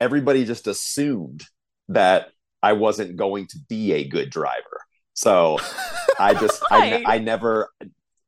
everybody 0.00 0.44
just 0.44 0.66
assumed 0.66 1.44
that 1.88 2.28
i 2.62 2.72
wasn't 2.72 3.16
going 3.16 3.46
to 3.48 3.58
be 3.68 3.92
a 3.92 4.06
good 4.08 4.28
driver. 4.30 4.80
So 5.14 5.58
i 6.18 6.34
just 6.34 6.62
I, 6.70 7.02
I 7.14 7.18
never 7.18 7.70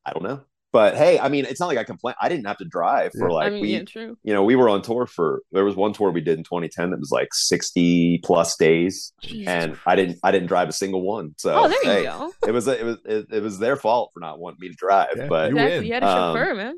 i 0.06 0.12
don't 0.12 0.22
know 0.22 0.40
but 0.78 0.90
hey 1.02 1.18
i 1.18 1.28
mean 1.28 1.44
it's 1.50 1.60
not 1.60 1.68
like 1.72 1.78
i 1.78 1.84
complain 1.92 2.14
i 2.20 2.28
didn't 2.28 2.46
have 2.46 2.58
to 2.64 2.64
drive 2.78 3.10
for 3.18 3.28
like 3.30 3.46
I 3.46 3.50
mean, 3.50 3.62
we 3.62 3.68
yeah, 3.68 3.84
true. 3.84 4.16
you 4.24 4.32
know 4.34 4.42
we 4.50 4.56
were 4.56 4.68
on 4.68 4.82
tour 4.82 5.06
for 5.06 5.28
there 5.52 5.64
was 5.64 5.76
one 5.84 5.92
tour 5.92 6.10
we 6.10 6.20
did 6.20 6.36
in 6.38 6.44
2010 6.44 6.90
that 6.90 7.00
was 7.00 7.10
like 7.10 7.28
60 7.32 8.20
plus 8.24 8.56
days 8.56 9.12
Jesus 9.20 9.48
and 9.48 9.70
Christ. 9.72 9.82
I 9.86 9.96
didn't 9.96 10.18
I 10.22 10.30
didn't 10.32 10.48
drive 10.48 10.68
a 10.68 10.72
single 10.82 11.02
one. 11.02 11.34
So 11.38 11.50
Oh, 11.56 11.68
there 11.68 11.98
you 12.00 12.06
go. 12.06 12.32
it 12.46 12.52
was 12.52 12.66
it 12.68 12.84
was 12.84 12.96
it, 13.04 13.26
it 13.38 13.42
was 13.42 13.58
their 13.58 13.76
fault 13.76 14.10
for 14.12 14.20
not 14.20 14.38
wanting 14.38 14.58
me 14.60 14.68
to 14.68 14.74
drive. 14.74 15.08
Yeah, 15.16 15.26
but 15.28 15.50
you 15.50 15.56
Exactly. 15.56 15.76
win. 15.78 15.86
You 15.86 15.94
had 15.94 16.02
a 16.02 16.06
Um, 16.08 16.14
chauffeur, 16.36 16.54
man. 16.54 16.74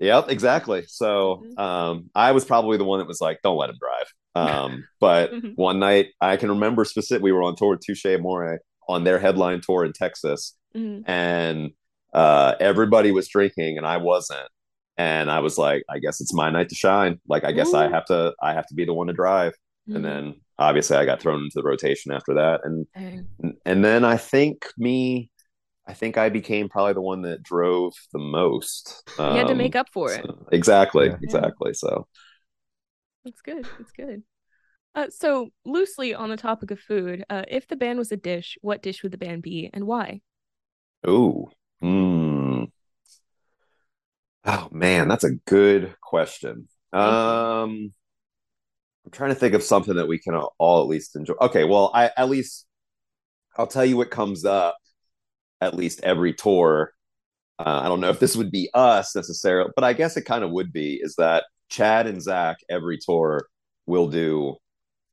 yep, 0.00 0.24
exactly. 0.30 0.82
So 0.88 1.44
Mhm. 1.44 1.58
um, 1.66 2.10
I 2.14 2.32
was 2.32 2.44
probably 2.44 2.76
the 2.78 2.84
one 2.84 2.98
that 3.00 3.08
was 3.08 3.20
like, 3.20 3.38
"Don't 3.42 3.56
let 3.56 3.70
him 3.70 3.76
drive." 3.78 4.08
Um, 4.34 4.84
but 5.00 5.32
Mhm. 5.34 5.52
one 5.56 5.78
night 5.78 6.06
I 6.20 6.36
can 6.36 6.48
remember 6.50 6.84
specific. 6.84 7.22
We 7.22 7.32
were 7.32 7.42
on 7.42 7.56
tour 7.56 7.70
with 7.70 7.82
Touche 7.86 8.06
Amore 8.06 8.60
on 8.88 9.04
their 9.04 9.18
headline 9.18 9.60
tour 9.60 9.84
in 9.84 9.92
Texas, 9.92 10.56
Mhm. 10.76 11.02
and 11.08 11.70
uh, 12.12 12.54
everybody 12.60 13.12
was 13.12 13.28
drinking, 13.28 13.78
and 13.78 13.86
I 13.86 13.96
wasn't. 13.98 14.48
And 14.98 15.30
I 15.30 15.40
was 15.40 15.58
like, 15.58 15.84
"I 15.88 15.98
guess 15.98 16.20
it's 16.20 16.34
my 16.34 16.50
night 16.50 16.68
to 16.70 16.74
shine. 16.74 17.20
Like, 17.26 17.44
I 17.44 17.52
guess 17.52 17.74
I 17.74 17.88
have 17.88 18.04
to. 18.06 18.34
I 18.42 18.52
have 18.54 18.66
to 18.68 18.74
be 18.74 18.84
the 18.84 18.94
one 18.94 19.06
to 19.08 19.12
drive." 19.12 19.54
Mhm. 19.88 19.96
And 19.96 20.04
then 20.04 20.34
obviously 20.58 20.96
I 20.96 21.04
got 21.06 21.20
thrown 21.20 21.40
into 21.42 21.54
the 21.56 21.62
rotation 21.62 22.12
after 22.12 22.34
that, 22.34 22.60
and 22.64 22.86
Dang. 22.94 23.26
and 23.64 23.84
then 23.84 24.04
I 24.04 24.16
think 24.16 24.64
me, 24.78 25.30
I 25.88 25.94
think 25.94 26.16
I 26.18 26.28
became 26.28 26.68
probably 26.68 26.92
the 26.92 27.00
one 27.02 27.22
that 27.22 27.42
drove 27.42 27.94
the 28.12 28.18
most. 28.20 29.02
you 29.18 29.24
had 29.24 29.46
to 29.48 29.52
Um, 29.52 29.58
make 29.58 29.74
up 29.74 29.88
for 29.92 30.12
it. 30.12 30.24
exactly, 30.52 31.06
Yeah. 31.08 31.16
exactly. 31.22 31.74
So 31.74 32.06
That's 33.24 33.40
good. 33.40 33.64
That's 33.78 33.92
good. 33.92 34.22
Uh, 34.94 35.08
so 35.10 35.50
loosely 35.64 36.14
on 36.14 36.28
the 36.28 36.36
topic 36.36 36.70
of 36.70 36.78
food, 36.78 37.24
uh, 37.30 37.44
if 37.48 37.66
the 37.66 37.76
band 37.76 37.98
was 37.98 38.12
a 38.12 38.16
dish, 38.16 38.58
what 38.60 38.82
dish 38.82 39.02
would 39.02 39.12
the 39.12 39.18
band 39.18 39.42
be 39.42 39.70
and 39.72 39.86
why? 39.86 40.20
Ooh. 41.08 41.48
Hmm. 41.82 42.64
Oh 44.44 44.68
man, 44.70 45.08
that's 45.08 45.24
a 45.24 45.32
good 45.46 45.94
question. 46.00 46.68
Um 46.92 47.92
I'm 49.04 49.10
trying 49.10 49.30
to 49.30 49.34
think 49.34 49.54
of 49.54 49.62
something 49.64 49.96
that 49.96 50.06
we 50.06 50.18
can 50.18 50.34
all 50.36 50.82
at 50.82 50.88
least 50.88 51.16
enjoy. 51.16 51.34
Okay, 51.40 51.64
well, 51.64 51.90
I 51.94 52.10
at 52.16 52.30
least 52.30 52.66
I'll 53.56 53.66
tell 53.66 53.84
you 53.84 53.96
what 53.96 54.10
comes 54.10 54.44
up 54.44 54.76
at 55.60 55.74
least 55.74 56.00
every 56.02 56.34
tour. 56.34 56.92
Uh, 57.58 57.80
I 57.84 57.88
don't 57.88 58.00
know 58.00 58.10
if 58.10 58.20
this 58.20 58.36
would 58.36 58.50
be 58.50 58.70
us 58.74 59.14
necessarily, 59.16 59.70
but 59.76 59.84
I 59.84 59.92
guess 59.92 60.16
it 60.16 60.22
kind 60.24 60.44
of 60.44 60.50
would 60.52 60.72
be. 60.72 61.00
Is 61.02 61.16
that 61.16 61.44
Chad 61.70 62.06
and 62.06 62.22
Zach 62.22 62.58
every 62.70 62.98
tour 62.98 63.46
will 63.86 64.08
do 64.08 64.56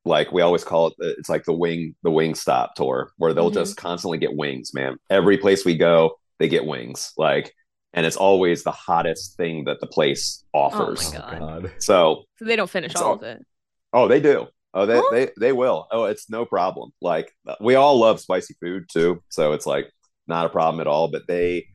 like 0.05 0.31
we 0.31 0.41
always 0.41 0.63
call 0.63 0.87
it 0.87 0.93
it's 0.99 1.29
like 1.29 1.43
the 1.45 1.53
wing 1.53 1.95
the 2.03 2.11
wing 2.11 2.35
stop 2.35 2.75
tour 2.75 3.11
where 3.17 3.33
they'll 3.33 3.51
Mhm. 3.51 3.55
just 3.55 3.77
constantly 3.77 4.17
get 4.17 4.35
wings 4.35 4.73
man 4.73 4.97
every 5.09 5.37
place 5.37 5.65
we 5.65 5.75
go 5.75 6.18
they 6.39 6.47
get 6.47 6.65
wings 6.65 7.11
like 7.17 7.53
and 7.93 8.05
it's 8.05 8.15
always 8.17 8.63
the 8.63 8.71
hottest 8.71 9.35
thing 9.35 9.63
that 9.65 9.79
the 9.81 9.87
place 9.87 10.43
offers. 10.53 11.09
Oh 11.13 11.17
God. 11.17 11.39
God. 11.39 11.71
so 11.79 12.23
So 12.37 12.45
they 12.45 12.55
don't 12.55 12.69
finish 12.69 12.91
It's 12.91 13.01
all 13.01 13.09
all- 13.09 13.15
of 13.15 13.23
it. 13.23 13.45
oh 13.93 14.07
they 14.07 14.19
do. 14.19 14.47
Oh 14.73 14.85
they, 14.85 14.97
Huh? 14.97 15.03
they 15.11 15.29
they 15.39 15.51
will. 15.51 15.87
Oh 15.91 16.03
it's 16.05 16.29
no 16.29 16.45
problem. 16.45 16.91
Like 17.01 17.31
we 17.59 17.75
all 17.75 17.97
love 17.99 18.19
spicy 18.19 18.55
food 18.61 18.85
too. 18.91 19.23
So 19.29 19.53
it's 19.53 19.65
like 19.65 19.89
not 20.27 20.45
a 20.45 20.49
problem 20.49 20.79
at 20.81 20.87
all. 20.87 21.07
But 21.07 21.23
they 21.27 21.65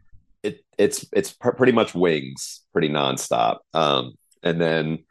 it 0.44 0.60
it's 0.78 1.04
it's 1.12 1.32
pr- 1.32 1.50
pretty 1.50 1.72
much 1.72 1.94
wings 1.94 2.60
pretty 2.72 2.88
nonstop. 2.88 3.58
Um 3.74 4.12
and 4.44 4.60
then 4.60 5.04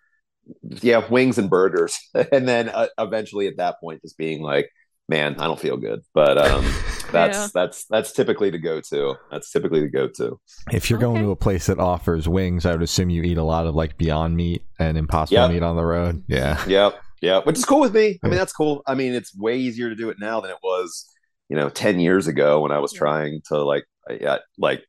yeah 0.81 1.05
wings 1.09 1.37
and 1.37 1.49
burgers. 1.49 1.99
And 2.31 2.47
then 2.47 2.69
uh, 2.69 2.87
eventually 2.97 3.47
at 3.47 3.57
that 3.57 3.79
point 3.81 4.01
just 4.01 4.17
being 4.17 4.41
like 4.41 4.69
man 5.09 5.35
i 5.39 5.45
don't 5.47 5.59
feel 5.59 5.75
good. 5.75 5.99
But 6.13 6.37
um 6.37 6.63
that's 7.13 7.37
Yeah. 7.37 7.47
that's 7.53 7.85
that's 7.85 8.11
typically 8.11 8.49
the 8.49 8.57
go-to 8.57 9.15
that's 9.31 9.51
typically 9.51 9.79
the 9.81 9.87
go-to 9.89 10.39
If 10.71 10.89
you're 10.89 10.99
going 10.99 11.17
Okay. 11.17 11.25
to 11.25 11.31
a 11.31 11.35
place 11.35 11.67
that 11.67 11.79
offers 11.79 12.27
wings, 12.27 12.65
I 12.65 12.71
would 12.73 12.81
assume 12.81 13.09
you 13.09 13.23
eat 13.23 13.37
a 13.37 13.43
lot 13.43 13.65
of 13.67 13.75
like 13.75 13.97
Beyond 13.97 14.35
Meat 14.35 14.63
and 14.79 14.97
Impossible 14.97 15.41
Yep. 15.41 15.51
Meat 15.51 15.63
on 15.63 15.75
the 15.75 15.85
road. 15.85 16.23
Yeah. 16.27 16.61
Yep, 16.67 16.99
Yeah, 17.21 17.39
Which 17.43 17.57
is 17.57 17.63
cool 17.65 17.79
with 17.79 17.93
me. 17.95 18.19
I 18.23 18.27
mean, 18.27 18.37
that's 18.37 18.51
cool. 18.51 18.83
I 18.85 18.95
mean, 18.95 19.13
it's 19.13 19.33
way 19.37 19.57
easier 19.57 19.87
to 19.89 19.95
do 19.95 20.09
it 20.09 20.17
now 20.19 20.41
than 20.41 20.51
it 20.51 20.57
was, 20.61 21.07
you 21.47 21.55
know, 21.55 21.69
ten 21.69 21.99
years 22.01 22.27
ago 22.27 22.59
when 22.59 22.71
I 22.73 22.79
was 22.79 22.91
Yeah. 22.93 22.99
trying 22.99 23.41
to 23.47 23.63
like, 23.63 23.85
yeah, 24.19 24.39
like, 24.57 24.83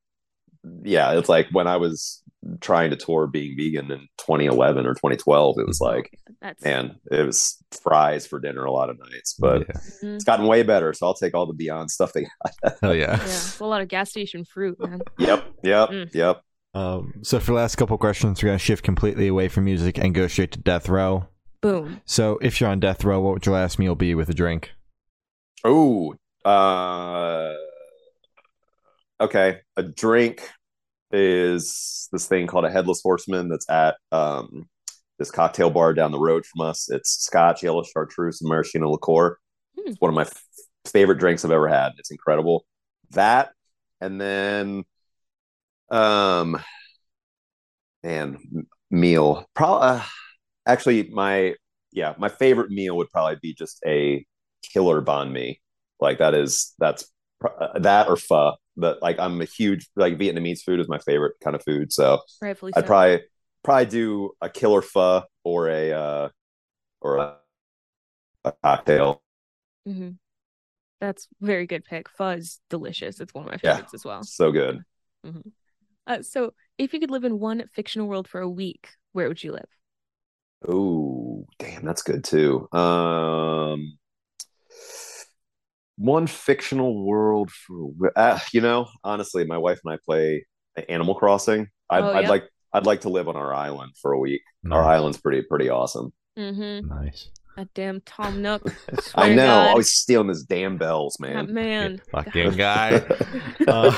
yeah, 0.83 1.13
it's 1.13 1.29
like 1.29 1.47
when 1.53 1.69
I 1.69 1.77
was 1.77 2.23
trying 2.61 2.91
to 2.91 2.97
tour 2.97 3.27
being 3.27 3.57
vegan 3.57 3.91
in 3.91 4.01
2011 4.19 4.87
or 4.87 4.95
2012. 4.95 5.59
It 5.59 5.67
was 5.67 5.81
like, 5.81 6.19
That's 6.41 6.63
man, 6.65 6.97
it 7.11 7.25
was 7.27 7.57
fries 7.83 8.27
for 8.27 8.39
dinner 8.41 8.65
a 8.65 8.71
lot 8.73 8.91
of 8.91 8.99
nights, 8.99 9.35
but 9.39 9.63
yeah. 9.63 9.75
Mhm. 10.03 10.15
it's 10.17 10.25
gotten 10.25 10.47
way 10.47 10.63
better. 10.63 10.93
So 10.93 11.07
I'll 11.07 11.15
take 11.15 11.35
all 11.35 11.47
the 11.47 11.53
Beyond 11.55 11.91
stuff. 11.91 12.13
They, 12.13 12.27
Hell 12.81 12.95
yeah. 12.95 13.17
yeah, 13.17 13.23
it's 13.25 13.61
a 13.61 13.65
lot 13.67 13.81
of 13.83 13.89
gas 13.89 14.11
station 14.11 14.45
fruit, 14.45 14.79
man. 14.81 15.01
yep, 15.19 15.45
yep, 15.63 15.89
Mm. 15.91 16.15
yep. 16.15 16.43
Um, 16.75 17.15
so 17.23 17.39
for 17.39 17.47
the 17.53 17.57
last 17.57 17.77
couple 17.77 17.97
questions, 17.99 18.43
we're 18.43 18.49
gonna 18.49 18.59
shift 18.59 18.83
completely 18.85 19.29
away 19.29 19.49
from 19.49 19.65
music 19.65 19.97
and 19.99 20.13
go 20.15 20.27
straight 20.27 20.51
to 20.53 20.59
death 20.59 20.89
row. 20.89 21.29
Boom. 21.61 22.01
So 22.05 22.39
if 22.43 22.61
you're 22.61 22.69
on 22.69 22.81
death 22.81 23.05
row, 23.05 23.21
what 23.21 23.35
would 23.35 23.47
your 23.47 23.55
last 23.55 23.79
meal 23.79 23.95
be 23.95 24.15
with 24.15 24.29
a 24.29 24.35
drink? 24.35 24.73
Oh, 25.65 26.15
uh, 26.45 27.55
okay. 29.21 29.61
A 29.77 29.83
drink 29.83 30.51
is 31.15 32.09
this 32.13 32.27
thing 32.27 32.47
called 32.47 32.65
a 32.65 32.71
headless 32.71 33.01
horseman 33.03 33.49
that's 33.49 33.69
at 33.71 33.97
um, 34.13 34.69
this 35.19 35.31
cocktail 35.31 35.71
bar 35.71 35.95
down 35.95 36.13
the 36.13 36.19
road 36.19 36.45
from 36.45 36.67
us. 36.67 36.91
It's 36.91 37.11
Scotch, 37.25 37.63
yellow 37.63 37.85
chartreuse, 37.85 38.41
and 38.41 38.49
maraschino 38.49 38.91
liqueur. 38.91 39.39
Hmm. 39.79 39.89
It's 39.89 40.01
one 40.01 40.11
of 40.11 40.15
my 40.15 40.23
f- 40.23 40.43
favorite 40.87 41.19
drinks 41.19 41.45
I've 41.45 41.51
ever 41.51 41.69
had. 41.69 41.93
It's 41.99 42.11
incredible. 42.11 42.67
That 43.11 43.53
and 44.01 44.21
then, 44.21 44.85
um, 45.91 46.61
man, 48.03 48.39
m- 48.55 48.67
meal. 48.91 49.49
Probably, 49.55 49.89
uh, 49.89 50.03
actually, 50.67 51.11
my 51.11 51.55
yeah, 51.93 52.15
my 52.19 52.29
favorite 52.29 52.71
meal 52.71 52.97
would 52.97 53.11
probably 53.11 53.39
be 53.41 53.55
just 53.55 53.81
a 53.87 54.27
killer 54.63 55.01
banh 55.01 55.31
mi. 55.31 55.61
Like 56.01 56.19
that 56.19 56.35
is 56.35 56.75
that's 56.79 57.07
pr- 57.41 57.49
uh, 57.61 57.79
that 57.79 58.09
or 58.09 58.17
pho. 58.17 58.57
But 58.77 59.03
like 59.03 59.19
I'm 59.19 59.41
a 59.41 59.45
huge 59.45 59.89
like 59.97 60.19
Vietnamese 60.19 60.63
food 60.63 60.81
is 60.81 60.89
my 60.89 60.99
favorite 60.99 61.35
kind 61.43 61.55
of 61.57 61.63
food. 61.65 61.93
So 61.93 62.21
Rightfully. 62.41 62.73
I'd 62.77 62.87
probably 62.87 63.23
probably 63.63 63.87
do 63.87 64.31
a 64.41 64.49
killer 64.51 64.83
pho 64.83 65.23
or 65.45 65.69
a 65.69 65.93
uh 65.93 66.29
or 67.01 67.19
a, 67.19 67.35
a 68.45 68.53
cocktail. 68.63 69.23
Mm-hmm. 69.89 70.11
That's 71.01 71.29
very 71.41 71.67
good 71.67 71.85
pick. 71.85 72.09
Fuzz, 72.09 72.61
delicious. 72.71 73.21
It's 73.21 73.35
one 73.35 73.45
of 73.45 73.51
my 73.51 73.59
Yeah. 73.63 73.75
favorites 73.75 73.95
as 73.95 74.05
well. 74.05 74.23
So 74.23 74.53
good. 74.53 74.85
Uh, 76.07 76.23
so, 76.23 76.53
if 76.79 76.93
you 76.93 77.01
could 77.01 77.11
live 77.11 77.25
in 77.25 77.39
one 77.39 77.69
fictional 77.73 78.09
world 78.09 78.29
for 78.29 78.41
a 78.41 78.49
week, 78.49 78.91
where 79.13 79.29
would 79.29 79.43
you 79.43 79.53
live? 79.53 79.69
Oh, 80.67 81.47
damn, 81.59 81.85
that's 81.85 82.03
good 82.03 82.25
too. 82.25 82.69
Um, 82.73 83.99
one 85.97 86.27
fictional 86.27 87.05
world 87.05 87.51
for 87.51 87.91
uh, 88.17 88.39
you 88.53 88.61
know, 88.61 88.89
honestly, 89.05 89.45
my 89.45 89.59
wife 89.59 89.81
and 89.85 89.95
I 89.95 89.99
play 90.05 90.45
Animal 90.89 91.15
Crossing. 91.15 91.69
I'd, 91.91 92.03
Oh, 92.03 92.13
I'd 92.13 92.29
like 92.29 92.45
I'd 92.73 92.87
like 92.87 93.03
to 93.03 93.09
live 93.09 93.29
on 93.29 93.37
our 93.37 93.55
island 93.55 93.93
for 94.01 94.13
a 94.13 94.19
week. 94.19 94.43
Our 94.71 94.83
island's 94.83 95.19
pretty 95.19 95.43
pretty 95.43 95.69
awesome. 95.69 96.13
Mm-hmm. 96.39 96.89
Nice. 96.89 97.31
That 97.57 97.69
damn 97.75 98.01
Tom 98.01 98.43
Nook. 98.43 98.63
I 98.93 99.01
Swear 99.29 99.37
know, 99.37 99.47
God. 99.47 99.69
always 99.69 99.93
stealing 99.93 100.29
his 100.29 100.43
damn 100.43 100.77
bells, 100.77 101.17
That 101.21 101.49
man. 101.49 101.55
man. 101.55 102.03
Fucking 102.11 102.53
guy. 102.57 103.03
Uh, 103.69 103.93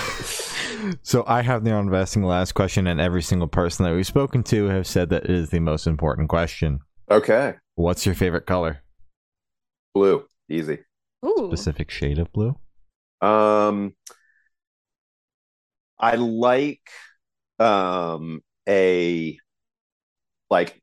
so 1.03 1.25
I 1.27 1.41
have 1.41 1.65
the 1.65 1.75
investing 1.75 2.23
last 2.23 2.53
question, 2.53 2.87
and 2.87 3.01
every 3.01 3.23
single 3.23 3.49
person 3.49 3.85
that 3.87 3.95
we've 3.95 4.07
spoken 4.07 4.43
to 4.45 4.67
have 4.67 4.87
said 4.87 5.09
that 5.09 5.25
it 5.25 5.31
is 5.31 5.49
the 5.49 5.59
most 5.61 5.87
important 5.87 6.29
question. 6.29 6.81
okay, 7.11 7.55
What's 7.77 8.05
your 8.05 8.15
favorite 8.15 8.45
color? 8.47 8.83
blue, 9.95 10.27
easy. 10.51 10.81
Ooh. 11.25 11.47
Specific 11.49 11.91
shade 11.91 12.19
of 12.19 12.33
blue? 12.33 12.57
Um, 13.21 13.95
I 15.99 16.17
like 16.17 16.81
um 17.59 18.43
a 18.69 19.39
like 20.51 20.81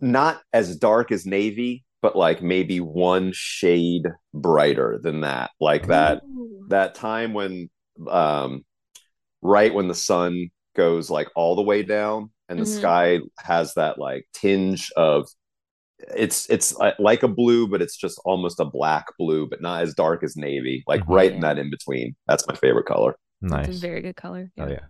not 0.00 0.40
as 0.52 0.76
dark 0.76 1.12
as 1.12 1.26
navy, 1.26 1.84
but 2.00 2.16
like 2.16 2.42
maybe 2.42 2.80
one 2.80 3.30
shade 3.34 4.04
brighter 4.34 4.98
than 5.02 5.20
that. 5.20 5.50
Like 5.60 5.86
that 5.86 6.22
Ooh. 6.24 6.64
that 6.68 6.94
time 6.94 7.34
when 7.34 7.70
um 8.08 8.64
right 9.42 9.74
when 9.74 9.88
the 9.88 9.94
sun 9.94 10.50
goes 10.76 11.10
like 11.10 11.28
all 11.36 11.56
the 11.56 11.62
way 11.62 11.82
down 11.82 12.30
and 12.48 12.60
the 12.60 12.64
Mhm. 12.64 12.78
sky 12.78 13.20
has 13.38 13.74
that 13.74 13.98
like 13.98 14.26
tinge 14.34 14.90
of 14.96 15.28
it's 16.16 16.48
it's 16.50 16.78
uh, 16.80 16.92
like 16.98 17.22
a 17.22 17.28
blue 17.28 17.66
but 17.68 17.80
it's 17.82 17.96
just 17.96 18.20
almost 18.24 18.58
a 18.60 18.64
black 18.64 19.06
blue 19.18 19.46
but 19.48 19.60
not 19.62 19.82
as 19.82 19.94
dark 19.94 20.22
as 20.24 20.36
navy 20.36 20.82
like 20.86 21.00
Mhm. 21.02 21.14
right 21.14 21.32
in 21.32 21.40
that 21.40 21.58
in 21.58 21.70
between 21.70 22.14
that's 22.26 22.46
my 22.48 22.54
favorite 22.54 22.86
color 22.86 23.16
That's 23.40 23.68
Nice. 23.68 23.76
a 23.78 23.80
very 23.80 24.02
good 24.02 24.16
color. 24.16 24.50
Oh 24.58 24.68
yeah. 24.68 24.80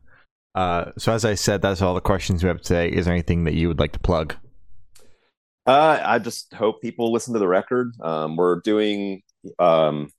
Uh, 0.55 0.93
so 0.99 1.13
as 1.13 1.25
I 1.25 1.35
said, 1.35 1.63
that's 1.63 1.81
all 1.81 1.95
the 1.95 2.01
questions 2.03 2.43
we 2.43 2.49
have 2.49 2.61
today. 2.61 2.91
Is 2.91 3.07
there 3.07 3.15
anything 3.15 3.45
that 3.45 3.55
you 3.55 3.69
would 3.69 3.79
like 3.79 3.93
to 3.93 3.99
plug? 4.01 4.35
Uh, 5.67 5.99
I 6.05 6.19
just 6.19 6.53
hope 6.53 6.83
people 6.83 7.13
listen 7.13 7.33
to 7.35 7.39
the 7.39 7.49
record. 7.49 7.93
Um, 8.03 8.37
we're 8.37 8.61
doing 8.61 9.23
um, 9.59 10.11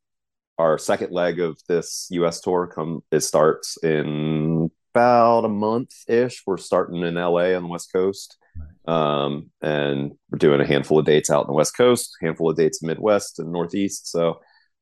our 0.57 0.77
second 0.79 1.11
leg 1.11 1.39
of 1.39 1.59
this 1.67 2.07
U.S. 2.11 2.41
tour. 2.41 2.65
Come, 2.67 3.03
it 3.11 3.19
starts 3.19 3.77
in 3.83 4.62
about 5.03 5.43
a 5.45 5.49
month 5.49 5.91
ish. 6.07 6.43
We're 6.45 6.57
starting 6.57 7.01
in 7.01 7.17
L.A. 7.17 7.55
on 7.55 7.63
the 7.63 7.69
West 7.69 7.91
Coast, 7.91 8.37
um, 8.85 9.49
and 9.61 10.11
we're 10.29 10.37
doing 10.37 10.61
a 10.61 10.67
handful 10.67 10.99
of 10.99 11.05
dates 11.05 11.31
out 11.31 11.41
in 11.41 11.47
the 11.47 11.53
West 11.53 11.75
Coast, 11.75 12.15
handful 12.21 12.49
of 12.51 12.55
dates 12.57 12.83
Midwest 12.83 13.39
and 13.39 13.51
Northeast. 13.51 14.11
So, 14.11 14.39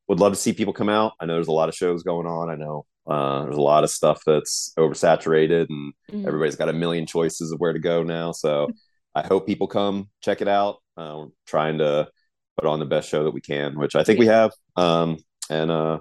would 0.10 0.20
love 0.20 0.34
to 0.34 0.40
see 0.40 0.52
people 0.52 0.74
come 0.74 0.90
out. 0.90 1.14
I 1.22 1.26
know 1.26 1.36
there's 1.36 1.48
a 1.48 1.54
lot 1.54 1.70
of 1.70 1.76
shows 1.76 2.04
going 2.04 2.28
on. 2.28 2.50
I 2.50 2.56
know 2.56 2.86
uh, 3.08 3.44
there's 3.44 3.56
a 3.56 3.62
lot 3.62 3.84
of 3.86 3.90
stuff 3.90 4.22
that's 4.26 4.74
oversaturated 4.78 5.68
and 5.70 5.94
Mhm. 6.12 6.28
everybody's 6.28 6.58
got 6.58 6.68
a 6.70 6.74
million 6.74 7.06
choices 7.06 7.52
of 7.52 7.60
where 7.60 7.72
to 7.74 7.80
go 7.80 8.04
now. 8.04 8.32
So 8.34 8.68
I 9.16 9.26
hope 9.26 9.48
people 9.48 9.68
come 9.68 10.10
check 10.22 10.42
it 10.42 10.48
out. 10.50 10.78
Uh, 10.98 11.16
we're 11.20 11.28
trying 11.48 11.78
to 11.78 12.10
put 12.58 12.68
on 12.68 12.80
the 12.80 12.86
best 12.86 13.08
show 13.10 13.24
that 13.24 13.34
we 13.34 13.40
can, 13.42 13.78
which 13.80 13.96
I 13.96 14.04
think 14.04 14.20
we 14.20 14.26
have. 14.28 14.52
Um, 14.76 15.18
and 15.50 15.72
uh, 15.72 16.00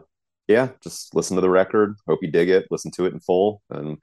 yeah, 0.51 0.68
just 0.82 1.14
listen 1.14 1.36
to 1.36 1.40
the 1.40 1.48
record. 1.48 1.94
Hope 2.09 2.18
you 2.22 2.30
dig 2.30 2.51
it. 2.51 2.66
Listen 2.70 2.90
to 2.92 3.07
it 3.07 3.12
in 3.12 3.20
full, 3.20 3.62
and 3.70 3.98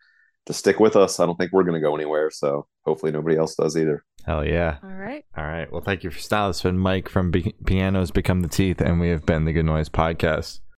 just 0.47 0.59
stick 0.59 0.79
with 0.79 0.95
us. 0.95 1.19
I 1.19 1.25
don't 1.25 1.35
think 1.35 1.51
we're 1.51 1.63
going 1.63 1.79
to 1.79 1.85
go 1.85 1.93
anywhere. 1.93 2.31
So 2.31 2.67
hopefully 2.85 3.11
nobody 3.11 3.35
else 3.35 3.55
does 3.55 3.75
either. 3.75 4.05
Hell 4.25 4.45
yeah. 4.45 4.77
All 4.81 4.89
right. 4.89 5.25
All 5.37 5.43
right. 5.43 5.69
Well, 5.71 5.81
thank 5.81 6.03
you 6.03 6.09
for 6.09 6.19
style. 6.19 6.49
It's 6.49 6.61
been 6.61 6.77
Mike 6.77 7.09
from 7.09 7.31
Be- 7.31 7.55
Pianos 7.65 8.11
Become 8.11 8.41
the 8.41 8.47
Teeth, 8.47 8.81
and 8.81 8.99
we 8.99 9.09
have 9.09 9.25
been 9.25 9.43
the 9.43 9.53
Good 9.53 9.65
Noise 9.65 9.89
Podcast. 9.89 10.61